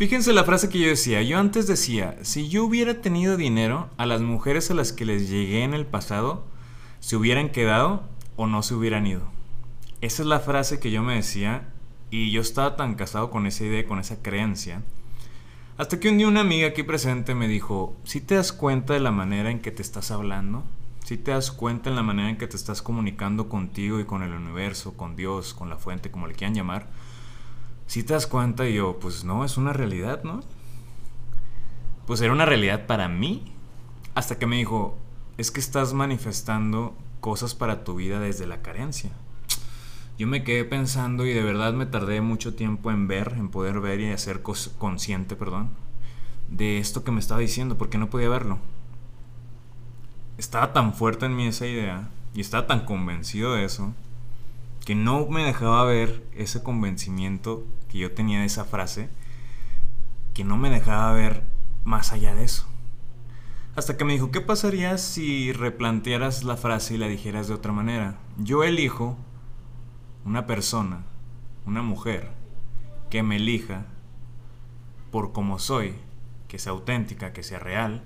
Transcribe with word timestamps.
Fíjense 0.00 0.32
la 0.32 0.44
frase 0.44 0.70
que 0.70 0.78
yo 0.78 0.88
decía. 0.88 1.20
Yo 1.20 1.38
antes 1.38 1.66
decía, 1.66 2.16
si 2.22 2.48
yo 2.48 2.64
hubiera 2.64 3.02
tenido 3.02 3.36
dinero, 3.36 3.90
a 3.98 4.06
las 4.06 4.22
mujeres 4.22 4.70
a 4.70 4.74
las 4.74 4.94
que 4.94 5.04
les 5.04 5.28
llegué 5.28 5.62
en 5.62 5.74
el 5.74 5.84
pasado, 5.84 6.46
se 7.00 7.16
hubieran 7.16 7.50
quedado 7.50 8.04
o 8.36 8.46
no 8.46 8.62
se 8.62 8.74
hubieran 8.74 9.06
ido. 9.06 9.30
Esa 10.00 10.22
es 10.22 10.26
la 10.26 10.40
frase 10.40 10.80
que 10.80 10.90
yo 10.90 11.02
me 11.02 11.16
decía 11.16 11.68
y 12.10 12.30
yo 12.30 12.40
estaba 12.40 12.76
tan 12.76 12.94
casado 12.94 13.30
con 13.30 13.46
esa 13.46 13.62
idea, 13.64 13.86
con 13.86 13.98
esa 13.98 14.22
creencia. 14.22 14.82
Hasta 15.76 16.00
que 16.00 16.08
un 16.08 16.16
día 16.16 16.28
una 16.28 16.40
amiga 16.40 16.68
aquí 16.68 16.82
presente 16.82 17.34
me 17.34 17.46
dijo, 17.46 17.94
si 18.02 18.22
te 18.22 18.36
das 18.36 18.54
cuenta 18.54 18.94
de 18.94 19.00
la 19.00 19.10
manera 19.10 19.50
en 19.50 19.60
que 19.60 19.70
te 19.70 19.82
estás 19.82 20.10
hablando, 20.10 20.64
si 21.04 21.18
te 21.18 21.32
das 21.32 21.50
cuenta 21.50 21.90
en 21.90 21.96
la 21.96 22.02
manera 22.02 22.30
en 22.30 22.38
que 22.38 22.46
te 22.46 22.56
estás 22.56 22.80
comunicando 22.80 23.50
contigo 23.50 24.00
y 24.00 24.06
con 24.06 24.22
el 24.22 24.32
universo, 24.32 24.96
con 24.96 25.14
Dios, 25.14 25.52
con 25.52 25.68
la 25.68 25.76
fuente, 25.76 26.10
como 26.10 26.26
le 26.26 26.32
quieran 26.32 26.54
llamar, 26.54 26.88
si 27.90 28.04
te 28.04 28.12
das 28.12 28.28
cuenta 28.28 28.68
y 28.68 28.74
yo, 28.74 29.00
pues 29.00 29.24
no, 29.24 29.44
es 29.44 29.56
una 29.56 29.72
realidad, 29.72 30.22
¿no? 30.22 30.44
Pues 32.06 32.20
era 32.20 32.32
una 32.32 32.46
realidad 32.46 32.86
para 32.86 33.08
mí. 33.08 33.52
Hasta 34.14 34.38
que 34.38 34.46
me 34.46 34.58
dijo, 34.58 34.96
es 35.38 35.50
que 35.50 35.58
estás 35.58 35.92
manifestando 35.92 36.94
cosas 37.18 37.56
para 37.56 37.82
tu 37.82 37.96
vida 37.96 38.20
desde 38.20 38.46
la 38.46 38.62
carencia. 38.62 39.10
Yo 40.18 40.28
me 40.28 40.44
quedé 40.44 40.64
pensando 40.64 41.26
y 41.26 41.32
de 41.32 41.42
verdad 41.42 41.72
me 41.72 41.84
tardé 41.84 42.20
mucho 42.20 42.54
tiempo 42.54 42.92
en 42.92 43.08
ver, 43.08 43.34
en 43.36 43.48
poder 43.48 43.80
ver 43.80 43.98
y 43.98 44.12
hacer 44.12 44.40
consciente, 44.40 45.34
perdón, 45.34 45.70
de 46.48 46.78
esto 46.78 47.02
que 47.02 47.10
me 47.10 47.18
estaba 47.18 47.40
diciendo, 47.40 47.76
porque 47.76 47.98
no 47.98 48.08
podía 48.08 48.28
verlo. 48.28 48.60
Estaba 50.38 50.72
tan 50.72 50.94
fuerte 50.94 51.26
en 51.26 51.34
mí 51.34 51.48
esa 51.48 51.66
idea 51.66 52.08
y 52.34 52.40
estaba 52.40 52.68
tan 52.68 52.84
convencido 52.84 53.54
de 53.54 53.64
eso 53.64 53.92
que 54.84 54.94
no 54.94 55.26
me 55.26 55.44
dejaba 55.44 55.84
ver 55.84 56.24
ese 56.34 56.62
convencimiento 56.62 57.66
que 57.88 57.98
yo 57.98 58.12
tenía 58.12 58.40
de 58.40 58.46
esa 58.46 58.64
frase, 58.64 59.08
que 60.34 60.44
no 60.44 60.56
me 60.56 60.70
dejaba 60.70 61.12
ver 61.12 61.42
más 61.84 62.12
allá 62.12 62.34
de 62.34 62.44
eso. 62.44 62.66
Hasta 63.76 63.96
que 63.96 64.04
me 64.04 64.14
dijo, 64.14 64.30
¿qué 64.30 64.40
pasaría 64.40 64.98
si 64.98 65.52
replantearas 65.52 66.44
la 66.44 66.56
frase 66.56 66.94
y 66.94 66.98
la 66.98 67.06
dijeras 67.06 67.48
de 67.48 67.54
otra 67.54 67.72
manera? 67.72 68.18
Yo 68.38 68.64
elijo 68.64 69.16
una 70.24 70.46
persona, 70.46 71.04
una 71.66 71.82
mujer, 71.82 72.32
que 73.10 73.22
me 73.22 73.36
elija 73.36 73.86
por 75.10 75.32
como 75.32 75.58
soy, 75.58 75.94
que 76.48 76.58
sea 76.58 76.72
auténtica, 76.72 77.32
que 77.32 77.42
sea 77.42 77.58
real, 77.58 78.02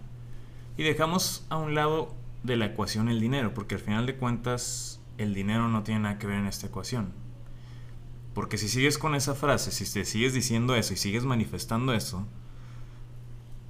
y 0.77 0.83
dejamos 0.83 1.47
a 1.51 1.57
un 1.57 1.75
lado 1.75 2.15
de 2.43 2.57
la 2.57 2.67
ecuación 2.67 3.09
el 3.09 3.21
dinero, 3.21 3.55
porque 3.55 3.77
al 3.77 3.81
final 3.81 4.07
de 4.07 4.17
cuentas 4.17 5.01
el 5.19 5.35
dinero 5.35 5.69
no 5.69 5.83
tiene 5.83 6.01
nada 6.01 6.19
que 6.19 6.27
ver 6.27 6.39
en 6.39 6.47
esta 6.47 6.67
ecuación. 6.67 7.13
Porque 8.35 8.59
si 8.59 8.69
sigues 8.69 8.99
con 8.99 9.15
esa 9.15 9.35
frase, 9.35 9.71
si 9.71 9.91
te 9.91 10.05
sigues 10.05 10.35
diciendo 10.35 10.75
eso 10.75 10.93
y 10.93 10.97
sigues 10.97 11.25
manifestando 11.25 11.95
eso, 11.95 12.27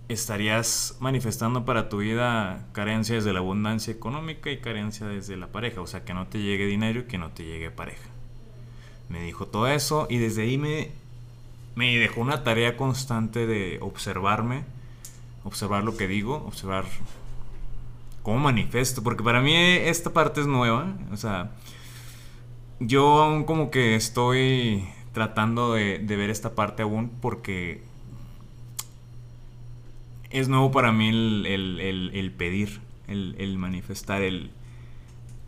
estarías 0.09 0.97
manifestando 1.01 1.65
para 1.65 1.89
tu 1.89 1.99
vida 1.99 2.67
carencia 2.73 3.15
desde 3.15 3.33
la 3.33 3.41
abundancia 3.41 3.93
económica 3.93 4.51
y 4.51 4.61
carencia 4.61 5.07
desde 5.07 5.37
la 5.37 5.49
pareja. 5.49 5.83
O 5.83 5.87
sea, 5.87 6.05
que 6.05 6.15
no 6.15 6.27
te 6.27 6.39
llegue 6.41 6.67
dinero 6.67 7.01
y 7.01 7.05
que 7.05 7.19
no 7.19 7.31
te 7.31 7.45
llegue 7.45 7.71
pareja. 7.71 8.09
Me 9.11 9.23
dijo 9.23 9.47
todo 9.47 9.69
eso 9.69 10.07
y 10.09 10.17
desde 10.17 10.43
ahí 10.43 10.57
me, 10.57 10.91
me 11.75 11.97
dejó 11.99 12.23
una 12.23 12.43
tarea 12.43 12.77
constante 12.79 13.47
de 13.47 13.79
observarme, 13.83 14.65
observar 15.45 15.85
lo 15.85 15.97
que 15.97 16.09
digo, 16.09 16.37
observar 16.47 16.87
cómo 18.25 18.39
manifiesto, 18.39 19.03
porque 19.03 19.23
para 19.23 19.43
mí 19.43 19.55
esta 19.55 20.13
parte 20.13 20.41
es 20.41 20.47
nueva, 20.47 20.97
o 21.13 21.17
sea, 21.17 21.53
yo 22.81 23.23
aún 23.23 23.45
como 23.45 23.71
que 23.71 23.95
estoy 23.97 24.89
tratando 25.13 25.75
de, 25.75 25.99
ver 25.99 26.31
esta 26.31 26.55
parte 26.55 26.83
aún 26.83 27.11
porque 27.21 27.83
es 30.31 30.49
nuevo 30.49 30.73
para 30.73 30.91
mí 30.91 31.11
el, 31.11 32.35
pedir, 32.37 32.81
el, 33.07 33.59
manifestar, 33.59 34.23
el... 34.23 34.51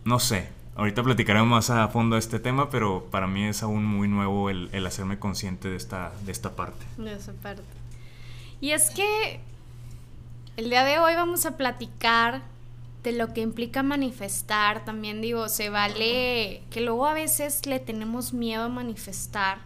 No 0.05 0.21
sé, 0.21 0.51
ahorita 0.77 1.03
platicaremos 1.03 1.49
más 1.49 1.71
a 1.71 1.89
fondo 1.89 2.19
este 2.19 2.39
tema, 2.39 2.69
pero 2.69 3.07
para 3.11 3.27
mí 3.27 3.45
es 3.45 3.63
aún 3.63 3.87
muy 3.87 4.07
nuevo 4.07 4.51
el, 4.51 4.69
el 4.73 4.87
hacerme 4.87 5.19
consciente 5.19 5.69
de 5.69 5.77
esta, 5.77 6.13
de 6.27 6.31
esta 6.31 6.55
parte. 6.55 6.85
De 6.99 7.15
esa 7.15 7.33
parte. 7.33 7.63
Y 8.61 8.73
es 8.73 8.91
que 8.91 9.41
el 10.59 10.69
día 10.69 10.85
de 10.85 10.99
hoy 10.99 11.15
vamos 11.15 11.47
a 11.47 11.57
platicar 11.57 12.43
lo 13.05 13.33
que 13.33 13.41
implica 13.41 13.83
manifestar, 13.83 14.85
también 14.85 15.21
digo, 15.21 15.49
se 15.49 15.71
vale 15.71 16.63
que 16.71 16.81
luego 16.81 17.07
a 17.07 17.15
veces 17.15 17.65
le 17.67 17.79
tenemos 17.79 18.33
miedo 18.33 18.65
a 18.65 18.69
manifestar 18.69 19.59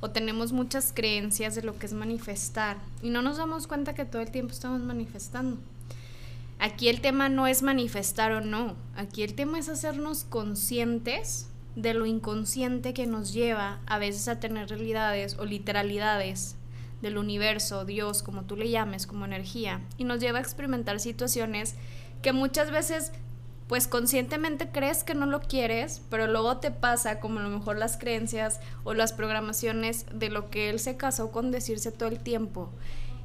o 0.00 0.10
tenemos 0.10 0.52
muchas 0.52 0.92
creencias 0.94 1.54
de 1.54 1.62
lo 1.62 1.78
que 1.78 1.86
es 1.86 1.94
manifestar 1.94 2.76
y 3.00 3.08
no 3.08 3.22
nos 3.22 3.38
damos 3.38 3.66
cuenta 3.66 3.94
que 3.94 4.04
todo 4.04 4.20
el 4.20 4.30
tiempo 4.30 4.52
estamos 4.52 4.82
manifestando. 4.82 5.56
Aquí 6.58 6.88
el 6.88 7.00
tema 7.00 7.28
no 7.30 7.46
es 7.46 7.62
manifestar 7.62 8.32
o 8.32 8.40
no, 8.40 8.76
aquí 8.96 9.22
el 9.22 9.34
tema 9.34 9.58
es 9.58 9.68
hacernos 9.68 10.24
conscientes 10.24 11.48
de 11.76 11.94
lo 11.94 12.06
inconsciente 12.06 12.94
que 12.94 13.06
nos 13.06 13.32
lleva 13.32 13.80
a 13.86 13.98
veces 13.98 14.28
a 14.28 14.40
tener 14.40 14.68
realidades 14.68 15.36
o 15.38 15.44
literalidades 15.44 16.56
del 17.02 17.18
universo, 17.18 17.84
Dios, 17.84 18.22
como 18.22 18.42
tú 18.42 18.56
le 18.56 18.70
llames, 18.70 19.06
como 19.06 19.24
energía, 19.24 19.80
y 19.98 20.04
nos 20.04 20.20
lleva 20.20 20.38
a 20.38 20.42
experimentar 20.42 21.00
situaciones 21.00 21.74
que 22.24 22.32
muchas 22.32 22.72
veces 22.72 23.12
pues 23.68 23.86
conscientemente 23.86 24.70
crees 24.70 25.04
que 25.04 25.14
no 25.14 25.26
lo 25.26 25.40
quieres, 25.40 26.02
pero 26.10 26.26
luego 26.26 26.56
te 26.56 26.70
pasa 26.70 27.20
como 27.20 27.38
a 27.38 27.42
lo 27.42 27.50
mejor 27.50 27.76
las 27.76 27.98
creencias 27.98 28.60
o 28.82 28.94
las 28.94 29.12
programaciones 29.12 30.06
de 30.12 30.30
lo 30.30 30.48
que 30.48 30.70
él 30.70 30.80
se 30.80 30.96
casó 30.96 31.30
con 31.30 31.50
decirse 31.50 31.92
todo 31.92 32.08
el 32.08 32.18
tiempo. 32.18 32.70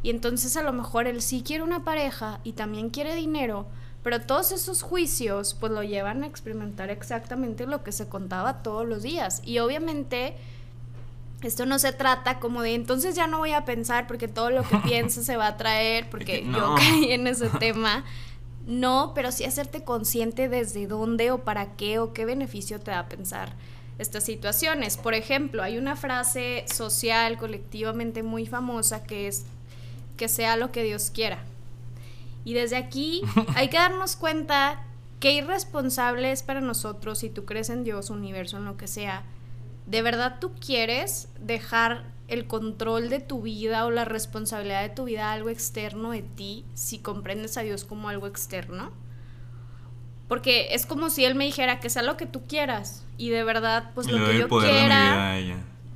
Y 0.04 0.10
entonces 0.10 0.56
a 0.58 0.64
lo 0.64 0.74
mejor 0.74 1.08
él 1.08 1.22
sí 1.22 1.44
quiere 1.44 1.64
una 1.64 1.84
pareja 1.86 2.42
y 2.44 2.54
también 2.54 2.90
quiere 2.90 3.16
dinero, 3.16 3.68
pero 4.04 4.20
todos 4.22 4.52
esos 4.52 4.82
juicios 4.82 5.56
pues 5.58 5.72
lo 5.72 5.84
llevan 5.84 6.24
a 6.24 6.28
experimentar 6.28 6.90
exactamente 6.90 7.68
lo 7.68 7.84
que 7.84 7.94
se 7.94 8.10
contaba 8.10 8.64
todos 8.64 8.86
los 8.86 9.02
días. 9.02 9.42
Y 9.46 9.60
obviamente 9.60 10.36
esto 11.42 11.66
no 11.66 11.80
se 11.80 11.94
trata 11.94 12.40
como 12.40 12.62
de 12.64 12.76
entonces 12.76 13.16
ya 13.16 13.28
no 13.28 13.38
voy 13.38 13.52
a 13.52 13.64
pensar 13.64 14.08
porque 14.08 14.28
todo 14.28 14.50
lo 14.50 14.64
que 14.64 14.78
pienso 14.84 15.24
se 15.24 15.38
va 15.38 15.48
a 15.48 15.58
traer, 15.58 16.10
porque 16.10 16.46
yo 16.46 16.76
caí 16.76 17.14
en 17.14 17.28
ese 17.28 17.50
tema. 17.50 18.04
No, 18.70 19.14
pero 19.16 19.32
sí 19.32 19.46
hacerte 19.46 19.84
consciente 19.84 20.48
desde 20.48 20.86
dónde 20.86 21.32
o 21.32 21.40
para 21.40 21.76
qué 21.76 21.98
o 21.98 22.14
qué 22.14 22.26
beneficio 22.26 22.80
te 22.80 22.92
da 22.92 23.10
pensar 23.10 23.54
estas 23.98 24.24
situaciones. 24.24 24.96
Por 24.96 25.16
ejemplo, 25.16 25.64
hay 25.64 25.80
una 25.80 25.96
frase 25.96 26.66
social, 26.72 27.40
colectivamente 27.40 28.22
muy 28.22 28.46
famosa 28.46 29.04
que 29.04 29.28
es 29.28 29.44
que 30.18 30.28
sea 30.28 30.56
lo 30.56 30.72
que 30.72 30.84
Dios 30.84 31.10
quiera. 31.12 31.40
Y 32.46 32.54
desde 32.54 32.78
aquí 32.78 33.24
hay 33.56 33.70
que 33.70 33.78
darnos 33.78 34.16
cuenta 34.16 34.84
que 35.20 35.34
irresponsable 35.34 36.32
es 36.32 36.44
para 36.44 36.62
nosotros 36.62 37.18
si 37.18 37.30
tú 37.32 37.46
crees 37.46 37.72
en 37.72 37.84
Dios, 37.84 38.12
universo, 38.12 38.58
en 38.58 38.66
lo 38.66 38.78
que 38.78 38.88
sea. 38.88 39.24
¿De 39.90 40.02
verdad 40.02 40.38
tú 40.40 40.52
quieres 40.60 41.30
dejar 41.40 42.04
el 42.30 42.46
control 42.46 43.10
de 43.10 43.20
tu 43.20 43.42
vida 43.42 43.86
o 43.86 43.92
la 43.92 44.06
responsabilidad 44.06 44.84
de 44.84 44.90
tu 44.90 45.06
vida 45.06 45.32
algo 45.32 45.50
externo 45.50 46.12
de 46.12 46.22
ti 46.22 46.64
si 46.74 47.00
comprendes 47.00 47.58
a 47.58 47.62
Dios 47.62 47.84
como 47.84 48.10
algo 48.10 48.28
externo. 48.28 48.92
Porque 50.28 50.76
es 50.76 50.86
como 50.86 51.10
si 51.10 51.26
Él 51.26 51.34
me 51.34 51.46
dijera 51.46 51.80
que 51.80 51.90
sea 51.90 52.04
lo 52.04 52.16
que 52.16 52.28
tú 52.28 52.46
quieras 52.48 53.04
y 53.18 53.30
de 53.30 53.44
verdad, 53.44 53.92
pues 53.96 54.08
lo 54.12 54.24
que 54.24 54.38
yo 54.38 54.48
quiera, 54.48 55.40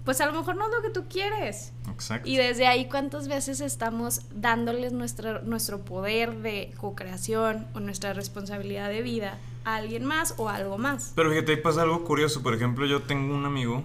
pues 0.06 0.20
a 0.22 0.26
lo 0.26 0.34
mejor 0.34 0.56
no 0.56 0.66
es 0.66 0.72
lo 0.76 0.82
que 0.82 0.90
tú 0.90 1.06
quieres. 1.08 1.74
Exacto. 1.90 2.28
Y 2.28 2.38
desde 2.38 2.68
ahí, 2.68 2.88
¿cuántas 2.88 3.28
veces 3.28 3.62
estamos 3.62 4.22
dándoles 4.34 4.92
nuestro, 4.92 5.42
nuestro 5.44 5.86
poder 5.86 6.38
de 6.40 6.74
co-creación 6.78 7.68
o 7.74 7.80
nuestra 7.80 8.14
responsabilidad 8.14 8.90
de 8.90 9.02
vida 9.02 9.38
a 9.64 9.76
alguien 9.76 10.06
más 10.06 10.36
o 10.38 10.50
a 10.50 10.56
algo 10.56 10.78
más? 10.78 11.14
Pero 11.16 11.30
fíjate, 11.30 11.54
ahí 11.54 11.62
pasa 11.62 11.84
algo 11.84 12.04
curioso. 12.04 12.44
Por 12.44 12.54
ejemplo, 12.54 12.86
yo 12.86 13.04
tengo 13.04 13.34
un 13.34 13.46
amigo 13.46 13.84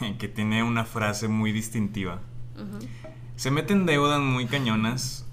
que 0.18 0.28
tiene 0.28 0.62
una 0.62 0.84
frase 0.84 1.28
muy 1.28 1.52
distintiva. 1.52 2.20
Se 3.36 3.50
mete 3.50 3.72
en 3.72 3.86
deudas 3.86 4.20
muy 4.20 4.46
cañonas, 4.46 5.26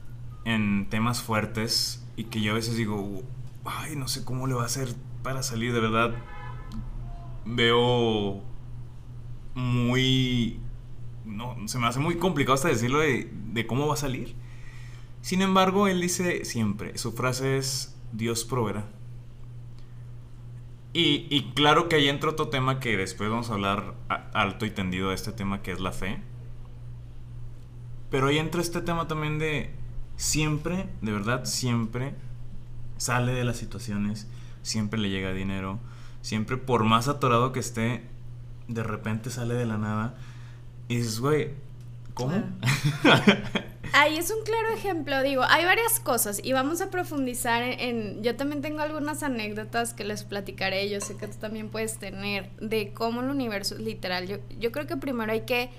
en 0.45 0.89
temas 0.89 1.21
fuertes, 1.21 2.03
y 2.15 2.25
que 2.25 2.41
yo 2.41 2.53
a 2.53 2.55
veces 2.55 2.75
digo, 2.75 3.21
ay, 3.65 3.95
no 3.95 4.07
sé 4.07 4.23
cómo 4.23 4.47
le 4.47 4.53
va 4.53 4.63
a 4.63 4.65
hacer 4.65 4.89
para 5.21 5.43
salir, 5.43 5.73
de 5.73 5.79
verdad. 5.79 6.11
Veo 7.45 8.41
muy... 9.55 10.59
No, 11.25 11.55
se 11.67 11.77
me 11.77 11.87
hace 11.87 11.99
muy 11.99 12.17
complicado 12.17 12.55
hasta 12.55 12.69
decirlo 12.69 12.99
de, 12.99 13.65
cómo 13.67 13.87
va 13.87 13.93
a 13.93 13.97
salir. 13.97 14.35
Sin 15.21 15.41
embargo, 15.41 15.87
él 15.87 16.01
dice 16.01 16.45
siempre, 16.45 16.97
su 16.97 17.11
frase 17.11 17.57
es, 17.57 17.95
Dios 18.11 18.45
proveerá. 18.45 18.87
Y, 20.91 21.51
claro 21.53 21.87
que 21.87 21.97
ahí 21.97 22.09
entra 22.09 22.31
otro 22.31 22.49
tema 22.49 22.79
que 22.79 22.97
después 22.97 23.29
vamos 23.29 23.51
a 23.51 23.53
hablar 23.53 23.93
alto 24.33 24.65
y 24.65 24.71
tendido 24.71 25.09
de 25.09 25.15
este 25.15 25.31
tema 25.31 25.61
que 25.61 25.71
es 25.71 25.79
la 25.79 25.91
fe. 25.91 26.21
Pero 28.09 28.27
ahí 28.27 28.39
entra 28.39 28.59
este 28.59 28.81
tema 28.81 29.07
también 29.07 29.37
de 29.37 29.71
siempre, 30.15 30.89
de 31.01 31.11
verdad, 31.11 31.45
siempre 31.45 32.15
sale 32.97 33.33
de 33.33 33.45
las 33.45 33.57
situaciones, 33.57 34.27
siempre 34.61 34.99
le 34.99 35.09
llega 35.09 35.31
dinero, 35.31 35.79
siempre 36.21 36.57
por 36.57 36.83
más 36.83 37.07
atorado 37.07 37.53
que 37.53 37.59
esté, 37.59 38.03
de 38.69 38.83
repente 38.83 39.29
sale 39.29 39.55
de 39.55 39.65
la 39.65 39.77
nada. 39.77 40.15
Y 40.87 40.95
dices, 40.95 41.19
güey, 41.19 41.51
¿Cómo? 42.19 42.33
Ahí 43.93 44.17
es 44.17 44.29
un 44.29 44.43
claro 44.43 44.69
ejemplo, 44.75 45.23
digo, 45.23 45.43
hay 45.47 45.63
varias 45.63 46.01
cosas 46.01 46.41
y 46.43 46.51
vamos 46.51 46.81
a 46.81 46.89
profundizar 46.89 47.63
en, 47.63 48.21
yo 48.21 48.35
también 48.35 48.61
tengo 48.61 48.81
algunas 48.81 49.23
anécdotas 49.23 49.93
que 49.93 50.03
les 50.03 50.25
platicaré, 50.25 50.89
yo 50.89 50.99
sé 50.99 51.15
que 51.15 51.27
tú 51.27 51.37
también 51.39 51.69
puedes 51.69 51.97
tener, 51.97 52.49
de 52.59 52.91
cómo 52.93 53.21
el 53.21 53.29
universo 53.29 53.75
es 53.75 53.81
literal. 53.81 54.27
Yo, 54.27 54.37
yo 54.59 54.73
creo 54.73 54.85
que 54.85 54.97
primero 54.97 55.31
hay 55.31 55.41
que, 55.41 55.69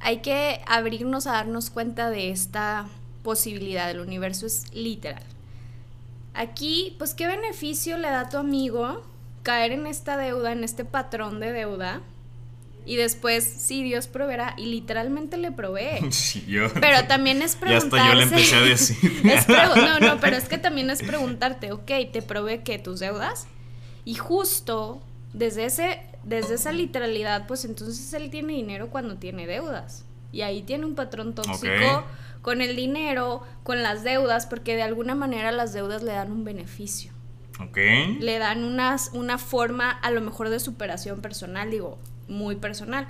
hay 0.00 0.18
que 0.18 0.60
abrirnos 0.66 1.28
a 1.28 1.32
darnos 1.32 1.70
cuenta 1.70 2.10
de 2.10 2.30
esta 2.30 2.88
posibilidad, 3.22 3.88
el 3.88 4.00
universo 4.00 4.46
es 4.46 4.64
literal. 4.74 5.22
Aquí, 6.34 6.96
pues, 6.98 7.14
¿qué 7.14 7.28
beneficio 7.28 7.98
le 7.98 8.08
da 8.08 8.22
a 8.22 8.28
tu 8.30 8.38
amigo 8.38 9.04
caer 9.42 9.72
en 9.72 9.86
esta 9.86 10.16
deuda, 10.16 10.52
en 10.52 10.64
este 10.64 10.84
patrón 10.84 11.40
de 11.40 11.52
deuda? 11.52 12.00
Y 12.84 12.96
después, 12.96 13.44
sí, 13.44 13.84
Dios 13.84 14.08
proveerá. 14.08 14.54
Y 14.56 14.66
literalmente 14.66 15.36
le 15.36 15.52
provee. 15.52 16.00
Sí, 16.10 16.44
yo. 16.48 16.72
Pero 16.74 17.06
también 17.06 17.42
es 17.42 17.56
preguntarse. 17.56 17.96
Ya 17.96 18.02
hasta 18.02 18.12
yo 18.12 18.18
le 18.18 18.22
empecé 18.24 18.56
a 18.56 18.60
decir. 18.62 19.22
es 19.24 19.48
no, 19.48 20.00
no, 20.00 20.20
pero 20.20 20.36
es 20.36 20.48
que 20.48 20.58
también 20.58 20.90
es 20.90 21.02
preguntarte, 21.02 21.72
ok, 21.72 21.90
¿te 22.12 22.22
provee 22.22 22.58
que 22.58 22.78
tus 22.78 23.00
deudas? 23.00 23.46
Y 24.04 24.14
justo 24.14 25.00
desde, 25.32 25.66
ese, 25.66 26.00
desde 26.24 26.54
esa 26.54 26.72
literalidad, 26.72 27.46
pues 27.46 27.64
entonces 27.64 28.12
él 28.14 28.30
tiene 28.30 28.54
dinero 28.54 28.90
cuando 28.90 29.16
tiene 29.16 29.46
deudas. 29.46 30.04
Y 30.32 30.42
ahí 30.42 30.62
tiene 30.62 30.86
un 30.86 30.94
patrón 30.94 31.34
tóxico 31.34 32.04
con 32.40 32.60
el 32.60 32.74
dinero, 32.74 33.42
con 33.62 33.82
las 33.82 34.02
deudas, 34.02 34.46
porque 34.46 34.74
de 34.74 34.82
alguna 34.82 35.14
manera 35.14 35.52
las 35.52 35.72
deudas 35.72 36.02
le 36.02 36.12
dan 36.12 36.32
un 36.32 36.44
beneficio. 36.44 37.11
Ok. 37.68 37.78
Le 38.20 38.38
dan 38.38 38.64
unas, 38.64 39.10
una 39.12 39.38
forma 39.38 39.90
a 39.90 40.10
lo 40.10 40.20
mejor 40.20 40.48
de 40.48 40.60
superación 40.60 41.20
personal, 41.20 41.70
digo, 41.70 41.98
muy 42.28 42.56
personal. 42.56 43.06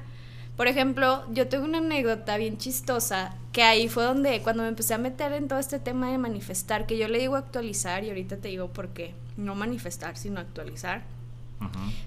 Por 0.57 0.67
ejemplo, 0.67 1.25
yo 1.33 1.49
tengo 1.49 1.65
una 1.65 1.79
anécdota 1.79 2.37
bien 2.37 2.59
chistosa, 2.59 3.35
que 3.53 3.63
ahí 3.63 3.89
fue 3.89 4.05
donde 4.05 4.43
cuando 4.43 4.63
me 4.63 4.69
empecé 4.69 4.95
a 4.95 4.99
meter 4.99 5.33
en 5.33 5.49
todo 5.49 5.59
este 5.59 5.79
tema 5.79 6.11
de 6.11 6.19
manifestar, 6.19 6.87
que 6.87 6.99
yo 6.99 7.09
le 7.09 7.19
digo 7.19 7.37
actualizar 7.37 8.05
y 8.05 8.11
ahorita 8.11 8.37
te 8.37 8.49
digo 8.49 8.69
por 8.69 8.89
qué, 8.89 9.15
no 9.37 9.55
manifestar, 9.55 10.17
sino 10.17 10.41
actualizar. 10.41 11.03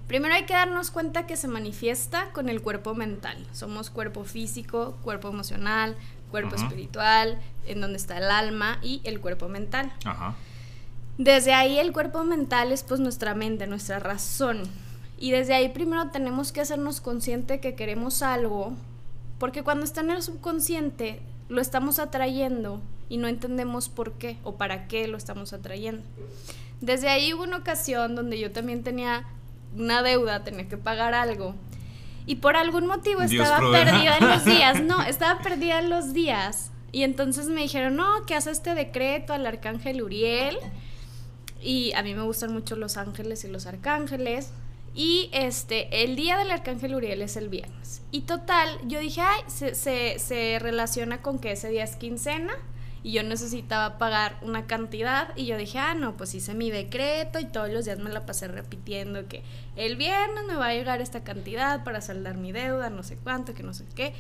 Primero 0.08 0.34
hay 0.34 0.44
que 0.44 0.54
darnos 0.54 0.92
cuenta 0.92 1.26
que 1.26 1.38
se 1.38 1.48
manifiesta 1.48 2.30
con 2.34 2.50
el 2.50 2.62
cuerpo 2.62 2.94
mental. 2.94 3.38
Somos 3.54 3.90
cuerpo 3.90 4.26
físico, 4.26 4.98
cuerpo 5.02 5.30
emocional, 5.30 5.96
cuerpo 6.30 6.56
espiritual, 6.56 7.40
en 7.66 7.80
donde 7.80 7.98
está 7.98 8.18
el 8.18 8.30
alma 8.30 8.80
y 8.82 9.00
el 9.06 9.22
cuerpo 9.22 9.48
mental. 9.48 9.94
Desde 11.18 11.54
ahí 11.54 11.80
el 11.80 11.94
cuerpo 11.94 12.24
mental 12.24 12.72
es 12.72 12.84
pues 12.84 13.00
nuestra 13.00 13.36
mente, 13.36 13.68
nuestra 13.68 14.00
razón 14.00 14.64
y 15.18 15.32
desde 15.32 15.54
ahí 15.54 15.70
primero 15.70 16.10
tenemos 16.10 16.52
que 16.52 16.62
hacernos 16.62 17.00
consciente 17.00 17.60
que 17.60 17.76
queremos 17.76 18.22
algo, 18.22 18.74
porque 19.40 19.64
cuando 19.64 19.86
está 19.86 20.02
en 20.02 20.12
el 20.12 20.22
subconsciente 20.22 21.22
lo 21.48 21.62
estamos 21.62 22.00
atrayendo 22.00 22.82
y 23.08 23.18
no 23.18 23.28
entendemos 23.28 23.88
por 23.88 24.14
qué 24.14 24.38
o 24.44 24.56
para 24.56 24.88
qué 24.88 25.08
lo 25.08 25.18
estamos 25.18 25.54
atrayendo. 25.54 26.04
Desde 26.82 27.08
ahí 27.08 27.34
hubo 27.34 27.44
una 27.44 27.58
ocasión 27.58 28.16
donde 28.16 28.40
yo 28.40 28.52
también 28.52 28.84
tenía 28.84 29.26
una 29.76 30.02
deuda, 30.02 30.44
tenía 30.44 30.68
que 30.68 30.78
pagar 30.78 31.14
algo. 31.14 31.56
Y 32.26 32.36
por 32.36 32.58
algún 32.58 32.88
motivo 32.88 33.22
estaba 33.22 33.60
perdida 33.72 34.18
en 34.18 34.28
los 34.28 34.46
días. 34.46 34.82
No, 34.84 35.04
estaba 35.04 35.40
perdida 35.42 35.80
en 35.80 35.90
los 35.90 36.12
días. 36.14 36.72
Y 36.92 37.04
entonces 37.04 37.48
me 37.48 37.62
dijeron, 37.62 37.96
no, 37.96 38.26
que 38.26 38.36
hace 38.36 38.50
este 38.52 38.74
decreto 38.74 39.34
al 39.34 39.46
arcángel 39.46 40.02
Uriel. 40.02 40.58
Y 41.66 41.94
a 41.94 42.04
mí 42.04 42.14
me 42.14 42.22
gustan 42.22 42.54
mucho 42.54 42.76
los 42.76 42.96
ángeles 42.96 43.44
y 43.44 43.48
los 43.48 43.66
arcángeles. 43.66 44.52
Y 44.94 45.30
este, 45.34 46.04
el 46.04 46.16
día 46.16 46.38
del 46.38 46.52
Arcángel 46.52 46.94
Uriel 46.94 47.24
es 47.24 47.36
el 47.38 47.50
viernes. 47.50 48.04
Y 48.12 48.22
total, 48.22 48.70
yo 48.86 49.00
dije, 49.00 49.20
ay, 49.20 49.42
se, 49.48 49.74
se, 49.74 50.20
se, 50.20 50.60
relaciona 50.60 51.24
con 51.24 51.40
que 51.40 51.52
ese 51.52 51.70
día 51.70 51.84
es 51.84 51.96
quincena 51.96 52.54
y 53.02 53.12
yo 53.12 53.24
necesitaba 53.24 53.98
pagar 53.98 54.38
una 54.44 54.68
cantidad. 54.68 55.36
Y 55.36 55.48
yo 55.48 55.58
dije, 55.58 55.80
ah, 55.80 55.96
no, 55.96 56.16
pues 56.16 56.36
hice 56.36 56.54
mi 56.54 56.70
decreto 56.70 57.40
y 57.40 57.46
todos 57.46 57.70
los 57.70 57.86
días 57.86 57.98
me 57.98 58.12
la 58.12 58.28
pasé 58.28 58.48
repitiendo 58.48 59.28
que 59.28 59.44
el 59.76 59.98
viernes 59.98 60.46
me 60.48 60.56
va 60.56 60.68
a 60.68 60.74
llegar 60.74 61.02
esta 61.02 61.24
cantidad 61.24 61.84
para 61.84 62.00
saldar 62.00 62.38
mi 62.38 62.52
deuda, 62.52 62.92
no 62.92 63.02
sé 63.02 63.18
cuánto, 63.18 63.56
que 63.56 63.64
no 63.64 63.74
sé 63.74 63.86
qué. 63.96 64.14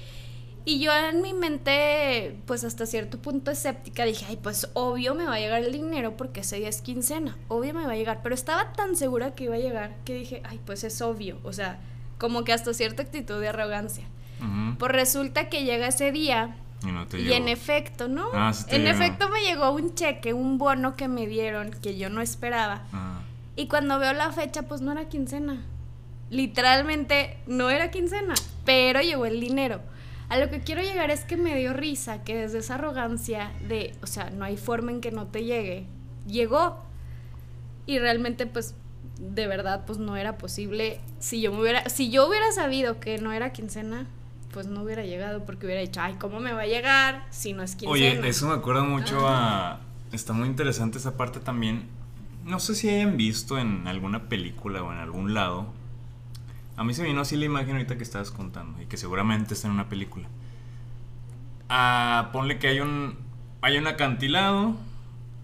Y 0.68 0.80
yo 0.80 0.92
en 0.92 1.22
mi 1.22 1.34
mente, 1.34 2.38
pues 2.48 2.64
hasta 2.64 2.88
cierto 2.88 3.20
punto 3.20 3.52
escéptica, 3.52 4.04
dije, 4.04 4.26
ay, 4.28 4.38
pues 4.42 4.68
obvio 4.74 5.14
me 5.14 5.26
va 5.26 5.36
a 5.36 5.40
llegar 5.40 5.64
el 5.64 5.72
dinero 5.72 6.18
porque 6.18 6.40
ese 6.40 6.58
día 6.58 6.70
es 6.70 6.82
quincena, 6.82 7.38
obvio 7.50 7.76
me 7.76 7.86
va 7.86 7.92
a 7.92 7.96
llegar. 7.96 8.22
Pero 8.24 8.34
estaba 8.34 8.74
tan 8.74 8.96
segura 8.96 9.36
que 9.36 9.44
iba 9.44 9.56
a 9.56 9.60
llegar 9.60 9.96
que 10.06 10.16
dije, 10.16 10.42
ay, 10.44 10.60
pues 10.66 10.84
es 10.84 11.02
obvio. 11.04 11.38
O 11.44 11.54
sea, 11.54 11.80
como 12.18 12.44
que 12.44 12.52
hasta 12.52 12.74
cierta 12.74 13.04
actitud 13.04 13.40
de 13.40 13.50
arrogancia. 13.50 14.06
Pues 14.78 14.92
resulta 14.92 15.50
que 15.50 15.64
llega 15.64 15.88
ese 15.88 16.12
día 16.12 16.56
y, 17.14 17.34
en 17.34 17.48
efecto, 17.48 18.08
¿no? 18.08 18.28
Ah, 18.34 18.52
en 18.68 18.86
efecto 18.86 19.30
me 19.30 19.42
llegó 19.42 19.72
un 19.72 19.96
cheque, 19.96 20.34
un 20.34 20.58
bono 20.58 20.96
que 20.96 21.08
me 21.08 21.26
dieron 21.26 21.72
que 21.72 21.98
yo 21.98 22.10
no 22.10 22.22
esperaba. 22.22 22.84
Y 23.56 23.68
cuando 23.68 23.98
veo 23.98 24.14
la 24.14 24.32
fecha, 24.32 24.64
pues 24.64 24.82
no 24.82 24.92
era 24.92 25.08
quincena. 25.10 25.64
Literalmente 26.30 27.38
no 27.48 27.70
era 27.70 27.92
quincena, 27.92 28.34
pero 28.66 29.00
llegó 29.02 29.26
el 29.26 29.40
dinero. 29.40 29.82
A 30.30 30.38
lo 30.38 30.50
que 30.50 30.62
quiero 30.62 30.82
llegar 30.82 31.12
es 31.12 31.24
que 31.24 31.38
me 31.38 31.56
dio 31.56 31.74
risa 31.74 32.24
que 32.24 32.36
desde 32.36 32.60
esa 32.60 32.76
arrogancia 32.76 33.52
de, 33.68 33.94
o 34.02 34.08
sea, 34.08 34.32
no 34.32 34.44
hay 34.46 34.58
forma 34.58 34.92
en 34.92 35.02
que 35.02 35.12
no 35.12 35.28
te 35.28 35.44
llegue, 35.44 35.86
llegó. 36.28 36.84
Y 37.86 38.00
realmente 38.00 38.48
pues 38.48 38.74
de 39.20 39.48
verdad 39.48 39.86
pues 39.86 39.98
no 40.00 40.18
era 40.18 40.38
posible 40.38 41.00
si 41.20 41.40
yo 41.42 41.52
me 41.54 41.62
hubiera 41.62 41.88
si 41.90 42.10
yo 42.10 42.28
hubiera 42.28 42.52
sabido 42.52 43.00
que 43.00 43.18
no 43.20 43.32
era 43.32 43.54
quincena, 43.54 44.08
pues 44.52 44.68
no 44.68 44.82
hubiera 44.82 45.04
llegado 45.04 45.46
porque 45.46 45.66
hubiera 45.68 45.82
dicho, 45.82 46.02
"Ay, 46.02 46.16
¿cómo 46.20 46.40
me 46.40 46.54
va 46.54 46.62
a 46.62 46.68
llegar 46.68 47.26
si 47.30 47.54
no 47.54 47.62
es 47.62 47.76
quincena?" 47.76 47.92
Oye, 47.92 48.28
eso 48.28 48.48
me 48.48 48.56
acuerda 48.56 48.84
mucho 48.84 49.28
a 49.28 49.80
está 50.12 50.34
muy 50.34 50.48
interesante 50.48 50.98
esa 50.98 51.18
parte 51.18 51.40
también. 51.40 51.88
No 52.44 52.60
sé 52.60 52.74
si 52.76 52.90
hayan 52.90 53.18
visto 53.18 53.58
en 53.58 53.88
alguna 53.88 54.30
película 54.30 54.82
o 54.84 54.92
en 54.92 55.00
algún 55.00 55.34
lado 55.34 55.68
a 56.78 56.84
mí 56.84 56.94
se 56.94 57.04
vino 57.04 57.22
así 57.22 57.38
la 57.38 57.46
imagen 57.46 57.74
ahorita 57.74 57.98
que 57.98 58.04
estabas 58.04 58.32
contando 58.32 58.82
y 58.82 58.86
que 58.86 58.98
seguramente 58.98 59.54
está 59.54 59.68
en 59.68 59.74
una 59.74 59.88
película. 59.88 60.28
Ah, 61.70 62.30
ponle 62.34 62.60
que 62.60 62.68
hay 62.68 62.80
un, 62.80 63.18
hay 63.62 63.78
un 63.78 63.88
acantilado 63.88 64.76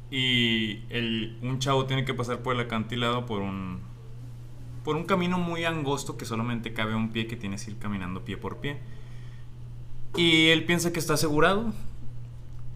y 0.09 0.83
el, 0.89 1.37
un 1.41 1.59
chavo 1.59 1.85
tiene 1.85 2.03
que 2.03 2.13
pasar 2.13 2.39
por 2.39 2.53
el 2.53 2.61
acantilado 2.61 3.25
por 3.25 3.41
un, 3.41 3.79
por 4.83 4.97
un 4.97 5.05
camino 5.05 5.37
muy 5.37 5.63
angosto 5.63 6.17
que 6.17 6.25
solamente 6.25 6.73
cabe 6.73 6.95
un 6.95 7.11
pie 7.11 7.27
que 7.27 7.37
tienes 7.37 7.63
que 7.63 7.71
ir 7.71 7.77
caminando 7.77 8.25
pie 8.25 8.37
por 8.37 8.57
pie. 8.57 8.77
Y 10.17 10.47
él 10.47 10.65
piensa 10.65 10.91
que 10.91 10.99
está 10.99 11.13
asegurado, 11.13 11.73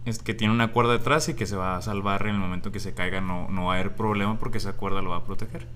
es 0.06 0.20
que 0.20 0.32
tiene 0.32 0.54
una 0.54 0.72
cuerda 0.72 0.92
detrás 0.92 1.28
y 1.28 1.34
que 1.34 1.46
se 1.46 1.56
va 1.56 1.76
a 1.76 1.82
salvar 1.82 2.26
en 2.26 2.36
el 2.36 2.40
momento 2.40 2.72
que 2.72 2.80
se 2.80 2.94
caiga, 2.94 3.20
no, 3.20 3.48
no 3.50 3.66
va 3.66 3.74
a 3.74 3.78
haber 3.80 3.94
problema 3.94 4.38
porque 4.38 4.58
esa 4.58 4.72
cuerda 4.72 5.02
lo 5.02 5.10
va 5.10 5.18
a 5.18 5.24
proteger. 5.24 5.66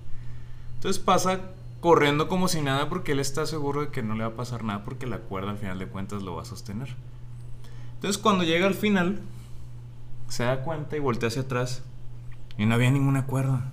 Entonces 0.75 1.01
pasa 1.01 1.41
corriendo 1.81 2.27
como 2.27 2.47
si 2.47 2.61
nada 2.61 2.87
porque 2.87 3.11
él 3.11 3.19
está 3.19 3.45
seguro 3.45 3.81
de 3.81 3.87
que 3.89 4.03
no 4.03 4.15
le 4.15 4.23
va 4.23 4.29
a 4.29 4.35
pasar 4.35 4.63
nada 4.63 4.85
porque 4.85 5.07
la 5.07 5.17
cuerda 5.17 5.51
al 5.51 5.57
final 5.57 5.79
de 5.79 5.87
cuentas 5.87 6.23
lo 6.23 6.35
va 6.35 6.43
a 6.43 6.45
sostener. 6.45 6.95
Entonces 7.95 8.21
cuando 8.21 8.43
llega 8.43 8.67
al 8.67 8.75
final, 8.75 9.19
se 10.29 10.43
da 10.43 10.61
cuenta 10.61 10.95
y 10.95 10.99
voltea 10.99 11.27
hacia 11.27 11.41
atrás 11.41 11.83
y 12.57 12.65
no 12.65 12.75
había 12.75 12.91
ninguna 12.91 13.25
cuerda. 13.25 13.71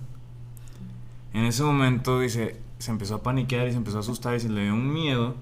En 1.33 1.45
ese 1.45 1.63
momento 1.63 2.19
dice, 2.19 2.59
se 2.79 2.91
empezó 2.91 3.15
a 3.15 3.23
paniquear 3.23 3.67
y 3.67 3.71
se 3.71 3.77
empezó 3.77 3.97
a 3.97 4.01
asustar 4.01 4.35
y 4.35 4.39
se 4.39 4.49
le 4.49 4.63
dio 4.63 4.73
un 4.73 4.91
miedo 4.91 5.35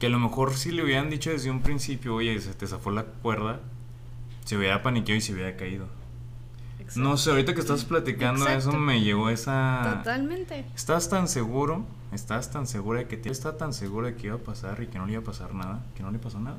que 0.00 0.06
a 0.06 0.10
lo 0.10 0.18
mejor 0.18 0.54
si 0.54 0.72
le 0.72 0.82
hubieran 0.82 1.10
dicho 1.10 1.30
desde 1.30 1.50
un 1.50 1.62
principio, 1.62 2.16
oye, 2.16 2.40
se 2.40 2.54
te 2.54 2.66
zafó 2.66 2.90
la 2.90 3.04
cuerda, 3.04 3.60
se 4.44 4.56
hubiera 4.56 4.82
paniqueado 4.82 5.18
y 5.18 5.20
se 5.20 5.32
hubiera 5.32 5.56
caído. 5.56 5.86
No 6.96 7.16
sé, 7.16 7.30
ahorita 7.30 7.54
que 7.54 7.60
estás 7.60 7.84
platicando 7.84 8.46
eso 8.48 8.72
me 8.72 9.00
llegó 9.00 9.30
esa... 9.30 9.98
Totalmente. 9.98 10.64
Estás 10.74 11.08
tan 11.08 11.28
seguro, 11.28 11.84
estás 12.12 12.50
tan 12.50 12.66
segura 12.66 13.00
de 13.00 13.08
que 13.08 13.16
te 13.16 13.30
está 13.30 13.56
tan 13.56 13.72
seguro 13.72 14.06
de 14.06 14.14
que 14.14 14.28
iba 14.28 14.36
a 14.36 14.40
pasar 14.40 14.82
y 14.82 14.86
que 14.86 14.98
no 14.98 15.06
le 15.06 15.12
iba 15.12 15.22
a 15.22 15.24
pasar 15.24 15.54
nada, 15.54 15.80
que 15.94 16.02
no 16.02 16.10
le 16.10 16.18
pasó 16.18 16.38
nada. 16.38 16.58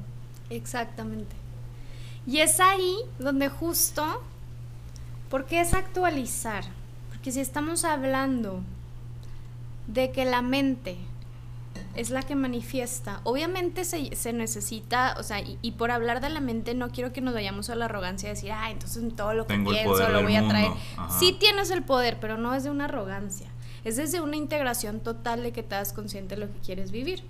Exactamente. 0.50 1.36
Y 2.26 2.40
es 2.40 2.60
ahí 2.60 2.96
donde 3.20 3.50
justo, 3.50 4.24
porque 5.30 5.62
es 5.62 5.74
actualizar, 5.74 6.64
porque 7.10 7.32
si 7.32 7.40
estamos 7.40 7.84
hablando 7.84 8.62
de 9.88 10.12
que 10.12 10.26
la 10.26 10.42
mente 10.42 10.98
es 11.96 12.10
la 12.10 12.24
que 12.24 12.36
manifiesta. 12.36 13.22
Obviamente 13.24 13.86
se, 13.86 14.16
se 14.16 14.34
necesita, 14.34 15.16
o 15.20 15.24
sea, 15.24 15.42
y, 15.42 15.72
por 15.72 15.92
hablar 15.92 16.22
de 16.22 16.30
la 16.30 16.40
mente 16.40 16.74
no 16.74 16.90
quiero 16.90 17.14
que 17.14 17.22
nos 17.22 17.34
vayamos 17.34 17.70
a 17.70 17.76
la 17.76 17.86
arrogancia 17.86 18.30
de 18.30 18.36
decir, 18.36 18.52
ah, 18.52 18.72
entonces 18.72 19.04
todo 19.16 19.34
lo 19.34 19.46
que 19.46 19.58
pienso 19.60 20.10
lo 20.10 20.24
voy 20.24 20.36
a 20.36 20.48
traer. 20.48 20.72
Sí 21.20 21.38
tienes 21.40 21.70
el 21.70 21.84
poder, 21.84 22.18
pero 22.20 22.38
no 22.38 22.56
es 22.56 22.64
de 22.64 22.72
una 22.72 22.86
arrogancia. 22.86 23.48
Es 23.84 23.98
desde 23.98 24.22
una 24.22 24.38
integración 24.38 25.02
total 25.02 25.44
de 25.44 25.52
que 25.52 25.62
te 25.62 25.76
das 25.76 25.94
consciente 25.94 26.36
de 26.36 26.42
lo 26.42 26.52
que 26.52 26.60
quieres 26.60 26.92
vivir. 26.92 27.24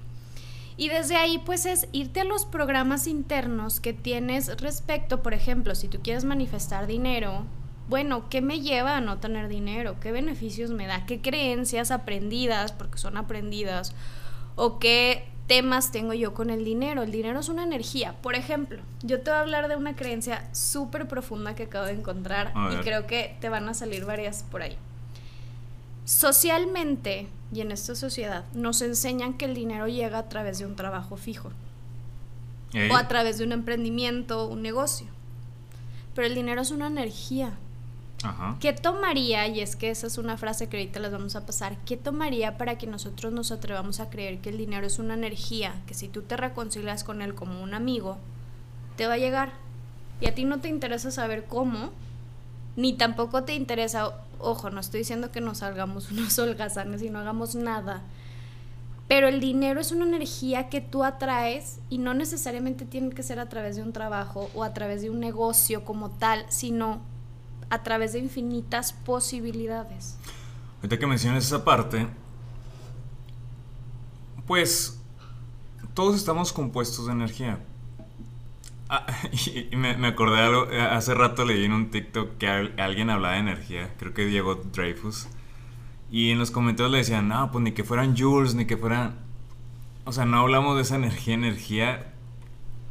Y 0.75 0.89
desde 0.89 1.15
ahí, 1.15 1.39
pues 1.45 1.65
es 1.65 1.87
irte 1.91 2.21
a 2.21 2.23
los 2.23 2.45
programas 2.45 3.05
internos 3.07 3.79
que 3.79 3.93
tienes 3.93 4.59
respecto, 4.59 5.21
por 5.21 5.33
ejemplo, 5.33 5.75
si 5.75 5.87
tú 5.87 5.99
quieres 6.01 6.25
manifestar 6.25 6.87
dinero, 6.87 7.43
bueno, 7.89 8.29
¿qué 8.29 8.41
me 8.41 8.61
lleva 8.61 8.97
a 8.97 9.01
no 9.01 9.19
tener 9.19 9.49
dinero? 9.49 9.97
¿Qué 9.99 10.11
beneficios 10.11 10.71
me 10.71 10.87
da? 10.87 11.05
¿Qué 11.05 11.21
creencias 11.21 11.91
aprendidas, 11.91 12.71
porque 12.71 12.97
son 12.97 13.17
aprendidas? 13.17 13.93
O 14.55 14.79
qué 14.79 15.27
temas 15.47 15.91
tengo 15.91 16.13
yo 16.13 16.33
con 16.33 16.49
el 16.49 16.63
dinero. 16.63 17.03
El 17.03 17.11
dinero 17.11 17.39
es 17.39 17.49
una 17.49 17.63
energía. 17.63 18.15
Por 18.21 18.35
ejemplo, 18.35 18.81
yo 19.01 19.21
te 19.21 19.29
voy 19.29 19.37
a 19.37 19.41
hablar 19.41 19.67
de 19.67 19.75
una 19.75 19.95
creencia 19.95 20.47
súper 20.53 21.07
profunda 21.07 21.55
que 21.55 21.63
acabo 21.63 21.85
de 21.85 21.93
encontrar 21.93 22.53
y 22.71 22.75
creo 22.77 23.07
que 23.07 23.35
te 23.39 23.49
van 23.49 23.67
a 23.69 23.73
salir 23.73 24.05
varias 24.05 24.43
por 24.43 24.61
ahí. 24.61 24.77
Socialmente 26.05 27.27
y 27.53 27.61
en 27.61 27.71
esta 27.71 27.95
sociedad 27.95 28.45
nos 28.53 28.81
enseñan 28.81 29.35
que 29.35 29.45
el 29.45 29.53
dinero 29.53 29.87
llega 29.87 30.17
a 30.17 30.29
través 30.29 30.59
de 30.59 30.65
un 30.65 30.75
trabajo 30.75 31.17
fijo 31.17 31.51
o 32.91 32.95
a 32.95 33.07
través 33.07 33.37
de 33.37 33.45
un 33.45 33.51
emprendimiento, 33.51 34.47
un 34.47 34.61
negocio. 34.61 35.07
Pero 36.15 36.27
el 36.27 36.35
dinero 36.35 36.61
es 36.61 36.71
una 36.71 36.87
energía. 36.87 37.53
¿Qué 38.59 38.73
tomaría, 38.73 39.47
y 39.47 39.59
es 39.59 39.75
que 39.75 39.89
esa 39.89 40.07
es 40.07 40.17
una 40.17 40.37
frase 40.37 40.69
que 40.69 40.77
ahorita 40.77 40.99
les 40.99 41.11
vamos 41.11 41.35
a 41.35 41.45
pasar, 41.45 41.77
qué 41.85 41.97
tomaría 41.97 42.57
para 42.57 42.77
que 42.77 42.87
nosotros 42.87 43.33
nos 43.33 43.51
atrevamos 43.51 43.99
a 43.99 44.09
creer 44.09 44.39
que 44.39 44.49
el 44.49 44.57
dinero 44.57 44.87
es 44.87 44.99
una 44.99 45.13
energía, 45.13 45.81
que 45.87 45.93
si 45.93 46.07
tú 46.07 46.21
te 46.21 46.37
reconcilias 46.37 47.03
con 47.03 47.21
él 47.21 47.35
como 47.35 47.61
un 47.61 47.73
amigo, 47.73 48.17
te 48.95 49.07
va 49.07 49.13
a 49.13 49.17
llegar? 49.17 49.51
Y 50.21 50.27
a 50.27 50.35
ti 50.35 50.45
no 50.45 50.59
te 50.61 50.69
interesa 50.69 51.11
saber 51.11 51.45
cómo, 51.45 51.91
ni 52.75 52.93
tampoco 52.93 53.43
te 53.43 53.55
interesa, 53.55 54.11
ojo, 54.39 54.69
no 54.69 54.79
estoy 54.79 54.99
diciendo 54.99 55.31
que 55.31 55.41
nos 55.41 55.57
salgamos 55.59 56.09
unos 56.11 56.37
holgazanes 56.39 57.01
y 57.01 57.09
no 57.09 57.19
hagamos 57.19 57.55
nada, 57.55 58.03
pero 59.09 59.27
el 59.27 59.41
dinero 59.41 59.81
es 59.81 59.91
una 59.91 60.05
energía 60.05 60.69
que 60.69 60.79
tú 60.79 61.03
atraes 61.03 61.79
y 61.89 61.97
no 61.97 62.13
necesariamente 62.13 62.85
tiene 62.85 63.09
que 63.09 63.21
ser 63.21 63.39
a 63.39 63.49
través 63.49 63.75
de 63.75 63.83
un 63.83 63.91
trabajo 63.91 64.49
o 64.55 64.63
a 64.63 64.73
través 64.73 65.01
de 65.01 65.09
un 65.09 65.19
negocio 65.19 65.83
como 65.83 66.09
tal, 66.09 66.45
sino 66.47 67.01
a 67.69 67.83
través 67.83 68.13
de 68.13 68.19
infinitas 68.19 68.93
posibilidades. 68.93 70.17
Ahorita 70.77 70.99
que 70.99 71.07
mencionas 71.07 71.45
esa 71.45 71.63
parte, 71.63 72.07
pues 74.45 75.01
todos 75.93 76.15
estamos 76.15 76.51
compuestos 76.51 77.07
de 77.07 77.13
energía. 77.13 77.59
Ah, 78.89 79.05
me, 79.71 80.07
acordé 80.07 80.39
algo, 80.41 80.67
hace 80.91 81.13
rato 81.13 81.45
leí 81.45 81.65
en 81.65 81.73
un 81.73 81.89
TikTok 81.89 82.37
que 82.37 82.47
alguien 82.47 83.09
hablaba 83.09 83.35
de 83.35 83.39
energía, 83.39 83.93
creo 83.97 84.13
que 84.13 84.25
Diego 84.25 84.55
Dreyfus, 84.55 85.27
y 86.13 86.29
en 86.29 86.37
los 86.37 86.51
comentarios 86.51 86.91
le 86.91 86.99
decían, 86.99 87.27
no, 87.27 87.51
pues 87.51 87.63
ni 87.63 87.71
que 87.71 87.83
fueran 87.83 88.15
joules, 88.15 88.53
ni 88.53 88.65
que 88.65 88.77
fueran... 88.77 89.15
O 90.05 90.11
sea, 90.11 90.25
no 90.25 90.41
hablamos 90.41 90.75
de 90.75 90.83
esa 90.83 90.95
energía, 90.95 91.33
energía. 91.33 92.13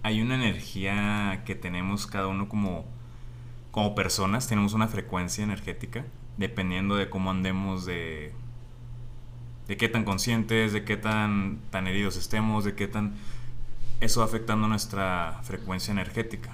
Hay 0.03 0.21
una 0.21 0.35
energía 0.35 1.45
que 1.47 1.55
tenemos 1.55 2.09
cada 2.09 2.27
uno 2.27 2.49
como 2.49 2.85
como 3.73 3.95
personas 3.95 4.47
tenemos 4.47 4.75
una 4.75 4.87
frecuencia 4.87 5.43
energética, 5.43 6.05
dependiendo 6.37 6.95
de 6.95 7.11
cómo 7.11 7.31
andemos, 7.31 7.87
de, 7.87 8.33
de 9.67 9.77
qué 9.77 9.89
tan 9.89 10.05
conscientes, 10.05 10.73
de 10.73 10.85
qué 10.85 10.97
tan, 10.97 11.59
tan 11.71 11.89
heridos 11.89 12.17
estemos, 12.17 12.65
de 12.65 12.75
qué 12.75 12.87
tan... 12.87 13.15
Eso 14.01 14.21
va 14.21 14.27
afectando 14.27 14.69
nuestra 14.69 15.41
frecuencia 15.43 15.91
energética. 15.91 16.51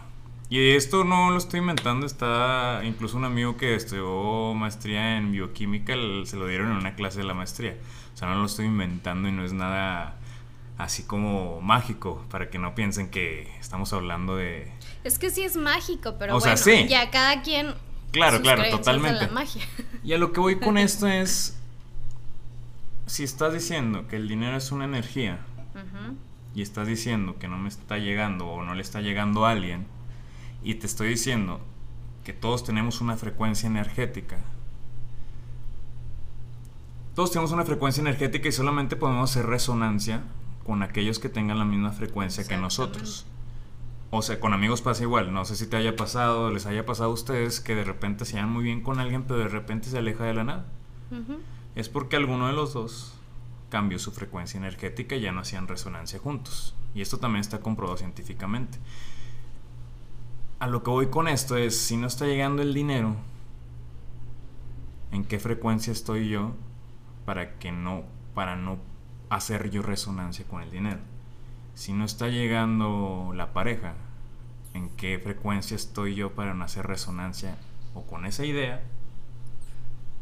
Y 0.49 0.71
esto 0.71 1.05
no 1.05 1.31
lo 1.31 1.37
estoy 1.37 1.61
inventando, 1.61 2.07
está 2.07 2.83
incluso 2.85 3.17
un 3.17 3.25
amigo 3.25 3.57
que 3.57 3.75
estudió 3.75 4.55
maestría 4.55 5.19
en 5.19 5.33
bioquímica, 5.33 5.95
se 6.25 6.37
lo 6.37 6.47
dieron 6.47 6.71
en 6.71 6.77
una 6.77 6.95
clase 6.95 7.19
de 7.19 7.25
la 7.25 7.35
maestría. 7.35 7.77
O 8.15 8.17
sea, 8.17 8.29
no 8.29 8.37
lo 8.37 8.47
estoy 8.47 8.67
inventando 8.67 9.29
y 9.29 9.33
no 9.33 9.45
es 9.45 9.53
nada 9.53 10.18
así 10.79 11.03
como 11.03 11.61
mágico, 11.61 12.25
para 12.31 12.51
que 12.51 12.59
no 12.59 12.75
piensen 12.75 13.11
que 13.11 13.53
estamos 13.59 13.93
hablando 13.93 14.37
de... 14.37 14.71
Es 15.03 15.19
que 15.19 15.31
sí 15.31 15.43
es 15.43 15.57
mágico, 15.57 16.15
pero 16.19 16.39
bueno, 16.39 16.55
ya 16.89 17.11
cada 17.11 17.43
quien... 17.43 17.75
Claro, 18.13 18.41
claro, 18.41 18.63
totalmente. 18.71 19.27
La 19.27 19.33
magia. 19.33 19.63
Y 20.03 20.15
a 20.15 20.19
lo 20.19 20.33
que 20.33 20.41
voy 20.41 20.59
con 20.59 20.79
esto 20.79 21.09
es, 21.09 21.59
si 23.07 23.25
estás 23.25 23.53
diciendo 23.53 24.07
que 24.07 24.17
el 24.17 24.29
dinero 24.29 24.57
es 24.57 24.73
una 24.73 24.85
energía 24.85 25.41
y 26.55 26.63
estás 26.63 26.87
diciendo 26.87 27.39
que 27.39 27.49
no 27.49 27.59
me 27.59 27.69
está 27.69 27.99
llegando 27.99 28.47
o 28.47 28.65
no 28.65 28.75
le 28.75 28.83
está 28.83 29.01
llegando 29.01 29.47
a 29.47 29.51
alguien 29.51 29.87
y 30.63 30.77
te 30.77 30.87
estoy 30.87 31.09
diciendo 31.09 31.61
que 32.25 32.33
todos 32.33 32.65
tenemos 32.65 33.01
una 33.01 33.17
frecuencia 33.17 33.67
energética, 33.67 34.39
todos 37.15 37.31
tenemos 37.31 37.53
una 37.53 37.65
frecuencia 37.65 38.01
energética 38.01 38.49
y 38.49 38.53
solamente 38.53 38.97
podemos 38.97 39.31
hacer 39.31 39.47
resonancia 39.47 40.23
con 40.69 40.83
aquellos 40.83 41.19
que 41.19 41.31
tengan 41.31 41.59
la 41.59 41.65
misma 41.65 41.93
frecuencia 41.93 42.47
que 42.47 42.59
nosotros. 42.59 43.25
O 44.11 44.21
sea, 44.21 44.39
con 44.39 44.53
amigos 44.53 44.83
pasa 44.83 45.03
igual. 45.03 45.33
No 45.33 45.47
sé 45.47 45.57
si 45.57 45.67
te 45.67 45.79
haya 45.79 45.97
pasado, 45.97 46.51
les 46.51 46.67
haya 46.67 46.85
pasado 46.85 47.09
a 47.09 47.15
ustedes 47.15 47.61
que 47.61 47.75
de 47.75 47.85
repente 47.85 48.27
se 48.27 48.35
llevan 48.35 48.51
muy 48.51 48.65
bien 48.65 48.83
con 48.83 49.01
alguien, 49.01 49.23
pero 49.23 49.41
de 49.41 49.49
repente 49.49 49.89
se 49.89 49.97
aleja 49.97 50.25
de 50.25 50.35
la 50.35 50.45
nada. 50.45 50.67
Es 51.75 51.89
porque 51.89 52.17
alguno 52.17 52.49
de 52.49 52.53
los 52.53 52.75
dos 52.75 53.15
cambió 53.71 53.99
su 53.99 54.13
frecuencia 54.13 54.59
energética 54.59 55.17
y 55.17 55.23
ya 55.23 55.33
no 55.33 55.41
hacían 55.41 55.69
resonancia 55.69 56.19
juntos. 56.19 56.77
Y 56.95 57.01
esto 57.01 57.17
también 57.17 57.41
está 57.41 57.61
comprobado 57.61 57.97
científicamente. 57.97 58.79
A 60.59 60.67
lo 60.67 60.83
que 60.83 60.91
voy 60.91 61.07
con 61.07 61.29
esto 61.29 61.57
es, 61.57 61.81
si 61.81 61.97
no 61.97 62.09
está 62.09 62.27
llegando 62.27 62.61
el 62.61 62.75
dinero, 62.75 63.17
¿en 65.13 65.25
qué 65.25 65.39
frecuencia 65.39 65.95
estoy 65.95 66.29
yo 66.29 66.53
para 67.25 67.59
que 67.59 67.73
no, 67.73 68.03
para 68.35 68.55
no 68.55 68.77
hacer 69.31 69.71
yo 69.71 69.83
resonancia 69.83 70.45
con 70.47 70.63
el 70.63 70.71
dinero. 70.71 71.01
Si 71.75 71.93
no 71.93 72.05
está 72.05 72.29
llegando 72.29 73.33
la 73.35 73.53
pareja, 73.53 73.95
¿en 74.75 74.89
qué 74.91 75.19
frecuencia 75.19 75.77
estoy 75.77 76.15
yo 76.15 76.33
para 76.35 76.55
no 76.55 76.65
hacer 76.65 76.87
resonancia 76.87 77.57
o 77.95 78.03
con 78.03 78.27
esa 78.27 78.45
idea, 78.45 78.83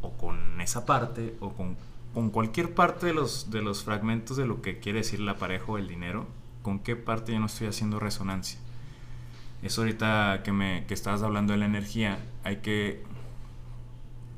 o 0.03 0.13
con 0.17 0.61
esa 0.61 0.87
parte, 0.87 1.37
o 1.41 1.53
con, 1.53 1.77
con 2.15 2.31
cualquier 2.31 2.75
parte 2.75 3.07
de 3.07 3.15
los, 3.15 3.51
de 3.51 3.63
los 3.63 3.85
fragmentos 3.85 4.37
de 4.37 4.47
lo 4.47 4.63
que 4.63 4.79
quiere 4.79 4.99
decir 4.99 5.21
la 5.21 5.37
pareja 5.37 5.65
o 5.69 5.79
el 5.79 5.89
dinero? 5.89 6.27
¿Con 6.63 6.81
qué 6.81 6.97
parte 6.97 7.33
yo 7.33 7.41
no 7.41 7.47
estoy 7.47 7.69
haciendo 7.69 7.99
resonancia? 7.99 8.59
Eso 9.63 9.83
ahorita 9.83 10.43
que, 10.45 10.53
me, 10.53 10.85
que 10.87 10.95
estabas 10.95 11.23
hablando 11.23 11.53
de 11.53 11.59
la 11.59 11.67
energía, 11.67 12.19
hay 12.45 12.57
que 12.59 13.03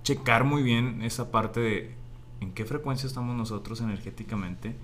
checar 0.03 0.45
muy 0.45 0.63
bien 0.63 1.03
esa 1.03 1.31
parte 1.31 1.61
de 1.61 1.98
en 2.41 2.53
qué 2.53 2.65
frecuencia 2.65 3.07
estamos 3.07 3.37
nosotros 3.37 3.81
energéticamente 3.81 4.77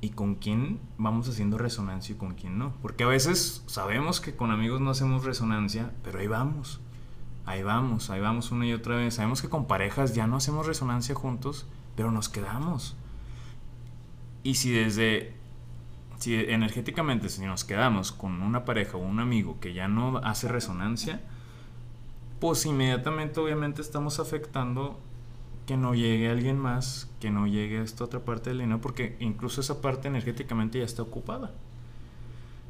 y 0.00 0.10
con 0.10 0.34
quién 0.34 0.80
vamos 0.98 1.28
haciendo 1.28 1.58
resonancia 1.58 2.14
y 2.14 2.18
con 2.18 2.34
quién 2.34 2.58
no. 2.58 2.72
Porque 2.82 3.04
a 3.04 3.08
veces 3.08 3.62
sabemos 3.66 4.20
que 4.20 4.34
con 4.34 4.50
amigos 4.50 4.80
no 4.80 4.90
hacemos 4.90 5.24
resonancia, 5.24 5.92
pero 6.02 6.20
ahí 6.20 6.26
vamos, 6.26 6.80
ahí 7.44 7.62
vamos, 7.62 8.10
ahí 8.10 8.20
vamos 8.20 8.50
una 8.50 8.66
y 8.66 8.72
otra 8.72 8.96
vez. 8.96 9.14
Sabemos 9.14 9.42
que 9.42 9.48
con 9.48 9.66
parejas 9.66 10.14
ya 10.14 10.26
no 10.26 10.36
hacemos 10.36 10.66
resonancia 10.66 11.14
juntos, 11.14 11.66
pero 11.96 12.10
nos 12.10 12.28
quedamos. 12.28 12.96
Y 14.42 14.54
si 14.54 14.70
desde, 14.70 15.34
si 16.18 16.34
energéticamente, 16.34 17.28
si 17.28 17.42
nos 17.44 17.64
quedamos 17.64 18.10
con 18.12 18.42
una 18.42 18.64
pareja 18.64 18.96
o 18.96 19.00
un 19.00 19.20
amigo 19.20 19.60
que 19.60 19.74
ya 19.74 19.86
no 19.86 20.18
hace 20.18 20.48
resonancia, 20.48 21.20
pues 22.40 22.64
inmediatamente 22.64 23.38
obviamente 23.38 23.82
estamos 23.82 24.18
afectando 24.18 24.98
que 25.66 25.76
no 25.76 25.94
llegue 25.94 26.30
alguien 26.30 26.58
más, 26.58 27.08
que 27.20 27.30
no 27.30 27.46
llegue 27.46 27.78
a 27.78 27.82
esta 27.82 28.04
otra 28.04 28.20
parte 28.20 28.50
del 28.50 28.60
dinero, 28.60 28.80
porque 28.80 29.16
incluso 29.20 29.60
esa 29.60 29.80
parte 29.80 30.08
energéticamente 30.08 30.78
ya 30.78 30.84
está 30.84 31.02
ocupada. 31.02 31.52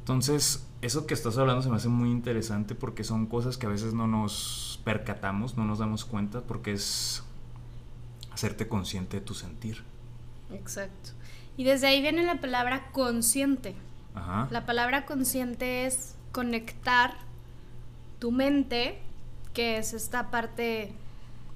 Entonces, 0.00 0.66
eso 0.82 1.06
que 1.06 1.14
estás 1.14 1.38
hablando 1.38 1.62
se 1.62 1.68
me 1.68 1.76
hace 1.76 1.88
muy 1.88 2.10
interesante 2.10 2.74
porque 2.74 3.04
son 3.04 3.26
cosas 3.26 3.56
que 3.56 3.66
a 3.66 3.68
veces 3.68 3.94
no 3.94 4.06
nos 4.06 4.80
percatamos, 4.84 5.56
no 5.56 5.64
nos 5.64 5.78
damos 5.78 6.04
cuenta, 6.04 6.40
porque 6.40 6.72
es 6.72 7.22
hacerte 8.32 8.66
consciente 8.68 9.18
de 9.18 9.26
tu 9.26 9.34
sentir. 9.34 9.84
Exacto. 10.52 11.10
Y 11.56 11.64
desde 11.64 11.86
ahí 11.86 12.00
viene 12.00 12.24
la 12.24 12.40
palabra 12.40 12.90
consciente. 12.92 13.74
La 14.50 14.66
palabra 14.66 15.06
consciente 15.06 15.86
es 15.86 16.16
conectar 16.32 17.14
tu 18.18 18.32
mente, 18.32 18.98
que 19.54 19.78
es 19.78 19.94
esta 19.94 20.30
parte 20.30 20.92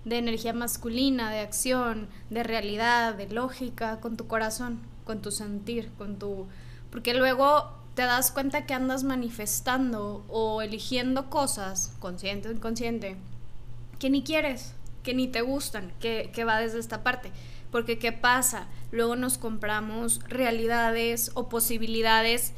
de 0.04 0.18
energía 0.18 0.52
masculina, 0.52 1.30
de 1.30 1.40
acción, 1.40 2.08
de 2.30 2.42
realidad, 2.42 3.14
de 3.14 3.28
lógica, 3.28 4.00
con 4.00 4.16
tu 4.16 4.26
corazón, 4.26 4.80
con 5.04 5.22
tu 5.22 5.30
sentir, 5.30 5.90
con 5.96 6.18
tu... 6.18 6.46
Porque 6.90 7.14
luego 7.14 7.72
te 7.94 8.02
das 8.02 8.30
cuenta 8.30 8.66
que 8.66 8.74
andas 8.74 9.04
manifestando 9.04 10.24
o 10.28 10.62
eligiendo 10.62 11.30
cosas, 11.30 11.94
consciente 12.00 12.48
o 12.48 12.52
inconsciente, 12.52 13.16
que 13.98 14.10
ni 14.10 14.22
quieres, 14.22 14.74
que 15.02 15.14
ni 15.14 15.28
te 15.28 15.42
gustan, 15.42 15.92
que, 16.00 16.30
que 16.32 16.44
va 16.44 16.60
desde 16.60 16.80
esta 16.80 17.02
parte. 17.02 17.30
Porque 17.70 17.98
¿qué 17.98 18.12
pasa? 18.12 18.68
Luego 18.92 19.16
nos 19.16 19.38
compramos 19.38 20.20
realidades 20.28 21.30
o 21.34 21.48
posibilidades 21.48 22.52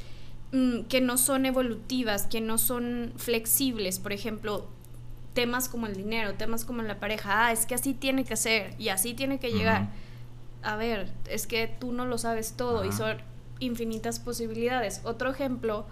mm, 0.53 0.83
que 0.83 1.01
no 1.01 1.17
son 1.17 1.47
evolutivas, 1.47 2.27
que 2.27 2.41
no 2.41 2.59
son 2.59 3.13
flexibles. 3.17 3.99
Por 3.99 4.13
ejemplo, 4.13 4.69
temas 5.37 5.69
como 5.69 5.87
el 5.87 5.95
dinero, 5.95 6.33
temas 6.35 6.65
como 6.65 6.83
la 6.83 6.99
pareja, 6.99 7.47
ah, 7.47 7.53
es 7.53 7.67
que 7.67 7.75
así 7.75 7.93
tiene 7.93 8.25
que 8.25 8.37
ser 8.37 8.75
y 8.79 8.89
así 8.89 9.13
tiene 9.13 9.39
que 9.39 9.53
llegar. 9.53 9.91
A 10.63 10.77
ver, 10.77 11.13
es 11.29 11.47
que 11.47 11.69
tú 11.69 11.93
no 11.93 12.07
lo 12.07 12.17
sabes 12.17 12.55
todo 12.57 12.87
y 12.87 12.91
son 12.91 13.19
infinitas 13.61 14.19
posibilidades. 14.19 15.03
Otro 15.05 15.31
ejemplo, 15.31 15.85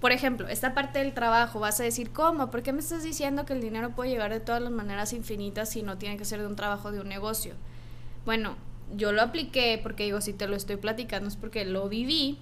por 0.00 0.10
ejemplo, 0.10 0.48
esta 0.48 0.74
parte 0.74 0.98
del 0.98 1.14
trabajo, 1.14 1.60
vas 1.60 1.78
a 1.78 1.84
decir, 1.84 2.10
¿cómo? 2.10 2.50
¿Por 2.50 2.64
qué 2.64 2.72
me 2.72 2.80
estás 2.80 3.04
diciendo 3.04 3.46
que 3.46 3.52
el 3.52 3.60
dinero 3.60 3.90
puede 3.90 4.10
llegar 4.10 4.32
de 4.32 4.40
todas 4.40 4.60
las 4.60 4.72
maneras 4.72 5.12
infinitas 5.12 5.68
si 5.68 5.82
no 5.82 5.96
tiene 5.96 6.16
que 6.16 6.24
ser 6.24 6.40
de 6.40 6.48
un 6.48 6.56
trabajo, 6.56 6.90
de 6.90 7.00
un 7.00 7.08
negocio? 7.08 7.54
Bueno, 8.24 8.56
yo 8.96 9.12
lo 9.12 9.22
apliqué 9.22 9.78
porque 9.80 10.02
digo, 10.02 10.20
si 10.20 10.32
te 10.32 10.48
lo 10.48 10.56
estoy 10.56 10.78
platicando 10.78 11.28
es 11.28 11.36
porque 11.36 11.64
lo 11.64 11.88
viví. 11.88 12.40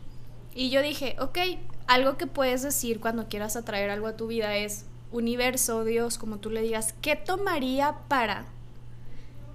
Y 0.54 0.70
yo 0.70 0.80
dije, 0.80 1.14
ok, 1.20 1.38
algo 1.86 2.16
que 2.16 2.26
puedes 2.26 2.62
decir 2.62 3.00
cuando 3.00 3.28
quieras 3.28 3.54
atraer 3.54 3.90
algo 3.90 4.06
a 4.06 4.16
tu 4.16 4.28
vida 4.28 4.56
es, 4.56 4.86
universo, 5.12 5.85
Dios, 5.85 6.19
como 6.19 6.38
tú 6.38 6.50
le 6.50 6.62
digas, 6.62 6.95
¿qué 7.00 7.16
tomaría 7.16 7.95
para? 8.09 8.47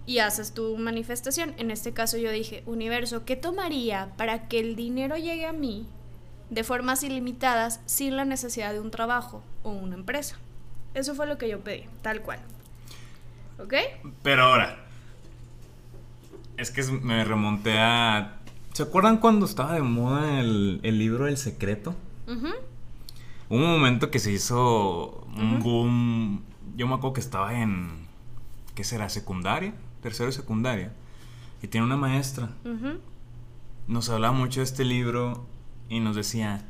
Y 0.05 0.19
haces 0.19 0.53
tu 0.53 0.77
manifestación. 0.77 1.53
En 1.57 1.71
este 1.71 1.93
caso 1.93 2.17
yo 2.17 2.31
dije, 2.31 2.63
universo, 2.65 3.25
¿qué 3.25 3.35
tomaría 3.35 4.13
para 4.15 4.47
que 4.47 4.59
el 4.59 4.75
dinero 4.75 5.17
llegue 5.17 5.45
a 5.45 5.53
mí 5.53 5.85
de 6.49 6.63
formas 6.63 7.03
ilimitadas 7.03 7.81
sin 7.85 8.15
la 8.15 8.23
necesidad 8.23 8.71
de 8.71 8.79
un 8.79 8.91
trabajo 8.91 9.43
o 9.63 9.71
una 9.71 9.95
empresa? 9.95 10.37
Eso 10.93 11.13
fue 11.13 11.27
lo 11.27 11.37
que 11.37 11.49
yo 11.49 11.59
pedí, 11.59 11.85
tal 12.01 12.21
cual. 12.21 12.39
¿Ok? 13.59 13.73
Pero 14.23 14.43
ahora, 14.43 14.77
es 16.57 16.71
que 16.71 16.83
me 16.83 17.23
remonté 17.23 17.77
a... 17.77 18.37
¿Se 18.73 18.83
acuerdan 18.83 19.17
cuando 19.17 19.45
estaba 19.45 19.73
de 19.73 19.81
moda 19.81 20.39
el, 20.39 20.79
el 20.83 20.97
libro 20.97 21.27
El 21.27 21.37
Secreto? 21.37 21.95
Un 23.49 23.61
momento 23.61 24.11
que 24.11 24.19
se 24.19 24.31
hizo 24.31 25.25
un 25.35 25.59
boom. 25.59 26.43
Yo 26.75 26.87
me 26.87 26.95
acuerdo 26.95 27.13
que 27.13 27.21
estaba 27.21 27.59
en. 27.59 28.07
¿Qué 28.75 28.83
será? 28.83 29.09
¿Secundaria? 29.09 29.73
Tercero 30.01 30.29
y 30.29 30.33
secundaria. 30.33 30.93
Y 31.61 31.67
tiene 31.67 31.85
una 31.85 31.97
maestra. 31.97 32.49
Nos 33.87 34.09
hablaba 34.09 34.33
mucho 34.33 34.59
de 34.59 34.65
este 34.65 34.85
libro 34.85 35.45
y 35.89 35.99
nos 35.99 36.15
decía. 36.15 36.67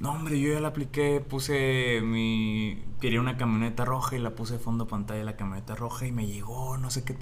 No, 0.00 0.10
hombre, 0.10 0.40
yo 0.40 0.52
ya 0.52 0.60
la 0.60 0.68
apliqué, 0.68 1.20
puse 1.20 2.00
mi... 2.02 2.82
Quería 3.00 3.20
una 3.20 3.36
camioneta 3.36 3.84
roja 3.84 4.16
y 4.16 4.18
la 4.18 4.34
puse 4.34 4.54
de 4.54 4.58
fondo 4.58 4.88
pantalla 4.88 5.20
de 5.20 5.24
la 5.24 5.36
camioneta 5.36 5.76
roja 5.76 6.06
y 6.06 6.12
me 6.12 6.26
llegó, 6.26 6.76
no 6.78 6.90
sé 6.90 7.04
qué. 7.04 7.16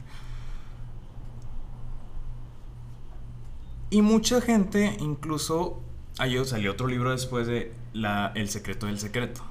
Y 3.90 4.00
mucha 4.00 4.40
gente 4.40 4.96
incluso 5.00 5.82
Ayer 6.18 6.44
salió 6.44 6.72
otro 6.72 6.86
libro 6.86 7.10
después 7.10 7.46
de 7.46 7.72
la, 7.92 8.32
El 8.34 8.48
secreto 8.48 8.86
del 8.86 8.98
secreto. 8.98 9.42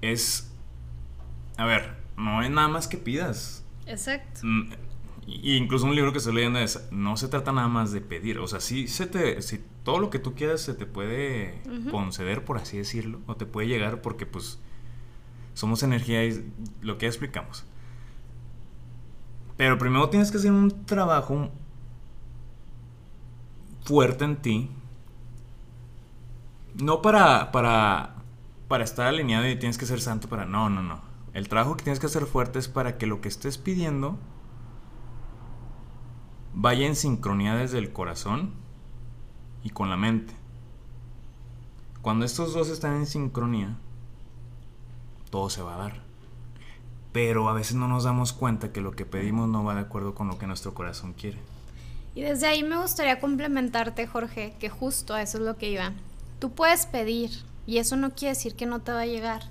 Es. 0.00 0.52
A 1.56 1.64
ver, 1.64 1.96
no 2.16 2.42
es 2.42 2.50
nada 2.50 2.68
más 2.68 2.88
que 2.88 2.96
pidas. 2.96 3.64
Exacto. 3.86 4.40
Mm, 4.42 4.70
incluso 5.26 5.86
un 5.86 5.94
libro 5.94 6.12
que 6.12 6.18
estoy 6.18 6.34
leyendo 6.34 6.58
es. 6.58 6.88
No 6.90 7.16
se 7.16 7.28
trata 7.28 7.52
nada 7.52 7.68
más 7.68 7.92
de 7.92 8.00
pedir. 8.00 8.38
O 8.38 8.46
sea, 8.46 8.60
sí 8.60 8.88
se 8.88 9.06
te. 9.06 9.42
Si 9.42 9.62
todo 9.84 9.98
lo 9.98 10.10
que 10.10 10.18
tú 10.18 10.34
quieras 10.34 10.60
se 10.62 10.74
te 10.74 10.86
puede 10.86 11.60
conceder, 11.90 12.44
por 12.44 12.58
así 12.58 12.78
decirlo. 12.78 13.20
O 13.26 13.36
te 13.36 13.46
puede 13.46 13.68
llegar 13.68 14.00
porque, 14.00 14.26
pues. 14.26 14.60
Somos 15.54 15.82
energía 15.82 16.24
y 16.24 16.52
lo 16.82 16.98
que 16.98 17.06
ya 17.06 17.08
explicamos. 17.08 17.64
Pero 19.56 19.76
primero 19.76 20.08
tienes 20.08 20.30
que 20.30 20.38
hacer 20.38 20.52
un 20.52 20.86
trabajo 20.86 21.50
fuerte 23.84 24.24
en 24.24 24.36
ti 24.36 24.70
no 26.78 27.02
para, 27.02 27.52
para, 27.52 28.14
para 28.68 28.84
estar 28.84 29.06
alineado 29.06 29.46
y 29.48 29.58
tienes 29.58 29.78
que 29.78 29.86
ser 29.86 30.00
santo 30.00 30.28
para... 30.28 30.44
No, 30.44 30.70
no, 30.70 30.82
no. 30.82 31.00
El 31.34 31.48
trabajo 31.48 31.76
que 31.76 31.84
tienes 31.84 32.00
que 32.00 32.06
hacer 32.06 32.26
fuerte 32.26 32.58
es 32.58 32.68
para 32.68 32.98
que 32.98 33.06
lo 33.06 33.20
que 33.20 33.28
estés 33.28 33.58
pidiendo 33.58 34.18
vaya 36.54 36.86
en 36.86 36.96
sincronía 36.96 37.54
desde 37.54 37.78
el 37.78 37.92
corazón 37.92 38.52
y 39.62 39.70
con 39.70 39.90
la 39.90 39.96
mente. 39.96 40.34
Cuando 42.02 42.24
estos 42.24 42.54
dos 42.54 42.68
están 42.68 42.96
en 42.96 43.06
sincronía, 43.06 43.76
todo 45.30 45.50
se 45.50 45.62
va 45.62 45.74
a 45.74 45.78
dar. 45.78 46.02
Pero 47.12 47.48
a 47.48 47.52
veces 47.52 47.74
no 47.76 47.88
nos 47.88 48.04
damos 48.04 48.32
cuenta 48.32 48.72
que 48.72 48.80
lo 48.80 48.92
que 48.92 49.04
pedimos 49.04 49.48
no 49.48 49.64
va 49.64 49.74
de 49.74 49.80
acuerdo 49.80 50.14
con 50.14 50.28
lo 50.28 50.38
que 50.38 50.46
nuestro 50.46 50.74
corazón 50.74 51.12
quiere. 51.12 51.38
Y 52.14 52.22
desde 52.22 52.46
ahí 52.46 52.62
me 52.62 52.78
gustaría 52.78 53.20
complementarte, 53.20 54.06
Jorge, 54.06 54.56
que 54.58 54.68
justo 54.70 55.14
a 55.14 55.22
eso 55.22 55.38
es 55.38 55.44
lo 55.44 55.56
que 55.56 55.70
iba. 55.70 55.92
Tú 56.38 56.52
puedes 56.52 56.86
pedir 56.86 57.30
y 57.66 57.78
eso 57.78 57.96
no 57.96 58.10
quiere 58.10 58.34
decir 58.34 58.54
que 58.54 58.66
no 58.66 58.80
te 58.80 58.92
va 58.92 59.00
a 59.00 59.06
llegar, 59.06 59.42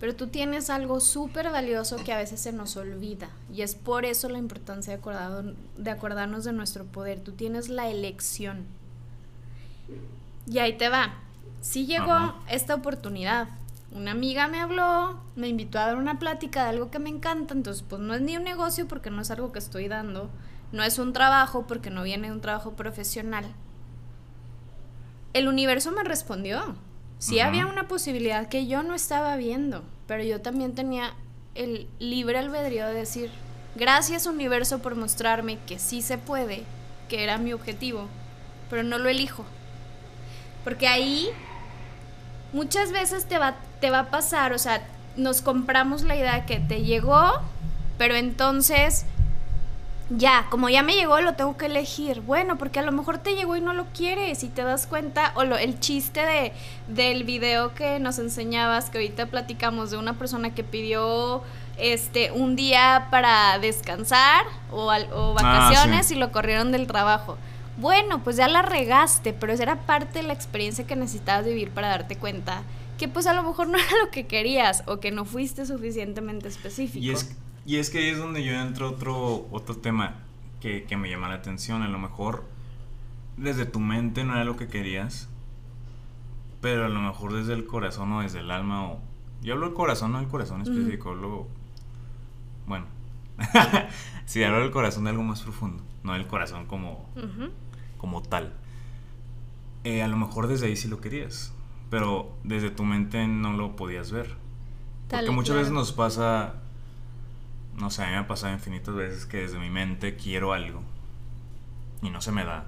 pero 0.00 0.16
tú 0.16 0.26
tienes 0.28 0.70
algo 0.70 1.00
súper 1.00 1.50
valioso 1.50 1.96
que 1.96 2.12
a 2.12 2.16
veces 2.16 2.40
se 2.40 2.52
nos 2.52 2.76
olvida 2.76 3.28
y 3.52 3.62
es 3.62 3.74
por 3.74 4.04
eso 4.04 4.28
la 4.28 4.38
importancia 4.38 4.96
de, 4.96 5.54
de 5.76 5.90
acordarnos 5.90 6.44
de 6.44 6.52
nuestro 6.52 6.84
poder. 6.86 7.20
Tú 7.20 7.32
tienes 7.32 7.68
la 7.68 7.88
elección. 7.88 8.66
Y 10.46 10.58
ahí 10.58 10.76
te 10.76 10.88
va. 10.88 11.14
Sí 11.60 11.86
llegó 11.86 12.34
esta 12.48 12.74
oportunidad. 12.74 13.48
Una 13.92 14.12
amiga 14.12 14.48
me 14.48 14.58
habló, 14.58 15.20
me 15.36 15.48
invitó 15.48 15.78
a 15.78 15.86
dar 15.86 15.96
una 15.96 16.18
plática 16.18 16.64
de 16.64 16.70
algo 16.70 16.90
que 16.90 16.98
me 16.98 17.10
encanta, 17.10 17.52
entonces 17.52 17.84
pues 17.86 18.00
no 18.00 18.14
es 18.14 18.22
ni 18.22 18.36
un 18.36 18.42
negocio 18.42 18.88
porque 18.88 19.10
no 19.10 19.20
es 19.20 19.30
algo 19.30 19.52
que 19.52 19.58
estoy 19.58 19.86
dando, 19.86 20.30
no 20.72 20.82
es 20.82 20.98
un 20.98 21.12
trabajo 21.12 21.66
porque 21.68 21.90
no 21.90 22.02
viene 22.02 22.28
de 22.28 22.32
un 22.32 22.40
trabajo 22.40 22.72
profesional, 22.72 23.44
el 25.32 25.48
universo 25.48 25.92
me 25.92 26.04
respondió. 26.04 26.76
Sí 27.18 27.38
había 27.38 27.66
una 27.66 27.86
posibilidad 27.86 28.48
que 28.48 28.66
yo 28.66 28.82
no 28.82 28.94
estaba 28.94 29.36
viendo, 29.36 29.84
pero 30.08 30.24
yo 30.24 30.40
también 30.40 30.74
tenía 30.74 31.14
el 31.54 31.86
libre 32.00 32.38
albedrío 32.38 32.86
de 32.88 32.94
decir, 32.94 33.30
gracias 33.76 34.26
universo 34.26 34.80
por 34.80 34.96
mostrarme 34.96 35.58
que 35.66 35.78
sí 35.78 36.02
se 36.02 36.18
puede, 36.18 36.64
que 37.08 37.22
era 37.22 37.38
mi 37.38 37.52
objetivo, 37.52 38.08
pero 38.68 38.82
no 38.82 38.98
lo 38.98 39.08
elijo. 39.08 39.44
Porque 40.64 40.88
ahí 40.88 41.28
muchas 42.52 42.90
veces 42.90 43.26
te 43.26 43.38
va, 43.38 43.54
te 43.80 43.90
va 43.90 44.00
a 44.00 44.10
pasar, 44.10 44.52
o 44.52 44.58
sea, 44.58 44.84
nos 45.16 45.42
compramos 45.42 46.02
la 46.02 46.16
idea 46.16 46.44
que 46.44 46.58
te 46.58 46.82
llegó, 46.82 47.40
pero 47.98 48.16
entonces 48.16 49.06
ya, 50.10 50.46
como 50.50 50.68
ya 50.68 50.82
me 50.82 50.94
llegó, 50.94 51.20
lo 51.20 51.34
tengo 51.34 51.56
que 51.56 51.66
elegir. 51.66 52.20
Bueno, 52.20 52.58
porque 52.58 52.80
a 52.80 52.82
lo 52.82 52.92
mejor 52.92 53.18
te 53.18 53.34
llegó 53.34 53.56
y 53.56 53.60
no 53.60 53.72
lo 53.72 53.86
quieres 53.86 54.42
y 54.42 54.48
te 54.48 54.62
das 54.62 54.86
cuenta, 54.86 55.32
o 55.34 55.44
lo, 55.44 55.56
el 55.56 55.80
chiste 55.80 56.20
de, 56.20 56.52
del 56.88 57.24
video 57.24 57.74
que 57.74 57.98
nos 57.98 58.18
enseñabas, 58.18 58.90
que 58.90 58.98
ahorita 58.98 59.26
platicamos 59.26 59.90
de 59.90 59.96
una 59.96 60.14
persona 60.14 60.54
que 60.54 60.64
pidió 60.64 61.42
este 61.78 62.30
un 62.32 62.54
día 62.54 63.08
para 63.10 63.58
descansar 63.58 64.44
o, 64.70 64.84
o 64.84 64.90
ah, 64.90 65.32
vacaciones 65.34 66.10
y 66.10 66.16
lo 66.16 66.32
corrieron 66.32 66.72
del 66.72 66.86
trabajo. 66.86 67.38
Bueno, 67.78 68.22
pues 68.22 68.36
ya 68.36 68.48
la 68.48 68.62
regaste, 68.62 69.32
pero 69.32 69.52
esa 69.52 69.62
era 69.62 69.76
parte 69.86 70.20
de 70.20 70.26
la 70.26 70.34
experiencia 70.34 70.86
que 70.86 70.94
necesitabas 70.94 71.46
vivir 71.46 71.70
para 71.70 71.88
darte 71.88 72.16
cuenta 72.16 72.62
que 72.98 73.08
pues 73.08 73.26
a 73.26 73.32
lo 73.32 73.42
mejor 73.42 73.66
no 73.68 73.78
era 73.78 73.96
lo 74.04 74.10
que 74.10 74.26
querías 74.26 74.84
o 74.86 75.00
que 75.00 75.10
no 75.10 75.24
fuiste 75.24 75.66
suficientemente 75.66 76.48
específico. 76.48 77.04
Y 77.04 77.10
es 77.10 77.34
y 77.64 77.76
es 77.76 77.90
que 77.90 77.98
ahí 77.98 78.08
es 78.08 78.18
donde 78.18 78.42
yo 78.44 78.52
entro 78.52 78.88
otro, 78.90 79.46
otro 79.50 79.76
tema 79.76 80.16
que, 80.60 80.96
me 80.96 81.10
llama 81.10 81.28
la 81.28 81.34
atención. 81.34 81.82
A 81.82 81.88
lo 81.88 81.98
mejor 81.98 82.44
desde 83.36 83.66
tu 83.66 83.80
mente 83.80 84.24
no 84.24 84.34
era 84.34 84.44
lo 84.44 84.56
que 84.56 84.68
querías, 84.68 85.28
pero 86.60 86.86
a 86.86 86.88
lo 86.88 87.00
mejor 87.00 87.32
desde 87.32 87.54
el 87.54 87.66
corazón 87.66 88.12
o 88.12 88.22
desde 88.22 88.40
el 88.40 88.50
alma 88.50 88.86
o... 88.86 89.00
Yo 89.42 89.54
hablo 89.54 89.66
del 89.66 89.74
corazón, 89.74 90.12
no 90.12 90.18
del 90.20 90.28
corazón 90.28 90.62
específico, 90.62 91.14
luego... 91.14 91.48
Bueno, 92.66 92.86
sí, 94.24 94.42
hablo 94.44 94.60
del 94.60 94.70
corazón 94.70 95.04
de 95.04 95.10
algo 95.10 95.24
más 95.24 95.42
profundo, 95.42 95.82
no 96.04 96.12
del 96.12 96.28
corazón 96.28 96.66
como, 96.66 97.08
como 97.98 98.22
tal. 98.22 98.52
Eh, 99.82 100.02
a 100.02 100.08
lo 100.08 100.16
mejor 100.16 100.46
desde 100.46 100.66
ahí 100.66 100.76
sí 100.76 100.86
lo 100.86 101.00
querías, 101.00 101.52
pero 101.90 102.36
desde 102.44 102.70
tu 102.70 102.84
mente 102.84 103.26
no 103.26 103.52
lo 103.52 103.74
podías 103.74 104.12
ver. 104.12 104.36
Porque 105.08 105.30
muchas 105.32 105.56
veces 105.56 105.72
nos 105.72 105.90
pasa 105.90 106.62
no 107.76 107.90
sé, 107.90 108.02
a 108.02 108.06
mí 108.06 108.12
me 108.12 108.18
ha 108.18 108.26
pasado 108.26 108.52
infinitas 108.52 108.94
veces 108.94 109.26
que 109.26 109.38
desde 109.38 109.58
mi 109.58 109.70
mente 109.70 110.16
quiero 110.16 110.52
algo 110.52 110.82
y 112.02 112.10
no 112.10 112.20
se 112.20 112.32
me 112.32 112.44
da. 112.44 112.66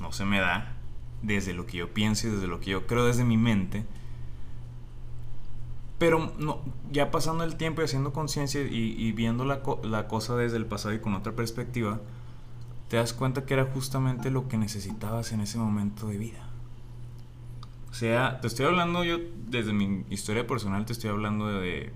No 0.00 0.12
se 0.12 0.24
me 0.24 0.40
da 0.40 0.76
desde 1.22 1.52
lo 1.52 1.66
que 1.66 1.78
yo 1.78 1.92
pienso 1.92 2.28
y 2.28 2.30
desde 2.30 2.46
lo 2.46 2.60
que 2.60 2.70
yo 2.70 2.86
creo 2.86 3.06
desde 3.06 3.24
mi 3.24 3.36
mente. 3.36 3.84
Pero 5.98 6.32
no, 6.38 6.60
ya 6.90 7.10
pasando 7.10 7.44
el 7.44 7.56
tiempo 7.56 7.82
y 7.82 7.84
haciendo 7.84 8.12
conciencia 8.12 8.62
y, 8.62 9.12
viendo 9.12 9.44
la, 9.44 9.60
la 9.82 10.08
cosa 10.08 10.34
desde 10.36 10.56
el 10.56 10.64
pasado 10.64 10.94
y 10.94 11.00
con 11.00 11.14
otra 11.14 11.32
perspectiva, 11.32 12.00
te 12.88 12.96
das 12.96 13.12
cuenta 13.12 13.44
que 13.44 13.54
era 13.54 13.66
justamente 13.66 14.30
lo 14.30 14.48
que 14.48 14.56
necesitabas 14.56 15.32
en 15.32 15.40
ese 15.40 15.58
momento 15.58 16.06
de 16.06 16.16
vida. 16.16 16.48
O 17.90 17.94
sea, 17.94 18.40
te 18.40 18.46
estoy 18.46 18.64
hablando 18.66 19.04
yo, 19.04 19.18
desde 19.48 19.74
mi 19.74 20.06
historia 20.08 20.46
personal, 20.46 20.86
te 20.86 20.94
estoy 20.94 21.10
hablando 21.10 21.48
de 21.48 21.60
de 21.60 21.92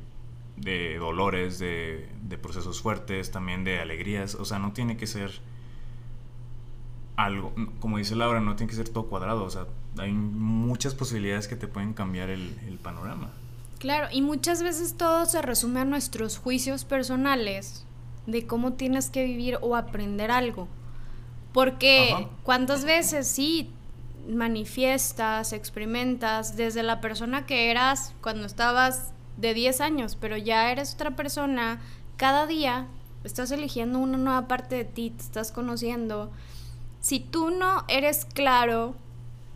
dolores, 0.57 1.59
de, 1.59 2.09
procesos 2.41 2.81
fuertes, 2.81 3.31
también 3.31 3.65
de 3.65 3.81
alegrías. 3.81 4.35
O 4.35 4.45
sea, 4.45 4.59
no 4.59 4.73
tiene 4.73 4.97
que 4.97 5.07
ser 5.07 5.41
algo, 7.17 7.55
como 7.81 7.99
dice 7.99 8.17
Laura, 8.17 8.41
no 8.41 8.57
tiene 8.57 8.71
que 8.71 8.77
ser 8.77 8.89
todo 8.89 9.07
cuadrado. 9.07 9.45
O 9.45 9.51
sea, 9.51 9.67
hay 9.99 10.13
muchas 10.13 10.95
posibilidades 10.95 11.49
que 11.49 11.57
te 11.57 11.69
pueden 11.69 11.95
cambiar 11.95 12.31
el, 12.31 12.79
panorama. 12.83 13.31
Claro, 13.79 14.09
y 14.11 14.23
muchas 14.23 14.63
veces 14.63 14.97
todo 14.97 15.27
se 15.27 15.43
resume 15.43 15.81
a 15.81 15.85
nuestros 15.85 16.39
juicios 16.39 16.85
personales 16.85 17.87
de 18.27 18.47
cómo 18.47 18.75
tienes 18.75 19.11
que 19.11 19.25
vivir 19.25 19.59
o 19.61 19.77
aprender 19.77 20.31
algo. 20.31 20.69
Porque 21.53 22.29
cuántas 22.43 22.85
veces 22.85 23.29
sí 23.29 23.71
manifiestas, 24.29 25.53
experimentas 25.53 26.57
desde 26.57 26.83
la 26.83 27.01
persona 27.01 27.47
que 27.47 27.71
eras 27.71 28.15
cuando 28.21 28.47
estabas 28.47 29.14
de 29.37 29.55
10 29.55 29.81
años, 29.81 30.17
pero 30.21 30.37
ya 30.37 30.71
eres 30.71 30.95
otra 30.95 31.13
persona 31.13 31.81
cada 32.17 32.47
día 32.47 32.87
estás 33.25 33.51
eligiendo 33.51 33.99
una 33.99 34.19
nueva 34.19 34.47
parte 34.47 34.77
de 34.77 34.85
ti, 34.85 35.11
te 35.11 35.23
estás 35.23 35.51
conociendo. 35.51 36.31
Si 37.01 37.21
tú 37.21 37.51
no 37.51 37.85
eres 37.89 38.25
claro 38.25 38.95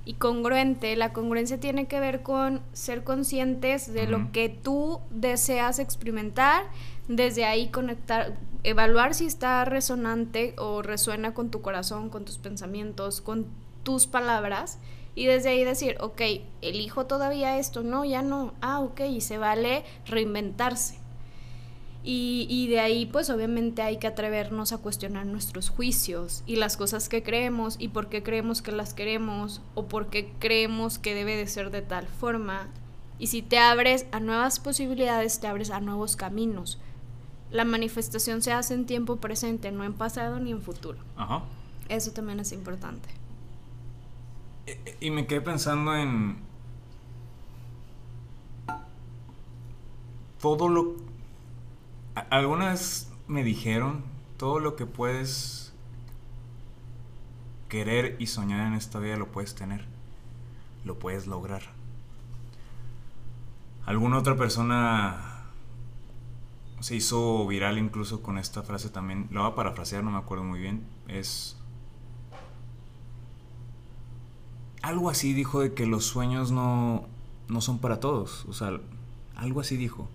y 0.04 0.14
congruente, 0.14 0.96
la 0.96 1.12
congruencia 1.12 1.60
tiene 1.60 1.86
que 1.86 2.00
ver 2.00 2.22
con 2.22 2.62
ser 2.72 3.04
conscientes 3.04 3.92
de 3.92 4.06
lo 4.06 4.32
que 4.32 4.48
tú 4.48 5.00
deseas 5.10 5.78
experimentar, 5.78 6.64
desde 7.08 7.44
ahí 7.44 7.68
conectar, 7.68 8.34
evaluar 8.64 9.14
si 9.14 9.26
está 9.26 9.64
resonante 9.64 10.54
o 10.58 10.82
resuena 10.82 11.34
con 11.34 11.50
tu 11.50 11.60
corazón, 11.60 12.10
con 12.10 12.24
tus 12.24 12.38
pensamientos, 12.38 13.20
con 13.20 13.46
tus 13.82 14.06
palabras 14.06 14.78
y 15.18 15.26
desde 15.26 15.48
ahí 15.48 15.64
decir, 15.64 15.96
ok, 15.98 16.20
elijo 16.62 17.06
todavía 17.06 17.58
esto, 17.58 17.82
no, 17.82 18.04
ya 18.04 18.22
no, 18.22 18.54
ah, 18.60 18.78
ok, 18.78 19.00
y 19.00 19.20
se 19.20 19.36
vale 19.36 19.82
reinventarse. 20.06 21.00
Y, 22.04 22.46
y, 22.48 22.68
de 22.68 22.78
ahí 22.78 23.04
pues 23.04 23.28
obviamente 23.28 23.82
hay 23.82 23.98
que 23.98 24.06
atrevernos 24.06 24.72
a 24.72 24.78
cuestionar 24.78 25.26
nuestros 25.26 25.70
juicios 25.70 26.44
y 26.46 26.54
las 26.54 26.76
cosas 26.76 27.08
que 27.08 27.24
creemos 27.24 27.74
y 27.80 27.88
por 27.88 28.08
qué 28.08 28.22
creemos 28.22 28.62
que 28.62 28.70
las 28.70 28.94
queremos 28.94 29.60
o 29.74 29.86
por 29.88 30.08
qué 30.08 30.32
creemos 30.38 31.00
que 31.00 31.14
debe 31.14 31.36
de 31.36 31.48
ser 31.48 31.72
de 31.72 31.82
tal 31.82 32.06
forma. 32.06 32.68
Y 33.18 33.26
si 33.26 33.42
te 33.42 33.58
abres 33.58 34.06
a 34.12 34.20
nuevas 34.20 34.60
posibilidades, 34.60 35.40
te 35.40 35.48
abres 35.48 35.70
a 35.70 35.80
nuevos 35.80 36.14
caminos. 36.14 36.78
La 37.50 37.64
manifestación 37.64 38.40
se 38.40 38.52
hace 38.52 38.74
en 38.74 38.86
tiempo 38.86 39.16
presente, 39.16 39.72
no 39.72 39.82
en 39.82 39.94
pasado 39.94 40.38
ni 40.38 40.52
en 40.52 40.62
futuro. 40.62 40.98
Ajá. 41.16 41.42
Eso 41.88 42.12
también 42.12 42.38
es 42.38 42.52
importante. 42.52 43.08
Y 45.00 45.10
me 45.10 45.26
quedé 45.26 45.40
pensando 45.40 45.94
en 45.96 46.38
todo 50.40 50.68
lo... 50.68 50.96
Algunas 52.30 53.12
me 53.28 53.44
dijeron 53.44 54.04
todo 54.36 54.58
lo 54.58 54.76
que 54.76 54.86
puedes 54.86 55.72
querer 57.68 58.16
y 58.18 58.26
soñar 58.26 58.66
en 58.66 58.74
esta 58.74 58.98
vida 58.98 59.16
lo 59.16 59.30
puedes 59.30 59.54
tener, 59.54 59.84
lo 60.84 60.98
puedes 60.98 61.26
lograr. 61.26 61.62
Alguna 63.84 64.18
otra 64.18 64.36
persona 64.36 65.44
se 66.80 66.96
hizo 66.96 67.46
viral 67.46 67.78
incluso 67.78 68.22
con 68.22 68.38
esta 68.38 68.62
frase 68.62 68.88
también, 68.88 69.28
lo 69.30 69.42
voy 69.42 69.52
a 69.52 69.54
parafrasear, 69.54 70.04
no 70.04 70.10
me 70.10 70.18
acuerdo 70.18 70.44
muy 70.44 70.60
bien, 70.60 70.84
es 71.08 71.56
algo 74.88 75.10
así 75.10 75.34
dijo 75.34 75.60
de 75.60 75.74
que 75.74 75.84
los 75.84 76.06
sueños 76.06 76.50
no, 76.50 77.06
no 77.48 77.60
son 77.60 77.78
para 77.78 78.00
todos. 78.00 78.46
O 78.48 78.54
sea, 78.54 78.80
algo 79.36 79.60
así 79.60 79.76
dijo. 79.76 80.08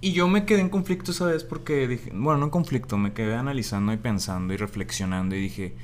Y 0.00 0.12
yo 0.12 0.28
me 0.28 0.46
quedé 0.46 0.60
en 0.60 0.68
conflicto 0.68 1.10
esa 1.10 1.26
vez 1.26 1.42
porque 1.42 1.88
dije, 1.88 2.12
bueno, 2.14 2.38
no 2.38 2.44
en 2.44 2.50
conflicto, 2.50 2.98
me 2.98 3.12
quedé 3.14 3.34
analizando 3.34 3.92
y 3.92 3.96
pensando 3.96 4.54
y 4.54 4.56
reflexionando 4.56 5.34
y 5.34 5.40
dije, 5.40 5.74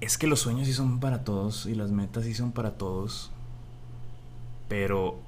es 0.00 0.16
que 0.16 0.28
los 0.28 0.40
sueños 0.40 0.66
sí 0.66 0.72
son 0.72 1.00
para 1.00 1.24
todos 1.24 1.66
y 1.66 1.74
las 1.74 1.90
metas 1.90 2.24
sí 2.24 2.32
son 2.32 2.52
para 2.52 2.78
todos, 2.78 3.32
pero 4.68 5.18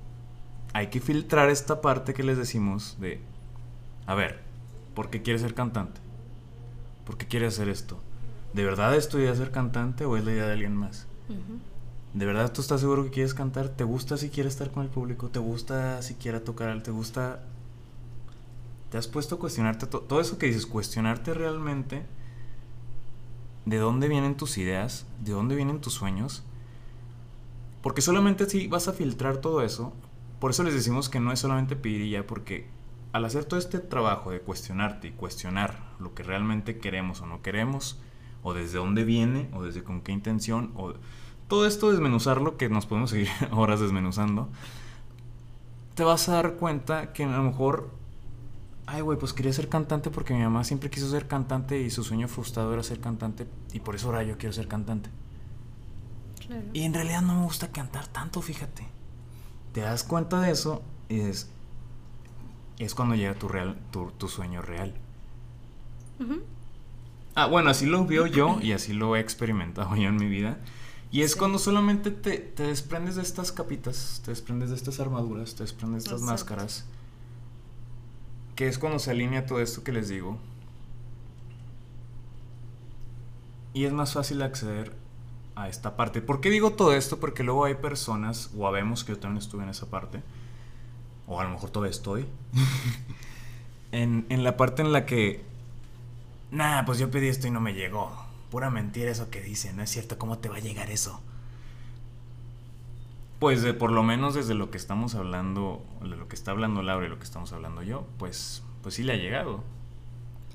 hay 0.72 0.86
que 0.86 1.00
filtrar 1.00 1.50
esta 1.50 1.80
parte 1.80 2.14
que 2.14 2.22
les 2.22 2.38
decimos 2.38 2.96
de, 3.00 3.20
a 4.06 4.14
ver, 4.14 4.40
¿por 4.94 5.10
qué 5.10 5.22
quieres 5.22 5.42
ser 5.42 5.54
cantante? 5.54 6.00
¿Por 7.04 7.16
qué 7.16 7.26
quieres 7.26 7.54
hacer 7.54 7.68
esto? 7.68 8.00
¿De 8.56 8.64
verdad 8.64 8.96
es 8.96 9.10
tu 9.10 9.18
idea 9.18 9.34
ser 9.34 9.50
cantante 9.50 10.06
o 10.06 10.16
es 10.16 10.24
la 10.24 10.32
idea 10.32 10.46
de 10.46 10.54
alguien 10.54 10.74
más? 10.74 11.06
¿De 12.14 12.24
verdad 12.24 12.50
tú 12.50 12.62
estás 12.62 12.80
seguro 12.80 13.04
que 13.04 13.10
quieres 13.10 13.34
cantar? 13.34 13.68
¿Te 13.68 13.84
gusta 13.84 14.16
si 14.16 14.30
quieres 14.30 14.54
estar 14.54 14.70
con 14.70 14.82
el 14.82 14.88
público? 14.88 15.28
¿Te 15.28 15.38
gusta 15.38 16.00
si 16.00 16.14
quieres 16.14 16.42
tocar? 16.42 16.82
¿Te 16.82 16.90
gusta? 16.90 17.42
¿Te 18.90 18.96
has 18.96 19.08
puesto 19.08 19.34
a 19.34 19.38
cuestionarte 19.38 19.86
todo 19.86 20.20
eso 20.22 20.38
que 20.38 20.46
dices? 20.46 20.64
Cuestionarte 20.64 21.34
realmente 21.34 22.06
de 23.66 23.76
dónde 23.76 24.08
vienen 24.08 24.38
tus 24.38 24.56
ideas, 24.56 25.04
de 25.20 25.32
dónde 25.32 25.54
vienen 25.54 25.82
tus 25.82 25.92
sueños. 25.92 26.42
Porque 27.82 28.00
solamente 28.00 28.48
si 28.48 28.68
vas 28.68 28.88
a 28.88 28.94
filtrar 28.94 29.36
todo 29.36 29.60
eso, 29.60 29.92
por 30.40 30.52
eso 30.52 30.62
les 30.62 30.72
decimos 30.72 31.10
que 31.10 31.20
no 31.20 31.30
es 31.30 31.40
solamente 31.40 31.76
pedir 31.76 32.10
ya, 32.10 32.26
porque 32.26 32.68
al 33.12 33.26
hacer 33.26 33.44
todo 33.44 33.60
este 33.60 33.80
trabajo 33.80 34.30
de 34.30 34.40
cuestionarte 34.40 35.08
y 35.08 35.12
cuestionar 35.12 35.78
lo 35.98 36.14
que 36.14 36.22
realmente 36.22 36.78
queremos 36.78 37.20
o 37.20 37.26
no 37.26 37.42
queremos, 37.42 38.00
o 38.46 38.54
desde 38.54 38.78
dónde 38.78 39.02
viene, 39.02 39.50
o 39.54 39.64
desde 39.64 39.82
con 39.82 40.02
qué 40.02 40.12
intención, 40.12 40.70
o 40.76 40.94
todo 41.48 41.66
esto 41.66 41.90
desmenuzarlo, 41.90 42.56
que 42.56 42.68
nos 42.68 42.87
podemos 42.87 43.11
seguir 43.11 43.28
horas 43.50 43.80
desmenuzando, 43.80 44.48
te 45.96 46.04
vas 46.04 46.28
a 46.28 46.35
dar 46.35 46.54
cuenta 46.54 47.12
que 47.12 47.24
a 47.24 47.26
lo 47.26 47.42
mejor, 47.42 47.90
ay 48.87 49.00
güey, 49.00 49.18
pues 49.18 49.32
quería 49.32 49.52
ser 49.52 49.68
cantante 49.68 50.11
porque 50.11 50.32
mi 50.32 50.44
mamá 50.44 50.62
siempre 50.62 50.90
quiso 50.90 51.11
ser 51.11 51.26
cantante 51.26 51.80
y 51.80 51.90
su 51.90 52.04
sueño 52.04 52.28
frustrado 52.28 52.72
era 52.72 52.85
ser 52.85 53.00
cantante 53.00 53.48
y 53.72 53.80
por 53.80 53.96
eso 53.96 54.06
ahora 54.06 54.22
yo 54.22 54.38
quiero 54.38 54.52
ser 54.52 54.68
cantante. 54.68 55.11
Y 56.72 56.82
en 56.82 56.94
realidad 56.94 57.22
no 57.22 57.35
me 57.35 57.42
gusta 57.42 57.72
cantar 57.72 58.06
tanto, 58.06 58.40
fíjate. 58.42 58.87
Te 59.72 59.80
das 59.80 60.04
cuenta 60.04 60.40
de 60.40 60.52
eso 60.52 60.82
y 61.09 61.18
es, 61.18 61.50
es 62.78 62.94
cuando 62.94 63.16
llega 63.16 63.35
tu, 63.35 63.48
real, 63.48 63.76
tu, 63.90 64.28
sueño 64.28 64.62
real. 64.62 64.94
Ah, 67.37 67.44
bueno, 67.44 67.68
así 67.68 67.85
lo 67.85 68.07
veo 68.07 68.27
yo 68.27 68.59
y 68.62 68.72
así 68.72 68.94
lo 68.94 69.14
he 69.14 69.20
experimentado 69.20 69.94
yo 69.94 70.09
en 70.09 70.16
mi 70.16 70.25
vida. 70.25 70.59
Y 71.11 71.20
es 71.20 71.37
cuando 71.37 71.59
solamente 71.59 72.11
te, 72.11 72.51
desprendes 72.57 73.16
de 73.16 73.22
estas 73.22 73.53
capitas, 73.53 74.22
te 74.25 74.31
desprendes 74.31 74.70
de 74.70 74.77
estas 74.77 75.01
armaduras, 75.01 75.55
te 75.55 75.62
desprendes 75.62 76.05
de 76.05 76.09
estas 76.09 76.22
máscaras. 76.22 76.87
Que 78.55 78.68
es 78.68 78.79
cuando 78.79 78.99
se 78.99 79.11
alinea 79.11 79.44
todo 79.44 79.61
esto 79.61 79.85
que 79.85 79.92
les 79.92 80.09
digo. 80.09 80.38
Y 83.75 83.85
es 83.85 83.92
más 83.92 84.14
fácil 84.14 84.40
acceder 84.40 84.94
a 85.57 85.68
esta 85.68 85.94
parte. 85.94 86.22
¿Por 86.22 86.40
qué 86.40 86.49
digo 86.49 86.72
todo 86.72 86.94
esto? 86.94 87.20
Porque 87.20 87.42
luego 87.42 87.66
hay 87.66 87.75
personas, 87.75 88.51
o 88.57 88.66
habemos 88.66 89.05
que 89.05 89.12
yo 89.12 89.18
también 89.18 89.42
estuve 89.42 89.62
en 89.62 89.68
esa 89.68 89.90
parte, 89.90 90.22
o 91.27 91.38
a 91.38 91.44
lo 91.44 91.51
mejor 91.51 91.68
todavía 91.68 91.90
estoy, 91.90 92.25
en, 93.92 94.25
en 94.31 94.42
la 94.42 94.57
parte 94.57 94.81
en 94.81 94.92
la 94.92 95.05
que 95.05 95.44
Nah, 96.50 96.85
pues 96.85 96.98
yo 96.98 97.11
pedí 97.11 97.28
esto 97.28 97.46
y 97.46 97.50
no 97.50 97.61
me 97.61 97.74
llegó. 97.74 98.12
Pura 98.50 98.70
mentira 98.70 99.11
eso 99.11 99.30
que 99.30 99.40
dice, 99.40 99.72
no 99.72 99.82
es 99.82 99.90
cierto, 99.90 100.18
¿cómo 100.18 100.38
te 100.38 100.48
va 100.48 100.56
a 100.56 100.61
llegar 100.61 100.90
eso? 100.90 101.20
Pues 103.38 103.62
de, 103.62 103.74
por 103.74 103.92
lo 103.92 104.02
menos 104.02 104.35
desde 104.35 104.54
lo 104.54 104.70
que 104.70 104.78
estamos 104.78 105.14
hablando, 105.14 105.85
de 106.00 106.16
lo 106.16 106.28
que 106.28 106.37
está 106.37 106.52
hablando 106.52 106.82
Laura 106.82 107.06
y 107.06 107.11
lo 107.11 107.18
que 107.18 107.24
estamos 107.24 107.52
hablando 107.52 107.82
yo, 107.82 108.06
pues, 108.18 108.62
pues 108.82 108.94
sí 108.94 109.02
le 109.02 109.12
ha 109.12 109.16
llegado. 109.16 109.62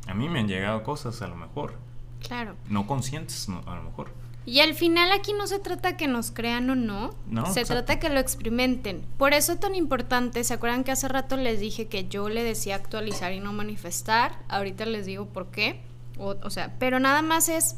A 0.08 0.14
mí 0.14 0.30
me 0.30 0.40
han 0.40 0.48
llegado 0.48 0.84
cosas 0.84 1.22
a 1.22 1.28
lo 1.28 1.36
mejor. 1.36 1.76
Claro. 2.22 2.56
No 2.70 2.88
conscientes, 2.88 3.48
a 3.50 3.76
lo 3.76 3.84
mejor. 3.84 4.12
Y 4.46 4.60
al 4.60 4.74
final 4.74 5.12
aquí 5.12 5.34
no 5.34 5.46
se 5.46 5.60
trata 5.60 5.98
que 5.98 6.08
nos 6.08 6.32
crean 6.32 6.70
o 6.70 6.76
no, 6.76 7.14
no 7.28 7.46
se 7.54 7.64
trata 7.64 8.00
que 8.00 8.10
lo 8.10 8.20
experimenten. 8.20 9.06
Por 9.18 9.34
eso 9.34 9.58
tan 9.58 9.76
importante, 9.76 10.44
¿se 10.44 10.56
acuerdan 10.56 10.84
que 10.84 10.92
hace 10.92 11.08
rato 11.08 11.38
les 11.38 11.60
dije 11.60 11.88
que 11.88 12.08
yo 12.08 12.28
le 12.28 12.44
decía 12.44 12.76
actualizar 12.76 13.34
y 13.34 13.40
no 13.40 13.54
manifestar? 13.54 14.40
Ahorita 14.50 14.86
les 14.86 15.06
digo 15.06 15.28
por 15.28 15.52
qué. 15.52 15.82
O, 16.18 16.50
sea, 16.50 16.76
pero 16.80 17.00
nada 17.00 17.22
más 17.22 17.50
es, 17.50 17.76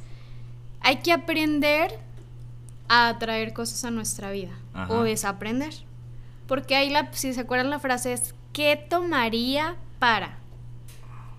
hay 0.80 0.98
que 0.98 1.12
aprender 1.12 2.00
a 2.88 3.10
atraer 3.10 3.54
cosas 3.54 3.84
a 3.86 3.92
nuestra 3.92 4.32
vida 4.32 4.52
o 4.90 5.04
desaprender. 5.04 5.74
Porque 6.48 6.76
ahí, 6.76 6.90
la, 6.90 7.12
si 7.14 7.34
se 7.34 7.42
acuerdan 7.42 7.70
la 7.70 7.80
frase 7.80 8.14
es, 8.14 8.36
¿qué 8.52 8.76
tomaría 8.90 9.76
para? 10.00 10.38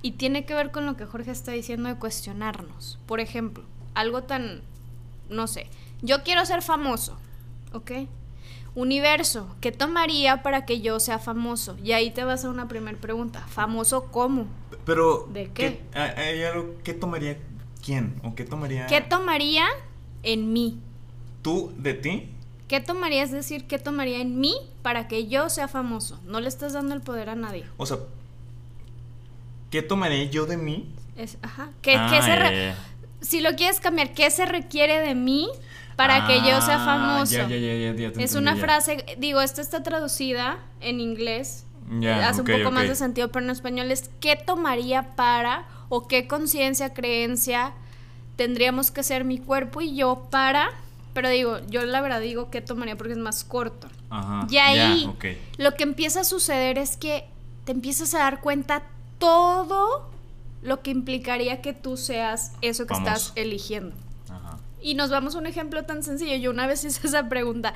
Y 0.03 0.13
tiene 0.13 0.45
que 0.45 0.55
ver 0.55 0.71
con 0.71 0.85
lo 0.85 0.97
que 0.97 1.07
Jorge 1.07 1.31
está 1.31 1.53
diciendo 1.53 1.89
de 1.89 1.97
cuestionarnos. 1.97 2.99
Por 3.07 3.21
ejemplo, 3.21 3.65
algo 3.95 4.25
tan 4.25 4.63
no 5.35 5.47
sé, 5.47 5.69
yo 6.03 6.23
quiero 6.23 6.45
ser 6.47 6.63
famoso, 6.63 7.19
¿ok? 7.73 7.93
Universo, 8.75 9.55
¿qué 9.61 9.71
tomaría 9.71 10.43
para 10.43 10.67
que 10.67 10.81
yo 10.81 10.99
sea 10.99 11.19
famoso? 11.19 11.77
Y 11.83 11.93
ahí 11.93 12.11
te 12.11 12.25
vas 12.25 12.45
a 12.45 12.51
una 12.51 12.67
primera 12.67 12.99
pregunta, 12.99 13.47
¿famoso 13.49 14.11
cómo? 14.11 14.47
Pero... 14.85 15.29
¿De 15.33 15.51
qué? 15.53 15.81
¿Qué, 16.83 16.95
tomaría 16.95 17.39
quién? 17.85 18.21
¿O 18.25 18.35
qué 18.35 18.45
tomaría? 18.45 18.87
¿Qué 18.87 19.01
tomaría 19.01 19.67
en 20.25 20.53
mí? 20.53 20.81
¿Tú 21.43 21.73
de 21.79 21.95
ti? 21.95 22.31
¿Qué 22.67 22.81
tomaría? 22.81 23.23
Es 23.23 23.31
decir, 23.31 23.67
¿qué 23.67 23.79
tomaría 23.79 24.21
en 24.21 24.41
mí 24.41 24.57
para 24.83 25.07
que 25.07 25.29
yo 25.29 25.49
sea 25.51 25.69
famoso? 25.69 26.21
No 26.25 26.41
le 26.41 26.49
estás 26.49 26.73
dando 26.73 26.95
el 26.95 27.01
poder 27.01 27.29
a 27.29 27.37
nadie. 27.37 27.65
O 27.77 27.87
sea, 27.87 27.99
¿qué 29.71 29.83
tomaría 29.83 30.25
yo 30.25 30.47
de 30.47 30.57
mí? 30.57 30.93
Es, 31.17 31.39
ajá. 31.43 31.71
¿Qué, 31.83 31.93
¿qué 31.93 32.23
se 32.23 32.33
ah, 32.33 32.75
si 33.25 33.41
lo 33.41 33.55
quieres 33.57 33.81
cambiar, 33.81 34.13
¿qué 34.13 34.31
se 34.31 34.47
requiere 34.47 35.01
de 35.01 35.15
mí 35.15 35.49
para 35.97 36.27
que 36.27 36.39
yo 36.39 36.61
sea 36.61 36.83
ah, 36.83 36.85
famoso? 36.85 37.33
Ya, 37.33 37.49
ya, 37.49 37.93
ya, 37.93 38.23
es 38.23 38.35
una 38.35 38.57
frase, 38.57 39.05
digo, 39.19 39.41
esta 39.41 39.63
está 39.63 39.83
traducida 39.83 40.59
en 40.81 41.01
inglés. 41.01 41.65
hace 42.23 42.43
un 42.43 42.47
poco 42.47 42.71
más 42.71 42.89
de 42.89 42.95
sentido, 42.95 43.31
pero 43.33 43.45
en 43.45 43.51
español 43.51 43.91
es 43.91 44.11
¿qué 44.21 44.37
tomaría 44.37 45.15
para 45.17 45.67
o 45.89 46.07
qué 46.07 46.27
conciencia, 46.27 46.93
creencia 46.93 47.73
tendríamos 48.37 48.91
que 48.91 49.03
ser 49.03 49.25
mi 49.25 49.39
cuerpo 49.39 49.81
y 49.81 49.95
yo 49.95 50.27
para 50.31 50.71
pero 51.13 51.29
digo, 51.29 51.59
yo 51.69 51.85
la 51.85 52.01
verdad 52.01 52.21
digo 52.21 52.51
¿qué 52.51 52.61
tomaría 52.61 52.97
porque 52.97 53.13
es 53.13 53.19
más 53.19 53.45
corto. 53.45 53.89
Ajá, 54.11 54.47
y 54.51 54.57
ahí 54.59 55.11
lo 55.59 55.75
que 55.75 55.85
empieza 55.85 56.21
a 56.21 56.25
suceder 56.25 56.79
es 56.79 56.97
que 56.97 57.25
te 57.65 57.73
empiezas 57.73 58.15
a 58.15 58.19
dar 58.19 58.41
cuenta 58.41 58.83
todo 59.19 60.14
lo 60.65 60.83
que 60.83 60.91
implicaría 60.91 61.61
que 61.61 61.75
tú 61.75 61.97
seas 61.97 62.53
eso 62.63 62.87
que 62.87 62.95
estás 62.95 63.33
eligiendo. 63.37 63.95
Y 64.81 64.95
nos 64.95 65.11
vamos 65.11 65.35
a 65.35 65.39
un 65.39 65.47
ejemplo 65.47 65.85
tan 65.85 66.03
sencillo. 66.03 66.37
Yo 66.37 66.51
una 66.51 66.67
vez 66.67 66.85
hice 66.85 67.07
esa 67.07 67.29
pregunta, 67.29 67.75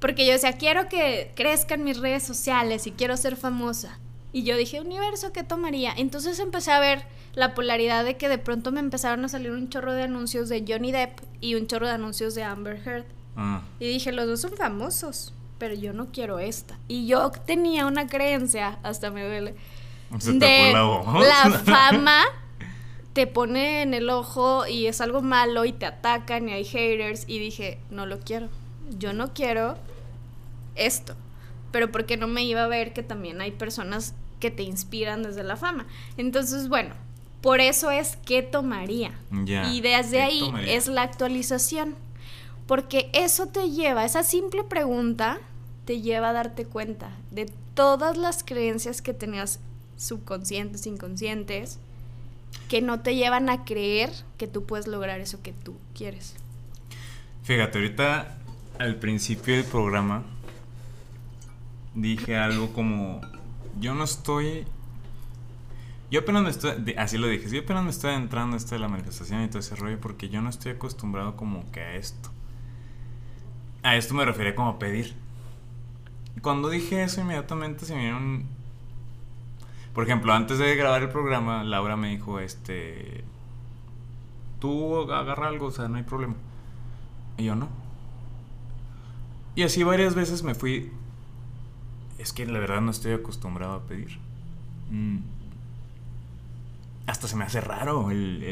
porque 0.00 0.26
yo 0.26 0.32
decía, 0.32 0.52
quiero 0.52 0.88
que 0.88 1.32
crezcan 1.34 1.82
mis 1.82 1.98
redes 1.98 2.24
sociales 2.24 2.86
y 2.86 2.92
quiero 2.92 3.16
ser 3.16 3.36
famosa. 3.36 3.98
Y 4.32 4.42
yo 4.42 4.56
dije, 4.56 4.80
universo, 4.80 5.32
¿qué 5.32 5.44
tomaría? 5.44 5.92
Entonces 5.96 6.40
empecé 6.40 6.72
a 6.72 6.80
ver 6.80 7.06
la 7.34 7.54
polaridad 7.54 8.04
de 8.04 8.16
que 8.16 8.28
de 8.28 8.38
pronto 8.38 8.72
me 8.72 8.80
empezaron 8.80 9.24
a 9.24 9.28
salir 9.28 9.52
un 9.52 9.68
chorro 9.68 9.92
de 9.92 10.02
anuncios 10.02 10.48
de 10.48 10.64
Johnny 10.66 10.90
Depp 10.90 11.20
y 11.40 11.54
un 11.54 11.68
chorro 11.68 11.86
de 11.86 11.92
anuncios 11.92 12.34
de 12.34 12.42
Amber 12.42 12.80
Heard. 12.84 13.04
Ah. 13.36 13.62
Y 13.78 13.86
dije, 13.86 14.10
los 14.10 14.26
dos 14.26 14.40
son 14.40 14.56
famosos, 14.56 15.32
pero 15.58 15.74
yo 15.74 15.92
no 15.92 16.06
quiero 16.10 16.40
esta. 16.40 16.78
Y 16.88 17.06
yo 17.06 17.30
tenía 17.30 17.86
una 17.86 18.08
creencia, 18.08 18.78
hasta 18.82 19.10
me 19.10 19.24
duele, 19.24 19.54
de 20.18 20.72
la 20.72 21.62
fama 21.64 22.24
te 23.14 23.26
pone 23.28 23.82
en 23.82 23.94
el 23.94 24.10
ojo 24.10 24.66
y 24.66 24.86
es 24.86 25.00
algo 25.00 25.22
malo 25.22 25.64
y 25.64 25.72
te 25.72 25.86
atacan 25.86 26.48
y 26.48 26.52
hay 26.52 26.64
haters 26.64 27.24
y 27.28 27.38
dije, 27.38 27.78
no 27.90 28.06
lo 28.06 28.18
quiero. 28.18 28.48
Yo 28.98 29.12
no 29.12 29.32
quiero 29.32 29.76
esto. 30.74 31.14
Pero 31.70 31.90
porque 31.90 32.16
no 32.16 32.26
me 32.26 32.44
iba 32.44 32.64
a 32.64 32.68
ver 32.68 32.92
que 32.92 33.02
también 33.02 33.40
hay 33.40 33.52
personas 33.52 34.14
que 34.40 34.50
te 34.50 34.64
inspiran 34.64 35.22
desde 35.22 35.44
la 35.44 35.56
fama. 35.56 35.86
Entonces, 36.16 36.68
bueno, 36.68 36.94
por 37.40 37.60
eso 37.60 37.90
es 37.90 38.16
que 38.16 38.42
tomaría. 38.42 39.12
y 39.30 39.80
desde 39.80 40.20
ahí 40.20 40.52
es 40.66 40.88
la 40.88 41.02
actualización. 41.02 41.94
Porque 42.66 43.10
eso 43.12 43.46
te 43.46 43.70
lleva, 43.70 44.04
esa 44.04 44.24
simple 44.24 44.64
pregunta 44.64 45.38
te 45.84 46.00
lleva 46.00 46.30
a 46.30 46.32
darte 46.32 46.64
cuenta 46.64 47.10
de 47.30 47.46
todas 47.74 48.16
las 48.16 48.42
creencias 48.42 49.02
que 49.02 49.12
tenías 49.12 49.60
subconscientes, 49.96 50.86
inconscientes, 50.86 51.78
que 52.68 52.80
no 52.80 53.00
te 53.00 53.14
llevan 53.16 53.50
a 53.50 53.64
creer 53.64 54.10
que 54.38 54.46
tú 54.46 54.64
puedes 54.64 54.86
lograr 54.86 55.20
eso 55.20 55.42
que 55.42 55.52
tú 55.52 55.76
quieres. 55.94 56.34
Fíjate, 57.42 57.78
ahorita 57.78 58.38
al 58.78 58.96
principio 58.96 59.54
del 59.54 59.64
programa 59.64 60.24
dije 61.94 62.36
algo 62.36 62.72
como, 62.72 63.20
yo 63.78 63.94
no 63.94 64.04
estoy... 64.04 64.66
Yo 66.10 66.20
apenas 66.20 66.42
me 66.42 66.50
estoy, 66.50 66.94
así 66.96 67.18
lo 67.18 67.26
dije, 67.26 67.48
yo 67.50 67.62
apenas 67.62 67.82
me 67.82 67.90
estoy 67.90 68.14
entrando 68.14 68.54
a 68.54 68.58
esto 68.58 68.74
de 68.74 68.80
la 68.80 68.88
manifestación 68.88 69.42
y 69.42 69.48
todo 69.48 69.58
ese 69.58 69.74
rollo 69.74 69.98
porque 70.00 70.28
yo 70.28 70.40
no 70.42 70.48
estoy 70.48 70.72
acostumbrado 70.72 71.36
como 71.36 71.70
que 71.72 71.80
a 71.80 71.96
esto. 71.96 72.30
A 73.82 73.96
esto 73.96 74.14
me 74.14 74.24
refería 74.24 74.54
como 74.54 74.78
pedir. 74.78 75.14
Cuando 76.40 76.68
dije 76.68 77.02
eso 77.02 77.20
inmediatamente 77.20 77.84
se 77.84 77.94
me 77.94 78.02
dieron 78.02 78.46
por 79.94 80.04
ejemplo, 80.04 80.32
antes 80.32 80.58
de 80.58 80.74
grabar 80.74 81.02
el 81.02 81.08
programa, 81.08 81.62
Laura 81.62 81.96
me 81.96 82.08
dijo, 82.08 82.40
este, 82.40 83.22
tú 84.58 85.12
agarra 85.12 85.46
algo, 85.46 85.66
o 85.66 85.70
sea, 85.70 85.86
no 85.86 85.98
hay 85.98 86.02
problema. 86.02 86.34
Y 87.38 87.44
yo 87.44 87.54
no. 87.54 87.68
Y 89.54 89.62
así 89.62 89.84
varias 89.84 90.16
veces 90.16 90.42
me 90.42 90.56
fui, 90.56 90.90
es 92.18 92.32
que 92.32 92.44
la 92.44 92.58
verdad 92.58 92.80
no 92.80 92.90
estoy 92.90 93.12
acostumbrado 93.12 93.74
a 93.74 93.82
pedir. 93.82 94.18
Mm. 94.90 95.18
Hasta 97.06 97.28
se 97.28 97.36
me 97.36 97.44
hace 97.44 97.60
raro 97.60 98.10
el, 98.10 98.42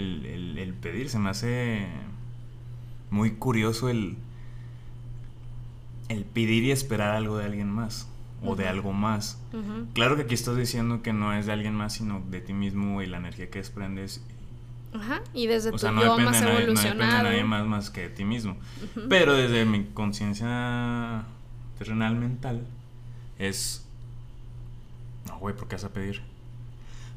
el 0.58 0.74
pedir, 0.74 1.10
se 1.10 1.18
me 1.18 1.30
hace 1.30 1.88
muy 3.10 3.32
curioso 3.32 3.88
el, 3.88 4.16
el 6.08 6.24
pedir 6.24 6.62
y 6.62 6.70
esperar 6.70 7.16
algo 7.16 7.38
de 7.38 7.46
alguien 7.46 7.68
más 7.68 8.11
o 8.44 8.56
de 8.56 8.68
algo 8.68 8.92
más. 8.92 9.40
Claro 9.94 10.16
que 10.16 10.22
aquí 10.22 10.34
estás 10.34 10.56
diciendo 10.56 11.02
que 11.02 11.12
no 11.12 11.32
es 11.32 11.46
de 11.46 11.52
alguien 11.52 11.74
más, 11.74 11.94
sino 11.94 12.22
de 12.30 12.40
ti 12.40 12.52
mismo 12.52 13.02
y 13.02 13.06
la 13.06 13.18
energía 13.18 13.50
que 13.50 13.58
desprendes. 13.58 14.24
Ajá, 14.94 15.22
y 15.32 15.46
desde 15.46 15.72
tu 15.72 15.90
no 15.90 16.02
yo 16.02 16.18
más 16.18 16.42
evolucionado. 16.42 16.94
No 16.94 17.04
depende 17.04 17.16
de 17.16 17.22
nadie 17.22 17.44
más, 17.44 17.66
más 17.66 17.90
que 17.90 18.02
de 18.02 18.08
ti 18.10 18.24
mismo. 18.24 18.56
Pero 19.08 19.34
desde 19.34 19.64
mi 19.64 19.84
conciencia 19.84 21.24
terrenal 21.78 22.16
mental 22.16 22.66
es... 23.38 23.86
No, 25.26 25.38
güey, 25.38 25.54
¿por 25.56 25.68
qué 25.68 25.76
vas 25.76 25.84
a 25.84 25.92
pedir? 25.92 26.22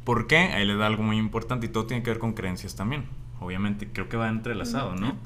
¿Por 0.05 0.27
qué? 0.27 0.38
Ahí 0.38 0.65
le 0.65 0.75
da 0.75 0.85
algo 0.85 1.03
muy 1.03 1.17
importante 1.17 1.65
y 1.65 1.69
todo 1.69 1.85
tiene 1.85 2.03
que 2.03 2.11
ver 2.11 2.19
con 2.19 2.33
creencias 2.33 2.75
también. 2.75 3.05
Obviamente, 3.39 3.89
creo 3.91 4.07
que 4.07 4.15
va 4.15 4.29
entrelazado, 4.29 4.95
¿no? 4.95 5.17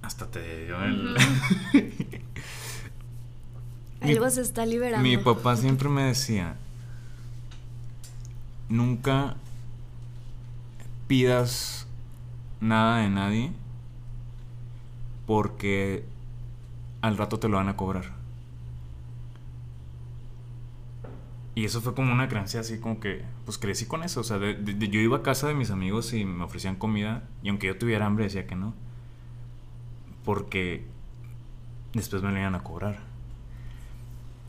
Hasta 0.00 0.30
te 0.30 0.64
dio 0.64 0.82
el... 0.82 1.16
Algo 4.00 4.30
se 4.30 4.42
está 4.42 4.64
liberando. 4.64 5.02
Mi 5.02 5.16
papá 5.16 5.56
siempre 5.56 5.88
me 5.88 6.02
decía, 6.02 6.56
nunca 8.68 9.36
pidas 11.06 11.86
nada 12.60 12.98
de 12.98 13.08
nadie 13.08 13.52
porque 15.26 16.04
al 17.02 17.16
rato 17.16 17.38
te 17.38 17.48
lo 17.48 17.56
van 17.56 17.68
a 17.68 17.76
cobrar. 17.76 18.18
Y 21.54 21.64
eso 21.64 21.80
fue 21.80 21.92
como 21.92 22.12
una 22.12 22.28
creencia 22.28 22.60
así 22.60 22.78
como 22.78 23.00
que, 23.00 23.24
pues 23.44 23.58
crecí 23.58 23.84
con 23.86 24.04
eso. 24.04 24.20
O 24.20 24.24
sea, 24.24 24.38
yo 24.38 25.00
iba 25.00 25.16
a 25.16 25.22
casa 25.22 25.48
de 25.48 25.54
mis 25.54 25.72
amigos 25.72 26.12
y 26.12 26.24
me 26.24 26.44
ofrecían 26.44 26.76
comida 26.76 27.24
y 27.42 27.48
aunque 27.48 27.66
yo 27.66 27.76
tuviera 27.76 28.06
hambre 28.06 28.24
decía 28.24 28.46
que 28.46 28.54
no. 28.54 28.74
Porque 30.24 30.84
después 31.94 32.22
me 32.22 32.30
lo 32.30 32.38
iban 32.38 32.54
a 32.54 32.62
cobrar. 32.62 33.07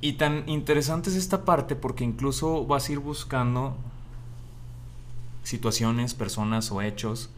Y 0.02 0.14
tan 0.14 0.48
interesante 0.48 1.10
es 1.10 1.16
esta 1.16 1.44
parte 1.44 1.76
porque 1.76 2.04
incluso 2.04 2.66
vas 2.66 2.88
a 2.88 2.92
ir 2.94 3.00
buscando 3.00 3.76
situaciones, 5.44 6.14
personas 6.14 6.72
o 6.72 6.82
hechos 6.82 7.30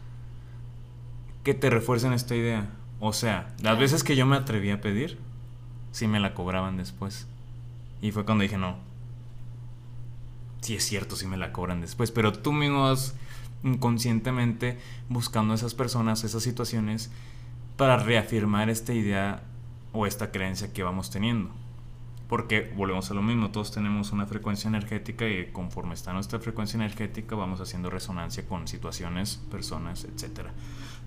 que 1.42 1.54
te 1.54 1.70
refuercen 1.70 2.12
esta 2.12 2.36
idea. 2.36 2.70
O 3.00 3.12
sea, 3.12 3.52
las 3.60 3.78
veces 3.78 4.04
que 4.04 4.14
yo 4.14 4.26
me 4.26 4.36
atreví 4.36 4.70
a 4.70 4.80
pedir, 4.80 5.18
sí 5.90 6.06
me 6.06 6.20
la 6.20 6.34
cobraban 6.34 6.76
después. 6.76 7.26
Y 8.00 8.12
fue 8.12 8.24
cuando 8.24 8.42
dije, 8.42 8.58
no. 8.58 8.76
Sí 10.60 10.76
es 10.76 10.84
cierto, 10.84 11.16
sí 11.16 11.26
me 11.26 11.36
la 11.36 11.52
cobran 11.52 11.80
después. 11.80 12.12
Pero 12.12 12.32
tú 12.32 12.52
mismo 12.52 12.82
vas 12.82 13.16
inconscientemente 13.64 14.78
buscando 15.08 15.52
a 15.52 15.56
esas 15.56 15.74
personas, 15.74 16.22
esas 16.22 16.44
situaciones, 16.44 17.10
para 17.76 17.96
reafirmar 17.96 18.70
esta 18.70 18.92
idea 18.92 19.42
o 19.92 20.06
esta 20.06 20.30
creencia 20.30 20.72
que 20.72 20.84
vamos 20.84 21.10
teniendo. 21.10 21.50
Porque 22.32 22.72
volvemos 22.74 23.10
a 23.10 23.14
lo 23.14 23.20
mismo, 23.20 23.50
todos 23.50 23.72
tenemos 23.72 24.10
una 24.10 24.24
frecuencia 24.24 24.66
energética 24.66 25.28
y 25.28 25.48
conforme 25.52 25.92
está 25.92 26.14
nuestra 26.14 26.38
frecuencia 26.38 26.78
energética 26.78 27.36
vamos 27.36 27.60
haciendo 27.60 27.90
resonancia 27.90 28.46
con 28.46 28.66
situaciones, 28.66 29.38
personas, 29.50 30.04
etc. 30.04 30.46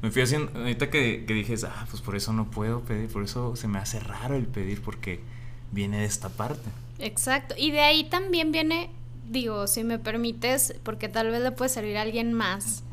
Me 0.03 0.11
fui 0.11 0.21
haciendo, 0.21 0.51
ahorita 0.55 0.91
que, 0.91 1.25
que 1.25 1.33
dije, 1.33 1.55
ah, 1.67 1.87
pues 1.89 2.03
por 2.03 2.15
eso 2.15 2.31
no 2.31 2.51
puedo 2.51 2.81
pedir, 2.81 3.09
por 3.09 3.23
eso 3.23 3.55
se 3.55 3.67
me 3.67 3.79
hace 3.79 3.99
raro 3.99 4.35
el 4.35 4.45
pedir 4.45 4.83
porque 4.83 5.19
viene 5.71 5.97
de 5.97 6.05
esta 6.05 6.29
parte. 6.29 6.69
Exacto, 6.99 7.55
y 7.57 7.71
de 7.71 7.79
ahí 7.79 8.03
también 8.03 8.51
viene, 8.51 8.91
digo, 9.27 9.65
si 9.65 9.83
me 9.83 9.97
permites, 9.97 10.75
porque 10.83 11.09
tal 11.09 11.31
vez 11.31 11.41
le 11.41 11.51
puede 11.51 11.69
servir 11.69 11.97
a 11.97 12.03
alguien 12.03 12.33
más. 12.33 12.83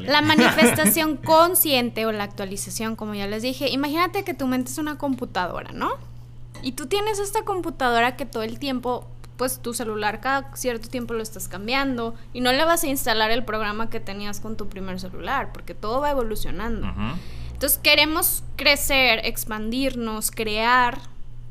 La 0.00 0.20
manifestación 0.20 1.16
consciente 1.24 2.06
o 2.06 2.10
la 2.10 2.24
actualización, 2.24 2.96
como 2.96 3.14
ya 3.14 3.28
les 3.28 3.44
dije, 3.44 3.68
imagínate 3.68 4.24
que 4.24 4.34
tu 4.34 4.48
mente 4.48 4.72
es 4.72 4.78
una 4.78 4.98
computadora, 4.98 5.70
¿no? 5.70 6.09
Y 6.62 6.72
tú 6.72 6.86
tienes 6.86 7.18
esta 7.18 7.42
computadora 7.44 8.16
que 8.16 8.26
todo 8.26 8.42
el 8.42 8.58
tiempo, 8.58 9.06
pues 9.36 9.60
tu 9.60 9.74
celular 9.74 10.20
cada 10.20 10.54
cierto 10.56 10.88
tiempo 10.88 11.14
lo 11.14 11.22
estás 11.22 11.48
cambiando 11.48 12.14
y 12.32 12.40
no 12.40 12.52
le 12.52 12.64
vas 12.64 12.84
a 12.84 12.88
instalar 12.88 13.30
el 13.30 13.44
programa 13.44 13.90
que 13.90 14.00
tenías 14.00 14.40
con 14.40 14.56
tu 14.56 14.68
primer 14.68 15.00
celular, 15.00 15.52
porque 15.52 15.74
todo 15.74 16.00
va 16.00 16.10
evolucionando. 16.10 16.88
Entonces 17.52 17.78
queremos 17.82 18.42
crecer, 18.56 19.20
expandirnos, 19.24 20.30
crear 20.30 20.98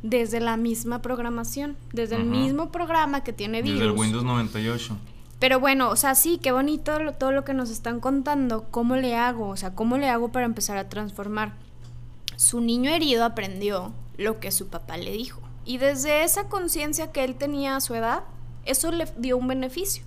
desde 0.02 0.40
la 0.40 0.58
misma 0.58 1.02
programación, 1.02 1.78
desde 1.92 2.16
el 2.16 2.26
mismo 2.26 2.72
programa 2.72 3.24
que 3.24 3.34
tiene 3.34 3.62
virus. 3.62 3.80
Desde 3.80 3.94
el 3.94 4.00
Windows 4.00 4.24
98. 4.24 4.98
Pero 5.40 5.60
bueno, 5.60 5.90
o 5.90 5.96
sea, 5.96 6.16
sí, 6.16 6.38
qué 6.42 6.52
bonito 6.52 6.98
todo 7.18 7.32
lo 7.32 7.46
que 7.46 7.54
nos 7.54 7.70
están 7.70 8.00
contando. 8.00 8.66
¿Cómo 8.72 8.98
le 8.98 9.16
hago? 9.16 9.48
O 9.48 9.58
sea, 9.58 9.74
¿cómo 9.74 9.98
le 9.98 10.10
hago 10.10 10.32
para 10.32 10.46
empezar 10.46 10.78
a 10.78 10.90
transformar? 10.90 11.54
Su 12.36 12.60
niño 12.60 12.92
herido 12.92 13.24
aprendió 13.24 13.94
lo 14.20 14.40
que 14.40 14.52
su 14.52 14.68
papá 14.68 14.98
le 14.98 15.12
dijo. 15.12 15.42
Y 15.66 15.78
desde 15.78 16.24
esa 16.24 16.50
conciencia 16.50 17.12
que 17.12 17.24
él 17.24 17.36
tenía 17.36 17.76
a 17.76 17.82
su 17.82 17.96
edad, 17.96 18.24
eso 18.66 18.92
le 18.92 19.06
dio 19.18 19.38
un 19.38 19.48
beneficio. 19.48 20.04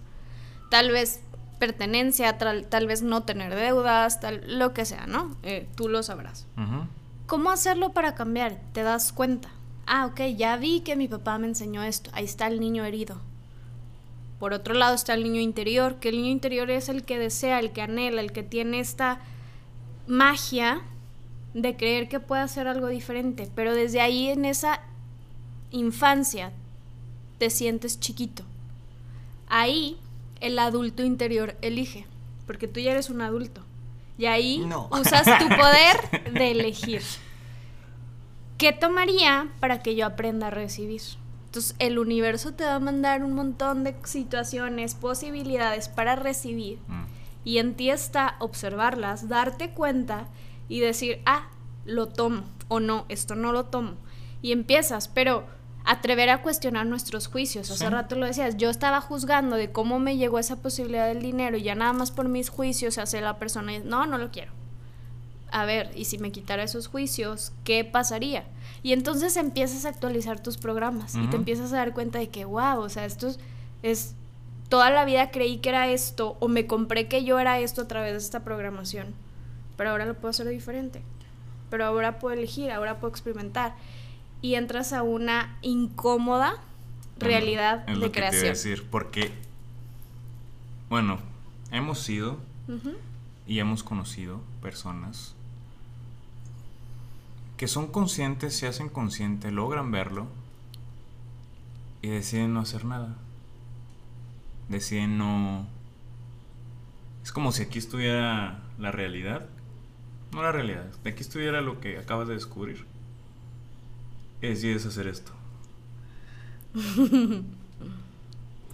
Tal 0.70 0.90
vez 0.90 1.20
pertenencia, 1.58 2.38
tal, 2.38 2.86
vez 2.86 3.02
no 3.02 3.22
tener 3.22 3.54
deudas, 3.54 4.20
tal, 4.20 4.58
lo 4.58 4.74
que 4.74 4.84
sea, 4.84 5.06
¿no? 5.06 5.36
Eh, 5.42 5.68
tú 5.76 5.88
lo 5.88 6.02
sabrás. 6.02 6.46
¿Cómo 7.26 7.50
hacerlo 7.50 7.92
para 7.92 8.14
cambiar? 8.14 8.60
Te 8.72 8.82
das 8.82 9.12
cuenta. 9.12 9.48
Ah, 9.86 10.06
ok, 10.06 10.20
ya 10.36 10.56
vi 10.56 10.80
que 10.80 10.96
mi 10.96 11.08
papá 11.08 11.38
me 11.38 11.46
enseñó 11.46 11.82
esto. 11.82 12.10
Ahí 12.12 12.24
está 12.24 12.46
el 12.48 12.60
niño 12.60 12.84
herido. 12.84 13.20
Por 14.38 14.52
otro 14.52 14.74
lado 14.74 14.94
está 14.94 15.14
el 15.14 15.22
niño 15.22 15.40
interior, 15.40 15.96
que 16.00 16.10
el 16.10 16.16
niño 16.16 16.30
interior 16.30 16.70
es 16.70 16.88
el 16.88 17.04
que 17.04 17.18
desea, 17.18 17.60
el 17.60 17.72
que 17.72 17.82
anhela, 17.82 18.20
el 18.20 18.32
que 18.32 18.42
tiene 18.42 18.80
esta 18.80 19.20
magia 20.06 20.82
de 21.54 21.76
creer 21.76 22.08
que 22.08 22.20
puede 22.20 22.42
hacer 22.42 22.66
algo 22.66 22.88
diferente, 22.88 23.48
pero 23.54 23.74
desde 23.74 24.00
ahí 24.00 24.28
en 24.28 24.44
esa 24.44 24.80
infancia 25.70 26.52
te 27.38 27.50
sientes 27.50 28.00
chiquito. 28.00 28.44
Ahí 29.48 29.98
el 30.40 30.58
adulto 30.58 31.02
interior 31.02 31.56
elige, 31.60 32.06
porque 32.46 32.68
tú 32.68 32.80
ya 32.80 32.92
eres 32.92 33.10
un 33.10 33.20
adulto. 33.20 33.62
Y 34.18 34.26
ahí 34.26 34.64
usas 34.90 35.24
tu 35.38 35.48
poder 35.56 36.32
de 36.32 36.50
elegir. 36.50 37.02
¿Qué 38.58 38.72
tomaría 38.72 39.48
para 39.60 39.82
que 39.82 39.96
yo 39.96 40.06
aprenda 40.06 40.48
a 40.48 40.50
recibir? 40.50 41.02
Entonces 41.46 41.74
el 41.78 41.98
universo 41.98 42.54
te 42.54 42.64
va 42.64 42.76
a 42.76 42.80
mandar 42.80 43.24
un 43.24 43.34
montón 43.34 43.84
de 43.84 43.94
situaciones, 44.04 44.94
posibilidades 44.94 45.88
para 45.88 46.16
recibir. 46.16 46.78
Mm. 46.86 47.02
Y 47.44 47.58
en 47.58 47.74
ti 47.74 47.90
está 47.90 48.36
observarlas, 48.38 49.28
darte 49.28 49.70
cuenta 49.70 50.28
y 50.68 50.80
decir, 50.80 51.20
ah, 51.26 51.48
lo 51.84 52.08
tomo 52.08 52.44
o 52.68 52.80
no, 52.80 53.06
esto 53.08 53.34
no 53.34 53.52
lo 53.52 53.64
tomo. 53.64 53.94
Y 54.40 54.52
empiezas, 54.52 55.08
pero 55.08 55.44
atrever 55.84 56.30
a 56.30 56.42
cuestionar 56.42 56.86
nuestros 56.86 57.26
juicios. 57.26 57.70
Hace 57.70 57.90
rato 57.90 58.16
lo 58.16 58.26
decías, 58.26 58.56
yo 58.56 58.70
estaba 58.70 59.00
juzgando 59.00 59.56
de 59.56 59.72
cómo 59.72 59.98
me 59.98 60.16
llegó 60.16 60.38
esa 60.38 60.56
posibilidad 60.56 61.08
del 61.08 61.22
dinero 61.22 61.56
y 61.56 61.62
ya 61.62 61.74
nada 61.74 61.92
más 61.92 62.10
por 62.10 62.28
mis 62.28 62.48
juicios 62.48 62.98
hace 62.98 63.20
la 63.20 63.38
persona, 63.38 63.72
no, 63.84 64.06
no 64.06 64.18
lo 64.18 64.30
quiero. 64.30 64.52
A 65.50 65.66
ver, 65.66 65.90
y 65.94 66.06
si 66.06 66.18
me 66.18 66.32
quitara 66.32 66.62
esos 66.62 66.86
juicios, 66.86 67.52
¿qué 67.64 67.84
pasaría? 67.84 68.44
Y 68.82 68.92
entonces 68.92 69.36
empiezas 69.36 69.84
a 69.84 69.90
actualizar 69.90 70.42
tus 70.42 70.56
programas 70.56 71.14
y 71.14 71.26
te 71.26 71.36
empiezas 71.36 71.72
a 71.72 71.76
dar 71.76 71.92
cuenta 71.92 72.18
de 72.18 72.30
que, 72.30 72.46
wow, 72.46 72.80
o 72.80 72.88
sea, 72.88 73.04
esto 73.04 73.30
es, 73.82 74.14
toda 74.70 74.88
la 74.88 75.04
vida 75.04 75.30
creí 75.30 75.58
que 75.58 75.68
era 75.68 75.88
esto 75.88 76.38
o 76.40 76.48
me 76.48 76.66
compré 76.66 77.06
que 77.06 77.24
yo 77.24 77.38
era 77.38 77.58
esto 77.58 77.82
a 77.82 77.88
través 77.88 78.12
de 78.12 78.18
esta 78.18 78.40
programación, 78.44 79.14
pero 79.82 79.90
ahora 79.90 80.06
lo 80.06 80.14
puedo 80.14 80.30
hacer 80.30 80.46
diferente, 80.46 81.02
pero 81.68 81.84
ahora 81.84 82.20
puedo 82.20 82.36
elegir, 82.36 82.70
ahora 82.70 83.00
puedo 83.00 83.10
experimentar 83.10 83.74
y 84.40 84.54
entras 84.54 84.92
a 84.92 85.02
una 85.02 85.58
incómoda 85.60 86.62
realidad 87.18 87.84
de 87.84 88.12
creación. 88.12 88.44
decir, 88.44 88.86
porque, 88.88 89.32
bueno, 90.88 91.18
hemos 91.72 91.98
sido 91.98 92.38
y 93.44 93.58
hemos 93.58 93.82
conocido 93.82 94.40
personas 94.62 95.34
que 97.56 97.66
son 97.66 97.88
conscientes, 97.88 98.56
se 98.56 98.68
hacen 98.68 98.88
conscientes, 98.88 99.52
logran 99.52 99.90
verlo 99.90 100.28
y 102.02 102.08
deciden 102.08 102.54
no 102.54 102.60
hacer 102.60 102.84
nada. 102.84 103.16
Deciden 104.68 105.18
no... 105.18 105.66
Es 107.24 107.32
como 107.32 107.50
si 107.50 107.64
aquí 107.64 107.80
estuviera 107.80 108.62
la 108.78 108.92
realidad. 108.92 109.48
No 110.32 110.42
la 110.42 110.52
realidad, 110.52 110.86
de 111.04 111.10
aquí 111.10 111.22
estuviera 111.22 111.60
lo 111.60 111.80
que 111.80 111.98
acabas 111.98 112.28
de 112.28 112.34
descubrir 112.34 112.86
decides 114.48 114.86
hacer 114.86 115.06
esto. 115.06 115.32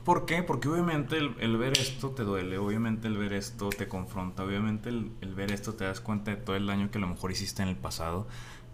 ¿Por 0.04 0.24
qué? 0.24 0.42
Porque 0.42 0.68
obviamente 0.68 1.18
el, 1.18 1.56
ver 1.58 1.76
esto 1.76 2.10
te 2.10 2.22
duele, 2.22 2.56
obviamente 2.56 3.08
el 3.08 3.18
ver 3.18 3.34
esto 3.34 3.68
te 3.68 3.88
confronta, 3.88 4.42
obviamente 4.42 4.88
el, 4.88 5.34
ver 5.34 5.52
esto 5.52 5.74
te 5.74 5.84
das 5.84 6.00
cuenta 6.00 6.30
de 6.30 6.38
todo 6.38 6.56
el 6.56 6.66
daño 6.66 6.90
que 6.90 6.96
a 6.96 7.00
lo 7.02 7.08
mejor 7.08 7.30
hiciste 7.30 7.62
en 7.62 7.68
el 7.68 7.76
pasado, 7.76 8.26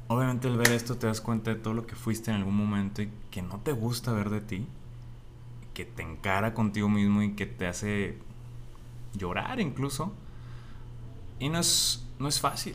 obviamente 0.06 0.46
el 0.46 0.56
ver 0.56 0.70
esto 0.70 0.96
te 0.96 1.08
das 1.08 1.20
cuenta 1.20 1.52
de 1.52 1.60
todo 1.60 1.74
lo 1.74 1.88
que 1.88 1.96
fuiste 1.96 2.30
en 2.30 2.36
algún 2.36 2.56
momento 2.56 3.02
y 3.02 3.10
que 3.32 3.42
no 3.42 3.58
te 3.58 3.72
gusta 3.72 4.12
ver 4.12 4.30
de 4.30 4.42
ti, 4.42 4.68
que 5.72 5.84
te 5.84 6.02
encara 6.02 6.54
contigo 6.54 6.88
mismo 6.88 7.20
y 7.22 7.32
que 7.32 7.46
te 7.46 7.66
hace 7.66 8.16
llorar 9.14 9.58
incluso. 9.58 10.12
Y 11.40 11.48
no 11.48 11.58
es, 11.58 12.03
no 12.18 12.28
es 12.28 12.40
fácil, 12.40 12.74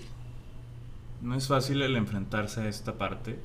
no 1.21 1.35
es 1.35 1.47
fácil 1.47 1.81
el 1.81 1.95
enfrentarse 1.95 2.61
a 2.61 2.67
esta 2.67 2.97
parte 2.97 3.39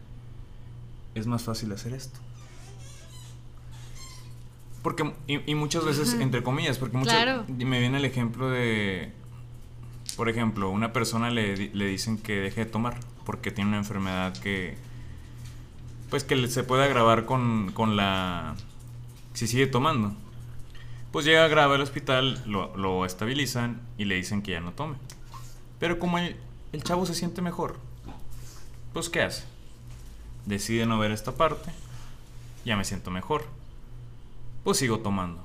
es 1.15 1.27
más 1.27 1.43
fácil 1.45 1.73
hacer 1.73 1.95
esto. 1.95 2.19
Porque, 4.83 5.15
y, 5.27 5.55
muchas 5.55 5.85
veces, 5.85 6.13
entre 6.21 6.43
comillas, 6.43 6.77
porque 6.77 6.99
muchas, 6.99 7.49
me 7.49 7.81
viene 7.81 7.97
el 7.97 8.05
ejemplo 8.05 8.51
de, 8.51 9.13
por 10.17 10.29
ejemplo, 10.29 10.69
una 10.69 10.93
persona 10.93 11.31
le, 11.31 11.57
le, 11.57 11.87
dicen 11.87 12.19
que 12.19 12.35
deje 12.35 12.67
de 12.67 12.71
tomar 12.71 13.01
porque 13.25 13.51
tiene 13.51 13.71
una 13.71 13.79
enfermedad 13.79 14.37
que, 14.37 14.77
pues 16.11 16.23
que 16.23 16.49
se 16.49 16.65
puede 16.65 16.85
agravar 16.85 17.25
con, 17.25 17.73
con 17.73 17.97
la, 17.97 18.57
si 19.33 19.47
sigue 19.47 19.67
tomando. 19.67 20.15
Pues 21.13 21.25
llega 21.25 21.49
grave 21.49 21.77
al 21.77 21.81
hospital, 21.81 22.43
lo, 22.45 22.77
lo, 22.77 23.07
estabilizan 23.07 23.81
y 23.97 24.05
le 24.05 24.17
dicen 24.17 24.43
que 24.43 24.51
ya 24.51 24.61
no 24.61 24.73
tome. 24.73 24.97
Pero 25.85 25.99
como 25.99 26.17
el, 26.17 26.35
el 26.73 26.83
chavo 26.83 27.05
se 27.05 27.15
siente 27.15 27.43
mejor, 27.43 27.77
pues 28.95 29.11
¿qué 29.11 29.21
hace? 29.21 29.45
decide 30.47 30.87
no 30.87 30.99
ver 30.99 31.11
esta 31.11 31.33
parte, 31.33 31.71
ya 32.65 32.75
me 32.75 32.87
siento 32.87 33.11
mejor. 33.11 33.45
Pues 34.65 34.79
sigo 34.79 35.01
tomando. 35.01 35.45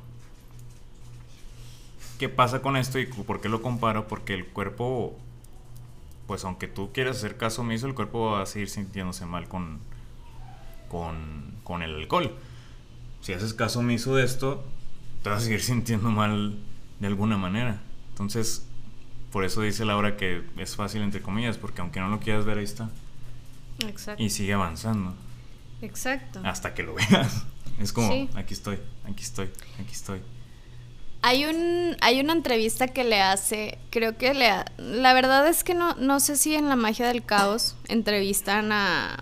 ¿Qué 2.19 2.29
pasa 2.29 2.61
con 2.61 2.77
esto 2.77 2.99
y 2.99 3.05
por 3.07 3.41
qué 3.41 3.49
lo 3.49 3.61
comparo? 3.61 4.07
Porque 4.07 4.33
el 4.33 4.47
cuerpo, 4.47 5.17
pues 6.25 6.45
aunque 6.45 6.69
tú 6.69 6.93
quieras 6.93 7.17
hacer 7.17 7.35
caso 7.35 7.59
omiso, 7.59 7.85
el 7.87 7.93
cuerpo 7.93 8.31
va 8.31 8.43
a 8.43 8.45
seguir 8.45 8.69
sintiéndose 8.69 9.25
mal 9.25 9.49
con, 9.49 9.79
con, 10.87 11.53
con 11.65 11.81
el 11.81 11.95
alcohol. 11.95 12.33
Si 13.19 13.33
haces 13.33 13.53
caso 13.53 13.79
omiso 13.79 14.15
de 14.15 14.23
esto, 14.23 14.63
te 15.21 15.31
vas 15.31 15.41
a 15.41 15.43
seguir 15.43 15.61
sintiendo 15.63 16.09
mal 16.09 16.57
de 17.01 17.07
alguna 17.07 17.35
manera. 17.35 17.81
Entonces, 18.11 18.68
por 19.31 19.45
eso 19.45 19.61
dice 19.61 19.85
Laura 19.85 20.17
que 20.17 20.43
es 20.57 20.75
fácil 20.75 21.01
entre 21.01 21.21
comillas, 21.21 21.57
porque 21.57 21.81
aunque 21.81 21.99
no 21.99 22.09
lo 22.09 22.19
quieras 22.19 22.45
ver, 22.45 22.57
ahí 22.57 22.63
está. 22.63 22.89
Exacto. 23.87 24.21
Y 24.21 24.29
sigue 24.29 24.53
avanzando. 24.53 25.15
Exacto. 25.81 26.41
Hasta 26.43 26.73
que 26.73 26.83
lo 26.83 26.93
veas. 26.95 27.45
Es 27.79 27.93
como, 27.93 28.11
aquí 28.35 28.53
estoy, 28.53 28.77
aquí 29.05 29.23
estoy, 29.23 29.49
aquí 29.79 29.93
estoy. 29.93 30.19
Hay, 31.21 31.45
un, 31.45 31.95
hay 32.01 32.19
una 32.19 32.33
entrevista 32.33 32.89
que 32.89 33.05
le 33.05 33.21
hace, 33.21 33.77
creo 33.89 34.17
que 34.17 34.33
le... 34.33 34.49
la 34.77 35.13
verdad 35.13 35.47
es 35.47 35.63
que 35.63 35.75
no, 35.75 35.95
no 35.95 36.19
sé 36.19 36.35
si 36.35 36.55
en 36.55 36.67
La 36.67 36.75
Magia 36.75 37.07
del 37.07 37.23
Caos 37.23 37.77
entrevistan 37.87 38.73
a 38.73 39.17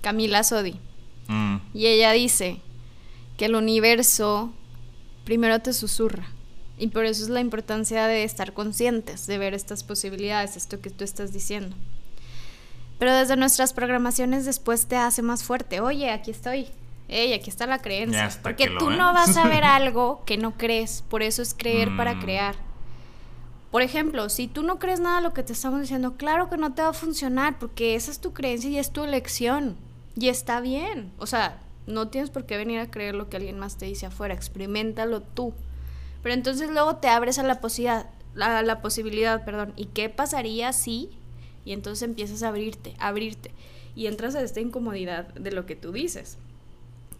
Camila 0.00 0.44
Sodi. 0.44 0.80
Mm. 1.28 1.56
Y 1.74 1.86
ella 1.88 2.12
dice 2.12 2.60
que 3.36 3.46
el 3.46 3.54
universo 3.54 4.50
primero 5.24 5.60
te 5.60 5.74
susurra. 5.74 6.26
Y 6.76 6.88
por 6.88 7.04
eso 7.04 7.22
es 7.22 7.28
la 7.28 7.40
importancia 7.40 8.06
de 8.06 8.24
estar 8.24 8.52
conscientes, 8.52 9.26
de 9.26 9.38
ver 9.38 9.54
estas 9.54 9.84
posibilidades, 9.84 10.56
esto 10.56 10.80
que 10.80 10.90
tú 10.90 11.04
estás 11.04 11.32
diciendo. 11.32 11.76
Pero 12.98 13.14
desde 13.14 13.36
nuestras 13.36 13.72
programaciones 13.72 14.44
después 14.44 14.86
te 14.86 14.96
hace 14.96 15.22
más 15.22 15.44
fuerte. 15.44 15.80
Oye, 15.80 16.10
aquí 16.10 16.30
estoy. 16.30 16.68
Ey, 17.08 17.32
aquí 17.32 17.50
está 17.50 17.66
la 17.66 17.80
creencia. 17.80 18.30
Porque 18.42 18.68
tú 18.78 18.90
no 18.90 19.12
vas 19.12 19.36
a 19.36 19.46
ver 19.46 19.64
algo 19.64 20.22
que 20.24 20.36
no 20.36 20.56
crees. 20.56 21.02
Por 21.08 21.22
eso 21.22 21.42
es 21.42 21.54
creer 21.54 21.94
para 21.96 22.14
mm. 22.14 22.20
crear. 22.20 22.56
Por 23.70 23.82
ejemplo, 23.82 24.28
si 24.28 24.46
tú 24.46 24.62
no 24.62 24.78
crees 24.78 25.00
nada 25.00 25.16
de 25.16 25.22
lo 25.22 25.34
que 25.34 25.42
te 25.42 25.52
estamos 25.52 25.80
diciendo, 25.80 26.14
claro 26.16 26.48
que 26.48 26.56
no 26.56 26.74
te 26.74 26.82
va 26.82 26.88
a 26.88 26.92
funcionar 26.92 27.58
porque 27.58 27.96
esa 27.96 28.10
es 28.10 28.20
tu 28.20 28.32
creencia 28.32 28.70
y 28.70 28.78
es 28.78 28.92
tu 28.92 29.02
elección. 29.02 29.76
Y 30.16 30.28
está 30.28 30.60
bien. 30.60 31.12
O 31.18 31.26
sea, 31.26 31.60
no 31.86 32.08
tienes 32.08 32.30
por 32.30 32.46
qué 32.46 32.56
venir 32.56 32.78
a 32.78 32.90
creer 32.90 33.14
lo 33.14 33.28
que 33.28 33.36
alguien 33.36 33.58
más 33.58 33.76
te 33.76 33.86
dice 33.86 34.06
afuera. 34.06 34.32
Experimentalo 34.32 35.22
tú. 35.22 35.52
Pero 36.24 36.34
entonces 36.34 36.68
luego 36.70 36.96
te 36.96 37.06
abres 37.06 37.38
a 37.38 37.44
la 37.44 37.60
posibilidad, 37.60 38.06
la, 38.34 38.62
la 38.62 38.82
posibilidad, 38.82 39.44
perdón. 39.44 39.72
¿Y 39.76 39.86
qué 39.86 40.08
pasaría 40.08 40.72
si 40.72 41.10
y 41.64 41.72
entonces 41.72 42.02
empiezas 42.02 42.42
a 42.42 42.48
abrirte, 42.48 42.94
a 42.98 43.08
abrirte. 43.08 43.52
Y 43.94 44.06
entras 44.06 44.34
a 44.34 44.42
esta 44.42 44.60
incomodidad 44.60 45.28
de 45.34 45.52
lo 45.52 45.66
que 45.66 45.76
tú 45.76 45.92
dices. 45.92 46.36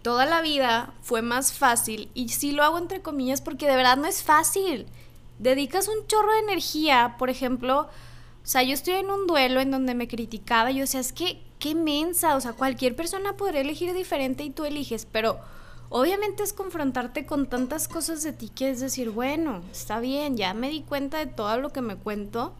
Toda 0.02 0.26
la 0.26 0.42
vida 0.42 0.92
fue 1.02 1.22
más 1.22 1.52
fácil, 1.52 2.10
y 2.14 2.28
sí 2.28 2.52
lo 2.52 2.62
hago 2.62 2.78
entre 2.78 3.00
comillas 3.00 3.40
porque 3.40 3.66
de 3.66 3.76
verdad 3.76 3.96
no 3.96 4.06
es 4.06 4.22
fácil. 4.22 4.86
Dedicas 5.38 5.88
un 5.88 6.06
chorro 6.06 6.32
de 6.32 6.40
energía, 6.40 7.16
por 7.18 7.30
ejemplo, 7.30 7.82
o 8.42 8.46
sea, 8.46 8.62
yo 8.62 8.74
estoy 8.74 8.94
en 8.94 9.10
un 9.10 9.26
duelo 9.26 9.60
en 9.60 9.70
donde 9.70 9.94
me 9.94 10.08
criticaba, 10.08 10.70
yo 10.70 10.80
decía, 10.80 11.00
es 11.00 11.12
que, 11.12 11.42
qué 11.58 11.74
mensa, 11.74 12.36
o 12.36 12.40
sea, 12.40 12.52
cualquier 12.52 12.94
persona 12.94 13.36
podría 13.36 13.62
elegir 13.62 13.94
diferente 13.94 14.44
y 14.44 14.50
tú 14.50 14.66
eliges, 14.66 15.06
pero 15.10 15.38
obviamente 15.96 16.42
es 16.42 16.52
confrontarte 16.52 17.24
con 17.24 17.46
tantas 17.46 17.86
cosas 17.86 18.24
de 18.24 18.32
ti 18.32 18.48
que 18.48 18.68
es 18.68 18.80
decir, 18.80 19.10
bueno, 19.10 19.62
está 19.70 20.00
bien, 20.00 20.36
ya 20.36 20.52
me 20.52 20.68
di 20.68 20.82
cuenta 20.82 21.18
de 21.18 21.26
todo 21.26 21.56
lo 21.58 21.70
que 21.70 21.82
me 21.82 21.94
cuento, 21.94 22.52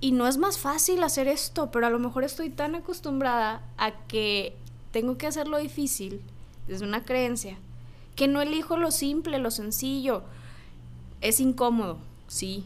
y 0.00 0.12
no 0.12 0.26
es 0.26 0.38
más 0.38 0.56
fácil 0.58 1.02
hacer 1.02 1.28
esto, 1.28 1.70
pero 1.70 1.86
a 1.86 1.90
lo 1.90 1.98
mejor 1.98 2.24
estoy 2.24 2.48
tan 2.48 2.74
acostumbrada 2.74 3.62
a 3.76 4.06
que 4.06 4.56
tengo 4.90 5.18
que 5.18 5.26
hacerlo 5.26 5.58
difícil, 5.58 6.22
desde 6.66 6.86
una 6.86 7.04
creencia, 7.04 7.58
que 8.14 8.26
no 8.26 8.40
elijo 8.40 8.78
lo 8.78 8.90
simple, 8.90 9.38
lo 9.38 9.50
sencillo. 9.50 10.22
Es 11.20 11.40
incómodo, 11.40 11.98
sí. 12.26 12.64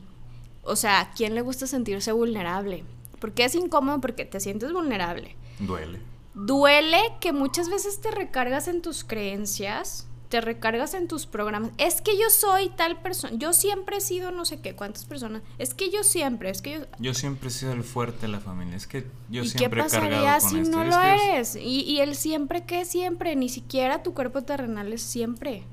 O 0.62 0.76
sea, 0.76 1.00
¿a 1.00 1.10
quién 1.14 1.34
le 1.34 1.40
gusta 1.40 1.66
sentirse 1.66 2.12
vulnerable? 2.12 2.84
¿Por 3.18 3.32
qué 3.32 3.44
es 3.44 3.56
incómodo? 3.56 4.00
Porque 4.00 4.24
te 4.24 4.38
sientes 4.38 4.72
vulnerable. 4.72 5.34
Duele. 5.58 5.98
Duele 6.47 7.01
que 7.20 7.32
muchas 7.32 7.68
veces 7.68 8.01
te 8.01 8.11
recargas 8.11 8.68
en 8.68 8.82
tus 8.82 9.05
creencias 9.05 10.07
te 10.30 10.41
recargas 10.41 10.95
en 10.95 11.09
tus 11.09 11.26
programas. 11.26 11.72
Es 11.76 12.01
que 12.01 12.16
yo 12.16 12.30
soy 12.30 12.70
tal 12.70 13.03
persona, 13.03 13.36
yo 13.36 13.53
siempre 13.53 13.97
he 13.97 14.01
sido 14.01 14.30
no 14.30 14.45
sé 14.45 14.61
qué, 14.61 14.76
cuántas 14.76 15.05
personas. 15.05 15.43
Es 15.59 15.74
que 15.74 15.91
yo 15.91 16.05
siempre, 16.05 16.51
es 16.51 16.62
que 16.62 16.72
yo... 16.72 16.80
Yo 17.01 17.14
siempre 17.14 17.49
he 17.49 17.51
sido 17.51 17.72
el 17.72 17.82
fuerte 17.82 18.22
de 18.22 18.28
la 18.28 18.38
familia, 18.41 18.76
es 18.76 18.86
que 18.86 19.07
yo 19.28 19.43
¿Y 19.43 19.49
siempre 19.49 19.80
qué 19.82 19.88
he 19.88 19.91
cargado 19.91 20.24
pasaría 20.24 20.38
con 20.38 20.51
si 20.51 20.59
esto. 20.61 20.76
no 20.76 20.84
lo 20.84 21.01
eres? 21.01 21.57
Y, 21.57 21.80
y 21.80 21.99
el 21.99 22.14
siempre 22.14 22.64
que 22.64 22.84
siempre, 22.84 23.34
ni 23.34 23.49
siquiera 23.49 24.05
tu 24.05 24.14
cuerpo 24.14 24.43
terrenal 24.43 24.93
es 24.93 25.03
siempre. 25.03 25.64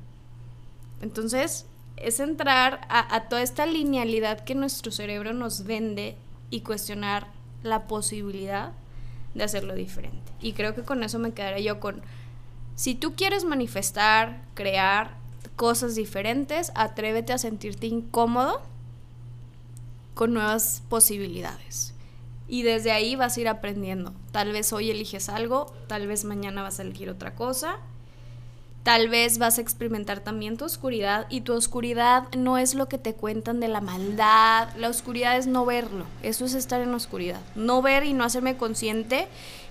Entonces, 1.02 1.68
es 1.96 2.20
entrar 2.20 2.82
a, 2.90 3.16
a 3.16 3.30
toda 3.30 3.44
esta 3.44 3.68
linealidad 3.68 4.44
que 4.44 4.56
nuestro 4.56 4.92
cerebro 4.92 5.34
nos 5.34 5.66
vende 5.66 6.18
y 6.50 6.62
cuestionar 6.62 7.28
la 7.62 7.86
posibilidad 7.86 8.74
de 9.38 9.44
hacerlo 9.44 9.76
diferente. 9.76 10.32
Y 10.42 10.54
creo 10.54 10.76
que 10.76 10.84
con 10.84 11.04
eso 11.04 11.20
me 11.20 11.32
quedaré 11.32 11.64
yo 11.64 11.80
con, 11.80 12.02
si 12.76 12.96
tú 12.96 13.16
quieres 13.16 13.46
manifestar, 13.46 14.42
crear 14.54 15.16
cosas 15.56 15.96
diferentes, 15.96 16.72
atrévete 16.76 17.34
a 17.34 17.38
sentirte 17.38 17.88
incómodo 17.88 18.62
con 20.14 20.34
nuevas 20.34 20.84
posibilidades. 20.90 21.94
Y 22.48 22.64
desde 22.64 22.92
ahí 22.92 23.16
vas 23.16 23.38
a 23.38 23.42
ir 23.42 23.48
aprendiendo. 23.48 24.14
Tal 24.32 24.52
vez 24.52 24.72
hoy 24.74 24.90
eliges 24.90 25.30
algo, 25.30 25.74
tal 25.88 26.08
vez 26.08 26.24
mañana 26.24 26.62
vas 26.62 26.80
a 26.80 26.84
elegir 26.84 27.10
otra 27.10 27.36
cosa. 27.36 27.78
Tal 28.88 29.10
vez 29.10 29.38
vas 29.38 29.58
a 29.58 29.62
experimentar 29.62 30.22
también 30.22 30.56
tu 30.56 30.64
oscuridad 30.64 31.28
y 31.30 31.42
tu 31.42 31.52
oscuridad 31.52 32.34
no 32.38 32.58
es 32.58 32.74
lo 32.74 32.88
que 32.88 32.98
te 32.98 33.14
cuentan 33.14 33.60
de 33.60 33.68
la 33.68 33.82
maldad. 33.82 34.70
La 34.78 34.88
oscuridad 34.88 35.36
es 35.36 35.46
no 35.46 35.66
verlo. 35.66 36.06
Eso 36.24 36.46
es 36.46 36.54
estar 36.54 36.80
en 36.80 36.92
la 36.92 36.96
oscuridad. 36.96 37.42
No 37.54 37.82
ver 37.82 38.06
y 38.06 38.14
no 38.14 38.24
hacerme 38.24 38.56
consciente 38.56 39.28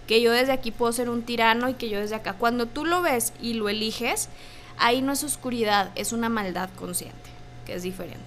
que 0.07 0.21
yo 0.21 0.33
desde 0.33 0.53
aquí 0.53 0.71
puedo 0.71 0.93
ser 0.93 1.09
un 1.09 1.23
tirano 1.23 1.71
y 1.71 1.73
que 1.73 1.89
yo 1.89 1.99
desde 1.99 2.14
acá. 2.14 2.35
Cuando 2.35 2.67
tú 2.67 2.85
lo 2.85 3.01
ves 3.01 3.33
y 3.41 3.55
lo 3.55 3.71
eliges, 3.71 4.29
ahí 4.77 5.01
no 5.01 5.12
es 5.12 5.25
oscuridad, 5.25 5.93
es 5.95 6.12
una 6.12 6.29
maldad 6.29 6.69
consciente, 6.77 7.31
que 7.64 7.73
es 7.73 7.85
diferente. 7.85 8.21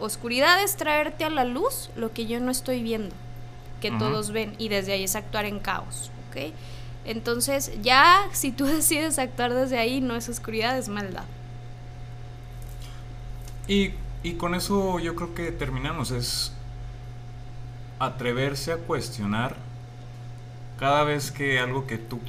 Oscuridad 0.00 0.60
es 0.64 0.74
traerte 0.74 1.26
a 1.26 1.30
la 1.30 1.44
luz 1.44 1.90
lo 1.94 2.12
que 2.12 2.26
yo 2.26 2.40
no 2.40 2.50
estoy 2.50 2.82
viendo, 2.82 3.14
que 3.80 3.92
todos 3.92 4.32
ven, 4.32 4.56
y 4.58 4.68
desde 4.68 4.94
ahí 4.94 5.04
es 5.04 5.14
actuar 5.14 5.44
en 5.44 5.60
caos, 5.60 6.10
¿ok? 6.28 6.52
Entonces, 7.08 7.72
ya 7.82 8.28
si 8.32 8.52
tú 8.52 8.64
decides 8.66 9.18
actuar 9.18 9.54
desde 9.54 9.78
ahí, 9.78 10.00
no 10.00 10.14
es 10.14 10.28
oscuridad, 10.28 10.76
es 10.76 10.88
maldad. 10.88 11.24
Y, 13.66 13.92
y 14.22 14.34
con 14.34 14.54
eso 14.54 14.98
yo 14.98 15.14
creo 15.14 15.34
que 15.34 15.50
terminamos. 15.50 16.10
Es 16.10 16.52
atreverse 17.98 18.72
a 18.72 18.76
cuestionar 18.76 19.56
cada 20.78 21.02
vez 21.02 21.32
que 21.32 21.58
algo 21.58 21.86
que 21.86 21.98
tú 21.98 22.20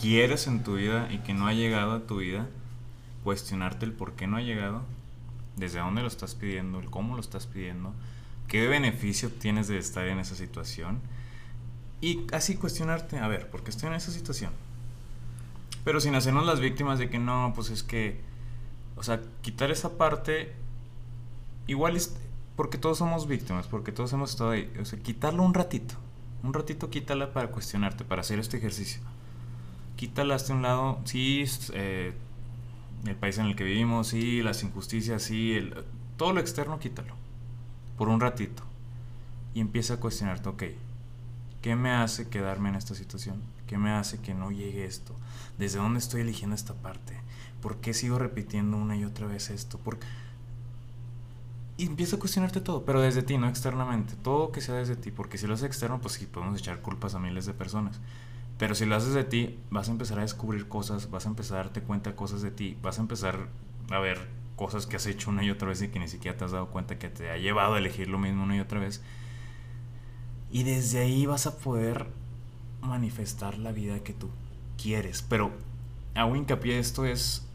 quieres 0.00 0.46
en 0.46 0.62
tu 0.62 0.76
vida 0.76 1.08
y 1.10 1.18
que 1.18 1.34
no 1.34 1.46
ha 1.46 1.54
llegado 1.54 1.92
a 1.92 2.00
tu 2.00 2.18
vida, 2.18 2.46
cuestionarte 3.24 3.86
el 3.86 3.92
por 3.92 4.12
qué 4.12 4.26
no 4.26 4.36
ha 4.36 4.42
llegado, 4.42 4.82
desde 5.56 5.80
dónde 5.80 6.02
lo 6.02 6.08
estás 6.08 6.34
pidiendo, 6.34 6.80
el 6.80 6.90
cómo 6.90 7.14
lo 7.16 7.20
estás 7.20 7.46
pidiendo, 7.46 7.94
qué 8.46 8.66
beneficio 8.66 9.28
obtienes 9.28 9.68
de 9.68 9.78
estar 9.78 10.06
en 10.06 10.18
esa 10.18 10.34
situación. 10.34 11.00
Y 12.00 12.26
así 12.32 12.56
cuestionarte, 12.56 13.18
a 13.18 13.28
ver, 13.28 13.48
¿por 13.50 13.62
qué 13.62 13.70
estoy 13.70 13.88
en 13.88 13.94
esa 13.94 14.10
situación? 14.12 14.52
Pero 15.84 16.00
sin 16.00 16.14
hacernos 16.14 16.46
las 16.46 16.60
víctimas 16.60 16.98
de 16.98 17.08
que 17.08 17.18
no, 17.18 17.52
pues 17.54 17.70
es 17.70 17.82
que, 17.82 18.20
o 18.96 19.02
sea, 19.02 19.22
quitar 19.42 19.70
esa 19.70 19.96
parte, 19.98 20.54
igual 21.66 21.96
es, 21.96 22.16
porque 22.56 22.78
todos 22.78 22.98
somos 22.98 23.26
víctimas, 23.26 23.66
porque 23.66 23.92
todos 23.92 24.12
hemos 24.12 24.30
estado 24.30 24.50
ahí, 24.50 24.70
o 24.80 24.84
sea, 24.84 24.98
quitarlo 24.98 25.42
un 25.42 25.54
ratito, 25.54 25.94
un 26.42 26.52
ratito 26.52 26.90
quítala 26.90 27.32
para 27.32 27.50
cuestionarte, 27.50 28.04
para 28.04 28.20
hacer 28.22 28.38
este 28.38 28.56
ejercicio. 28.58 29.00
Quítala 29.96 30.34
hasta 30.34 30.54
un 30.54 30.62
lado, 30.62 31.00
sí, 31.04 31.44
eh, 31.74 32.14
el 33.06 33.16
país 33.16 33.38
en 33.38 33.46
el 33.46 33.56
que 33.56 33.64
vivimos, 33.64 34.08
sí, 34.08 34.42
las 34.42 34.62
injusticias, 34.62 35.22
sí, 35.22 35.54
el- 35.54 35.84
todo 36.16 36.32
lo 36.32 36.40
externo 36.40 36.78
quítalo, 36.78 37.14
por 37.98 38.08
un 38.08 38.20
ratito. 38.20 38.62
Y 39.54 39.60
empieza 39.60 39.94
a 39.94 39.96
cuestionarte, 39.98 40.48
ok, 40.48 40.62
¿Qué 41.62 41.76
me 41.76 41.90
hace 41.90 42.28
quedarme 42.28 42.70
en 42.70 42.76
esta 42.76 42.94
situación? 42.94 43.42
¿Qué 43.66 43.76
me 43.76 43.90
hace 43.90 44.20
que 44.20 44.34
no 44.34 44.50
llegue 44.50 44.86
esto? 44.86 45.14
¿Desde 45.58 45.78
dónde 45.78 45.98
estoy 45.98 46.22
eligiendo 46.22 46.56
esta 46.56 46.74
parte? 46.74 47.20
¿Por 47.60 47.76
qué 47.76 47.92
sigo 47.92 48.18
repitiendo 48.18 48.78
una 48.78 48.96
y 48.96 49.04
otra 49.04 49.26
vez 49.26 49.50
esto? 49.50 49.78
¿Por 49.78 49.98
qué? 49.98 50.06
A 51.80 52.18
cuestionarte 52.18 52.60
todo, 52.60 52.84
pero 52.84 53.00
desde 53.00 53.22
ti, 53.22 53.38
no 53.38 53.48
externamente. 53.48 54.14
Todo 54.22 54.52
que 54.52 54.60
sea 54.60 54.74
desde 54.74 54.96
ti, 54.96 55.10
porque 55.10 55.38
si 55.38 55.46
lo 55.46 55.54
haces 55.54 55.66
externo, 55.66 56.00
pues 56.00 56.14
sí, 56.14 56.26
podemos 56.26 56.58
echar 56.58 56.80
culpas 56.80 57.14
a 57.14 57.18
miles 57.18 57.46
de 57.46 57.54
personas. 57.54 58.00
Pero 58.58 58.74
si 58.74 58.84
lo 58.84 58.96
haces 58.96 59.14
de 59.14 59.24
ti, 59.24 59.58
vas 59.70 59.88
a 59.88 59.92
empezar 59.92 60.18
a 60.18 60.22
descubrir 60.22 60.68
cosas, 60.68 61.10
vas 61.10 61.26
a 61.26 61.28
empezar 61.28 61.58
a 61.58 61.62
darte 61.64 61.82
cuenta 61.82 62.16
cosas 62.16 62.42
de 62.42 62.50
ti, 62.50 62.76
vas 62.82 62.98
a 62.98 63.02
empezar 63.02 63.48
a 63.90 63.98
ver 63.98 64.28
cosas 64.56 64.86
que 64.86 64.96
has 64.96 65.06
hecho 65.06 65.30
una 65.30 65.44
y 65.44 65.50
otra 65.50 65.68
vez 65.68 65.80
y 65.80 65.88
que 65.88 65.98
ni 65.98 66.08
siquiera 66.08 66.36
te 66.36 66.44
has 66.44 66.50
dado 66.50 66.68
cuenta 66.68 66.98
que 66.98 67.08
te 67.08 67.30
ha 67.30 67.38
llevado 67.38 67.74
a 67.74 67.78
elegir 67.78 68.08
lo 68.08 68.18
mismo 68.18 68.44
una 68.44 68.56
y 68.56 68.60
otra 68.60 68.80
vez. 68.80 69.02
Y 70.52 70.64
desde 70.64 71.00
ahí 71.00 71.26
vas 71.26 71.46
a 71.46 71.56
poder 71.58 72.06
manifestar 72.82 73.58
la 73.58 73.72
vida 73.72 74.00
que 74.00 74.12
tú 74.12 74.28
quieres. 74.82 75.22
Pero 75.22 75.52
hago 76.14 76.36
hincapié 76.36 76.78
esto 76.78 77.04
es 77.04 77.46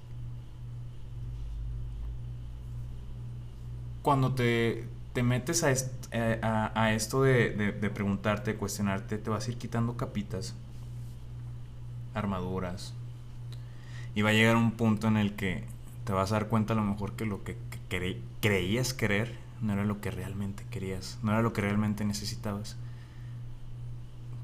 cuando 4.02 4.34
te, 4.34 4.88
te 5.14 5.24
metes 5.24 5.64
a, 5.64 5.72
eh, 5.72 6.96
esto 6.96 7.24
de, 7.24 7.74
preguntarte, 7.94 8.54
de 8.54 8.58
cuestionarte, 8.58 9.18
te 9.18 9.30
vas 9.30 9.48
a 9.48 9.52
ir 9.52 9.58
quitando 9.58 9.98
capitas, 9.98 10.56
armaduras. 12.14 12.94
Y 14.14 14.22
va 14.22 14.30
a 14.30 14.34
llegar 14.34 14.56
un 14.56 14.72
punto 14.72 15.08
en 15.08 15.18
el 15.18 15.36
que 15.36 15.64
te 16.06 16.14
vas 16.14 16.32
a 16.32 16.36
dar 16.36 16.48
cuenta 16.48 16.74
a 16.74 16.76
lo 16.76 16.84
mejor 16.84 17.14
que 17.14 17.26
lo 17.26 17.44
que 17.44 17.58
que 17.70 17.80
cre- 17.90 18.22
creías 18.42 18.94
querer 18.94 19.38
no 19.62 19.74
era 19.74 19.84
lo 19.86 20.00
que 20.02 20.12
realmente 20.12 20.64
querías, 20.70 21.18
no 21.24 21.32
era 21.32 21.42
lo 21.42 21.54
que 21.54 21.62
realmente 21.62 22.06
necesitabas. 22.06 22.78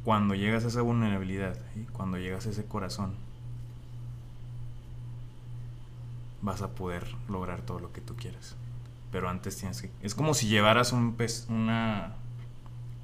Cuando 0.03 0.35
llegas 0.35 0.63
a 0.65 0.67
esa 0.67 0.81
vulnerabilidad, 0.81 1.57
cuando 1.93 2.17
llegas 2.17 2.45
a 2.45 2.49
ese 2.51 2.65
corazón, 2.65 3.15
vas 6.41 6.61
a 6.61 6.69
poder 6.69 7.05
lograr 7.29 7.61
todo 7.61 7.79
lo 7.79 7.91
que 7.91 8.01
tú 8.01 8.15
quieras. 8.15 8.55
Pero 9.11 9.29
antes 9.29 9.57
tienes 9.57 9.81
que... 9.81 9.91
Es 10.01 10.15
como 10.15 10.33
si 10.33 10.47
llevaras 10.47 10.91
un, 10.93 11.13
pes- 11.15 11.45
una, 11.49 12.13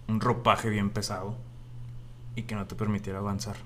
un 0.07 0.21
ropaje 0.21 0.69
bien 0.69 0.89
pesado 0.89 1.35
y 2.35 2.43
que 2.43 2.55
no 2.55 2.65
te 2.67 2.75
permitiera 2.75 3.19
avanzar. 3.19 3.57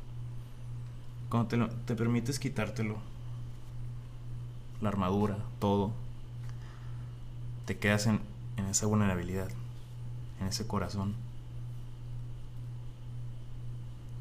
Cuando 1.30 1.48
te, 1.50 1.58
lo- 1.58 1.70
te 1.70 1.96
permites 1.96 2.38
quitártelo, 2.40 2.98
la 4.82 4.90
armadura, 4.90 5.38
todo, 5.60 5.92
te 7.66 7.78
quedas 7.78 8.08
en, 8.08 8.20
en 8.58 8.66
esa 8.66 8.86
vulnerabilidad, 8.86 9.50
en 10.40 10.48
ese 10.48 10.68
corazón. 10.68 11.16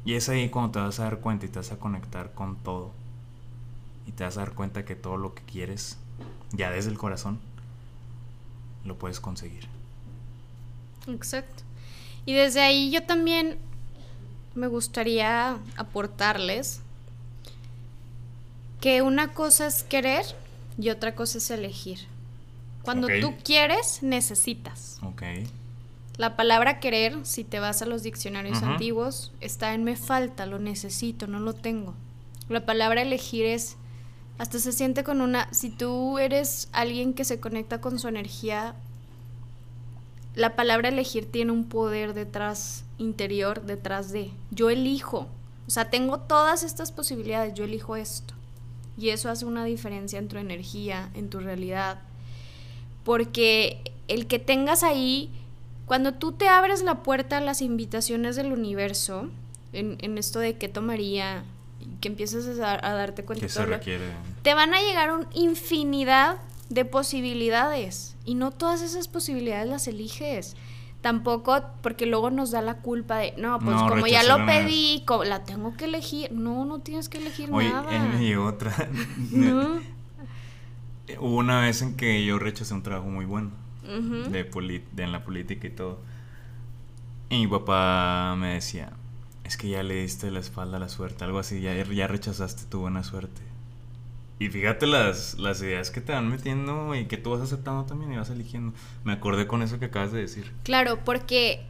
Y 0.03 0.15
es 0.15 0.29
ahí 0.29 0.49
cuando 0.49 0.71
te 0.71 0.79
vas 0.79 0.99
a 0.99 1.03
dar 1.03 1.19
cuenta 1.19 1.45
y 1.45 1.49
te 1.49 1.59
vas 1.59 1.71
a 1.71 1.77
conectar 1.77 2.33
con 2.33 2.55
todo. 2.57 2.91
Y 4.07 4.11
te 4.11 4.23
vas 4.23 4.37
a 4.37 4.41
dar 4.41 4.53
cuenta 4.53 4.83
que 4.83 4.95
todo 4.95 5.17
lo 5.17 5.35
que 5.35 5.43
quieres, 5.43 5.97
ya 6.51 6.71
desde 6.71 6.89
el 6.89 6.97
corazón, 6.97 7.39
lo 8.83 8.97
puedes 8.97 9.19
conseguir. 9.19 9.67
Exacto. 11.07 11.63
Y 12.25 12.33
desde 12.33 12.61
ahí 12.61 12.91
yo 12.91 13.03
también 13.03 13.57
me 14.55 14.67
gustaría 14.67 15.57
aportarles 15.77 16.81
que 18.79 19.01
una 19.01 19.33
cosa 19.33 19.67
es 19.67 19.83
querer 19.83 20.25
y 20.77 20.89
otra 20.89 21.15
cosa 21.15 21.37
es 21.37 21.51
elegir. 21.51 21.99
Cuando 22.83 23.07
tú 23.21 23.35
quieres, 23.43 24.01
necesitas. 24.01 24.97
Ok. 25.03 25.21
La 26.21 26.35
palabra 26.35 26.79
querer, 26.79 27.17
si 27.23 27.43
te 27.43 27.59
vas 27.59 27.81
a 27.81 27.87
los 27.87 28.03
diccionarios 28.03 28.61
antiguos, 28.61 29.31
está 29.41 29.73
en 29.73 29.83
me 29.83 29.95
falta, 29.95 30.45
lo 30.45 30.59
necesito, 30.59 31.25
no 31.25 31.39
lo 31.39 31.53
tengo. 31.53 31.95
La 32.47 32.63
palabra 32.63 33.01
elegir 33.01 33.47
es, 33.47 33.75
hasta 34.37 34.59
se 34.59 34.71
siente 34.71 35.03
con 35.03 35.19
una, 35.19 35.51
si 35.51 35.71
tú 35.71 36.19
eres 36.19 36.69
alguien 36.73 37.15
que 37.15 37.25
se 37.25 37.39
conecta 37.39 37.81
con 37.81 37.97
su 37.97 38.07
energía, 38.07 38.75
la 40.35 40.55
palabra 40.55 40.89
elegir 40.89 41.25
tiene 41.25 41.53
un 41.53 41.67
poder 41.67 42.13
detrás, 42.13 42.83
interior, 42.99 43.63
detrás 43.63 44.11
de, 44.11 44.29
yo 44.51 44.69
elijo. 44.69 45.27
O 45.65 45.71
sea, 45.71 45.89
tengo 45.89 46.19
todas 46.19 46.61
estas 46.61 46.91
posibilidades, 46.91 47.55
yo 47.55 47.63
elijo 47.63 47.95
esto. 47.95 48.35
Y 48.95 49.09
eso 49.09 49.27
hace 49.27 49.45
una 49.45 49.65
diferencia 49.65 50.19
en 50.19 50.27
tu 50.27 50.37
energía, 50.37 51.09
en 51.15 51.31
tu 51.31 51.39
realidad. 51.39 51.99
Porque 53.03 53.91
el 54.07 54.27
que 54.27 54.37
tengas 54.37 54.83
ahí, 54.83 55.31
cuando 55.91 56.13
tú 56.13 56.31
te 56.31 56.47
abres 56.47 56.83
la 56.83 57.03
puerta 57.03 57.39
a 57.39 57.41
las 57.41 57.61
invitaciones 57.61 58.37
del 58.37 58.53
universo, 58.53 59.27
en, 59.73 59.97
en 59.99 60.17
esto 60.17 60.39
de 60.39 60.57
qué 60.57 60.69
tomaría, 60.69 61.43
que 61.99 62.07
empiezas 62.07 62.45
a, 62.47 62.53
dar- 62.53 62.85
a 62.85 62.93
darte 62.93 63.25
cuenta 63.25 63.41
¿Qué 63.41 63.47
de 63.47 63.53
se 63.53 63.59
lo- 63.59 63.65
requiere? 63.65 64.05
te 64.41 64.53
van 64.53 64.73
a 64.73 64.79
llegar 64.79 65.11
una 65.11 65.27
infinidad 65.33 66.37
de 66.69 66.85
posibilidades 66.85 68.15
y 68.23 68.35
no 68.35 68.51
todas 68.51 68.81
esas 68.81 69.09
posibilidades 69.09 69.67
las 69.69 69.85
eliges. 69.89 70.55
tampoco, 71.01 71.61
porque 71.81 72.05
luego 72.05 72.29
nos 72.29 72.51
da 72.51 72.61
la 72.61 72.75
culpa 72.75 73.17
de, 73.17 73.33
no, 73.37 73.59
pues 73.59 73.75
No, 73.75 73.89
como 73.89 74.07
ya 74.07 74.23
lo 74.23 74.45
pedí, 74.45 75.03
co- 75.05 75.25
la 75.25 75.43
tengo 75.43 75.75
que 75.75 75.83
elegir. 75.85 76.31
No, 76.31 76.63
no 76.63 76.79
tienes 76.79 77.09
que 77.09 77.17
elegir 77.17 77.49
Oye, 77.51 77.67
nada. 77.69 77.93
él 77.93 78.13
me 78.13 78.23
llegó 78.23 78.45
otra. 78.45 78.71
No. 79.31 79.79
Hubo 81.19 81.35
una 81.35 81.59
vez 81.59 81.81
en 81.81 81.97
que 81.97 82.23
yo 82.23 82.39
rechacé 82.39 82.73
un 82.73 82.83
trabajo 82.83 83.09
muy 83.09 83.25
bueno. 83.25 83.51
De, 84.29 84.43
de 84.91 85.03
en 85.03 85.11
la 85.11 85.23
política 85.23 85.67
y 85.67 85.71
todo. 85.71 85.99
Y 87.29 87.37
mi 87.39 87.47
papá 87.47 88.35
me 88.37 88.55
decía, 88.55 88.91
es 89.45 89.57
que 89.57 89.69
ya 89.69 89.83
le 89.83 89.95
diste 89.95 90.31
la 90.31 90.39
espalda 90.39 90.77
a 90.77 90.79
la 90.79 90.89
suerte, 90.89 91.23
algo 91.23 91.39
así, 91.39 91.61
ya, 91.61 91.73
ya 91.83 92.07
rechazaste 92.07 92.63
tu 92.65 92.79
buena 92.79 93.03
suerte. 93.03 93.41
Y 94.39 94.49
fíjate 94.49 94.87
las, 94.87 95.37
las 95.37 95.61
ideas 95.61 95.91
que 95.91 96.01
te 96.01 96.13
van 96.13 96.27
metiendo 96.27 96.95
y 96.95 97.05
que 97.05 97.17
tú 97.17 97.29
vas 97.29 97.41
aceptando 97.41 97.85
también 97.85 98.11
y 98.11 98.17
vas 98.17 98.29
eligiendo. 98.31 98.73
Me 99.03 99.13
acordé 99.13 99.45
con 99.45 99.61
eso 99.61 99.77
que 99.77 99.85
acabas 99.85 100.11
de 100.11 100.19
decir. 100.19 100.51
Claro, 100.63 100.99
porque... 101.05 101.63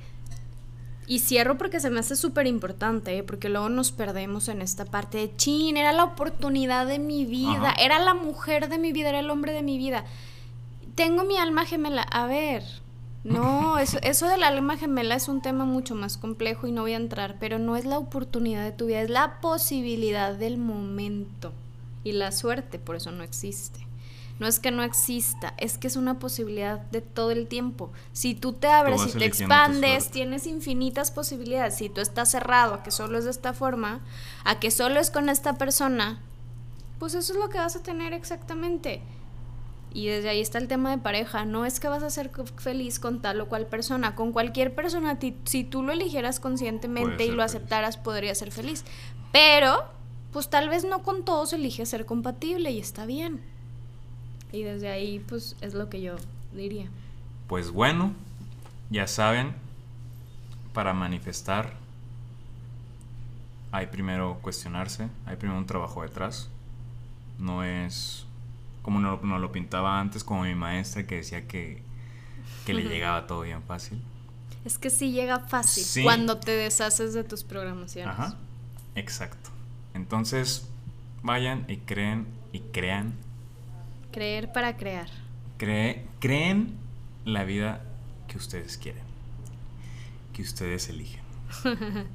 Y 1.06 1.20
cierro 1.20 1.58
porque 1.58 1.82
se 1.82 1.90
me 1.90 2.00
hace 2.00 2.16
súper 2.16 2.48
importante, 2.48 3.18
¿eh? 3.18 3.24
porque 3.24 3.50
luego 3.50 3.68
nos 3.68 3.92
perdemos 3.92 4.48
en 4.48 4.62
esta 4.62 4.86
parte 4.86 5.18
de, 5.18 5.36
chin, 5.36 5.76
era 5.76 5.92
la 5.92 6.06
oportunidad 6.06 6.88
de 6.88 7.00
mi 7.00 7.26
vida, 7.26 7.72
Ajá. 7.72 7.82
era 7.82 8.00
la 8.00 8.14
mujer 8.14 8.70
de 8.70 8.78
mi 8.78 8.94
vida, 8.94 9.10
era 9.10 9.20
el 9.20 9.30
hombre 9.30 9.52
de 9.52 9.64
mi 9.64 9.78
vida. 9.78 10.06
Tengo 11.02 11.24
mi 11.24 11.36
alma 11.36 11.66
gemela. 11.66 12.04
A 12.04 12.28
ver, 12.28 12.64
no, 13.24 13.78
eso, 13.80 13.98
eso 14.04 14.28
del 14.28 14.44
alma 14.44 14.78
gemela 14.78 15.16
es 15.16 15.28
un 15.30 15.42
tema 15.42 15.66
mucho 15.66 15.96
más 15.96 16.20
complejo 16.20 16.68
y 16.68 16.72
no 16.72 16.82
voy 16.82 16.94
a 16.94 16.98
entrar, 16.98 17.38
pero 17.40 17.58
no 17.58 17.76
es 17.76 17.86
la 17.86 17.98
oportunidad 17.98 18.64
de 18.64 18.72
tu 18.72 18.86
vida, 18.86 19.02
es 19.02 19.10
la 19.10 19.40
posibilidad 19.42 20.36
del 20.36 20.60
momento. 20.60 21.54
Y 22.04 22.12
la 22.12 22.32
suerte, 22.32 22.78
por 22.78 22.98
eso 22.98 23.12
no 23.12 23.24
existe. 23.24 23.80
No 24.38 24.46
es 24.46 24.60
que 24.60 24.70
no 24.70 24.84
exista, 24.84 25.56
es 25.58 25.80
que 25.80 25.88
es 25.88 25.96
una 25.96 26.20
posibilidad 26.20 26.80
de 26.92 27.02
todo 27.02 27.32
el 27.32 27.48
tiempo. 27.48 27.92
Si 28.12 28.36
tú 28.36 28.54
te 28.54 28.68
abres 28.68 29.02
y 29.02 29.12
te 29.12 29.26
eligiendo 29.26 29.56
tu 29.56 29.62
expandes, 29.62 30.12
tienes 30.12 30.46
infinitas 30.46 31.10
posibilidades. 31.10 31.78
Si 31.78 31.90
tú 31.90 32.02
estás 32.02 32.30
cerrado 32.30 32.76
a 32.76 32.84
que 32.84 32.92
solo 32.92 33.18
es 33.18 33.26
de 33.26 33.32
esta 33.32 33.54
forma, 33.54 34.02
a 34.44 34.60
que 34.60 34.70
solo 34.70 35.00
es 35.00 35.10
con 35.10 35.30
esta 35.30 35.58
persona, 35.58 36.22
pues 37.00 37.16
eso 37.16 37.34
es 37.34 37.40
lo 37.40 37.50
que 37.50 37.58
vas 37.58 37.76
a 37.76 37.82
tener 37.82 38.14
exactamente. 38.14 39.02
Y 39.94 40.08
desde 40.08 40.30
ahí 40.30 40.40
está 40.40 40.58
el 40.58 40.68
tema 40.68 40.92
de 40.92 40.98
pareja. 40.98 41.46
No 41.46 41.66
es 41.66 41.80
que 41.80 41.88
vas 41.88 42.04
a 42.04 42.10
ser 42.10 42.32
feliz 42.58 43.00
con 43.00 43.22
tal 43.22 43.42
o 43.42 43.50
cual 43.50 43.68
persona. 43.68 44.16
Con 44.16 44.32
cualquier 44.32 44.74
persona, 44.74 45.18
si 45.46 45.64
tú 45.64 45.84
lo 45.84 45.92
eligieras 45.92 46.40
conscientemente 46.40 47.26
y 47.26 47.28
lo 47.28 47.34
feliz. 47.34 47.46
aceptaras, 47.46 47.98
podría 47.98 48.34
ser 48.34 48.52
feliz. 48.52 48.86
Pero, 49.32 49.84
pues 50.32 50.50
tal 50.50 50.70
vez 50.70 50.86
no 50.86 51.04
con 51.04 51.26
todos 51.26 51.52
elige 51.54 51.86
ser 51.86 52.06
compatible 52.06 52.72
y 52.72 52.80
está 52.80 53.06
bien. 53.06 53.42
Y 54.52 54.64
desde 54.64 54.90
ahí, 54.90 55.20
pues 55.20 55.56
es 55.62 55.74
lo 55.74 55.90
que 55.90 56.02
yo 56.02 56.16
diría. 56.54 56.88
Pues 57.48 57.72
bueno, 57.72 58.14
ya 58.90 59.08
saben, 59.08 59.54
para 60.74 60.94
manifestar 60.94 61.74
hay 63.72 63.88
primero 63.88 64.40
cuestionarse, 64.42 65.08
hay 65.26 65.38
primero 65.38 65.58
un 65.58 65.66
trabajo 65.66 66.04
detrás. 66.04 66.50
No 67.40 67.64
es 67.64 68.26
como 68.82 69.00
no, 69.00 69.20
no 69.24 69.40
lo 69.40 69.52
pintaba 69.52 70.00
antes, 70.00 70.24
como 70.24 70.44
mi 70.44 70.56
maestra 70.56 71.06
que 71.08 71.18
decía 71.18 71.48
que, 71.48 71.84
que 72.66 72.74
le 72.74 72.84
llegaba 72.84 73.28
todo 73.28 73.42
bien 73.42 73.62
fácil. 73.64 74.02
Es 74.66 74.78
que 74.78 74.90
sí 74.90 75.12
llega 75.12 75.40
fácil 75.40 75.84
Sí. 75.84 76.04
cuando 76.04 76.38
te 76.40 76.52
deshaces 76.52 77.14
de 77.14 77.24
tus 77.24 77.44
programaciones. 77.44 78.14
Ajá, 78.14 78.38
exacto. 78.96 79.50
Entonces, 79.94 80.70
vayan 81.24 81.66
y 81.68 81.78
creen 81.78 82.28
y 82.52 82.60
crean, 82.60 83.14
Creer 84.12 84.52
para 84.52 84.76
crear. 84.78 85.08
cree, 85.58 86.06
creen 86.20 86.76
la 87.26 87.44
vida 87.44 87.82
que 88.28 88.38
ustedes 88.38 88.78
quieren, 88.78 89.04
que 90.34 90.42
ustedes 90.42 90.90
eligen. 90.90 91.22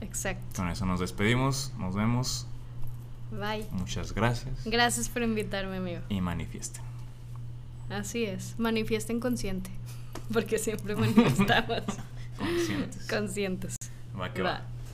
Exacto. 0.00 0.56
Con 0.56 0.68
eso 0.70 0.86
nos 0.86 1.00
despedimos, 1.00 1.72
nos 1.78 1.94
vemos, 1.94 2.46
Bye. 3.32 3.66
muchas 3.72 4.12
gracias 4.12 4.64
Gracias 4.64 5.08
por 5.08 5.22
invitarme, 5.22 5.76
amigo. 5.76 6.00
y 6.08 6.20
manifiesten. 6.20 6.82
Así 7.88 8.24
es. 8.24 8.54
Manifiesten 8.58 9.20
consciente. 9.20 9.70
Porque 10.32 10.58
siempre 10.58 10.94
manifestamos 10.96 11.82
Conscientes. 12.38 13.06
conscientes. 13.08 13.76
Va 14.18 14.32
que 14.32 14.42
va. 14.42 14.50
Va. 14.50 14.62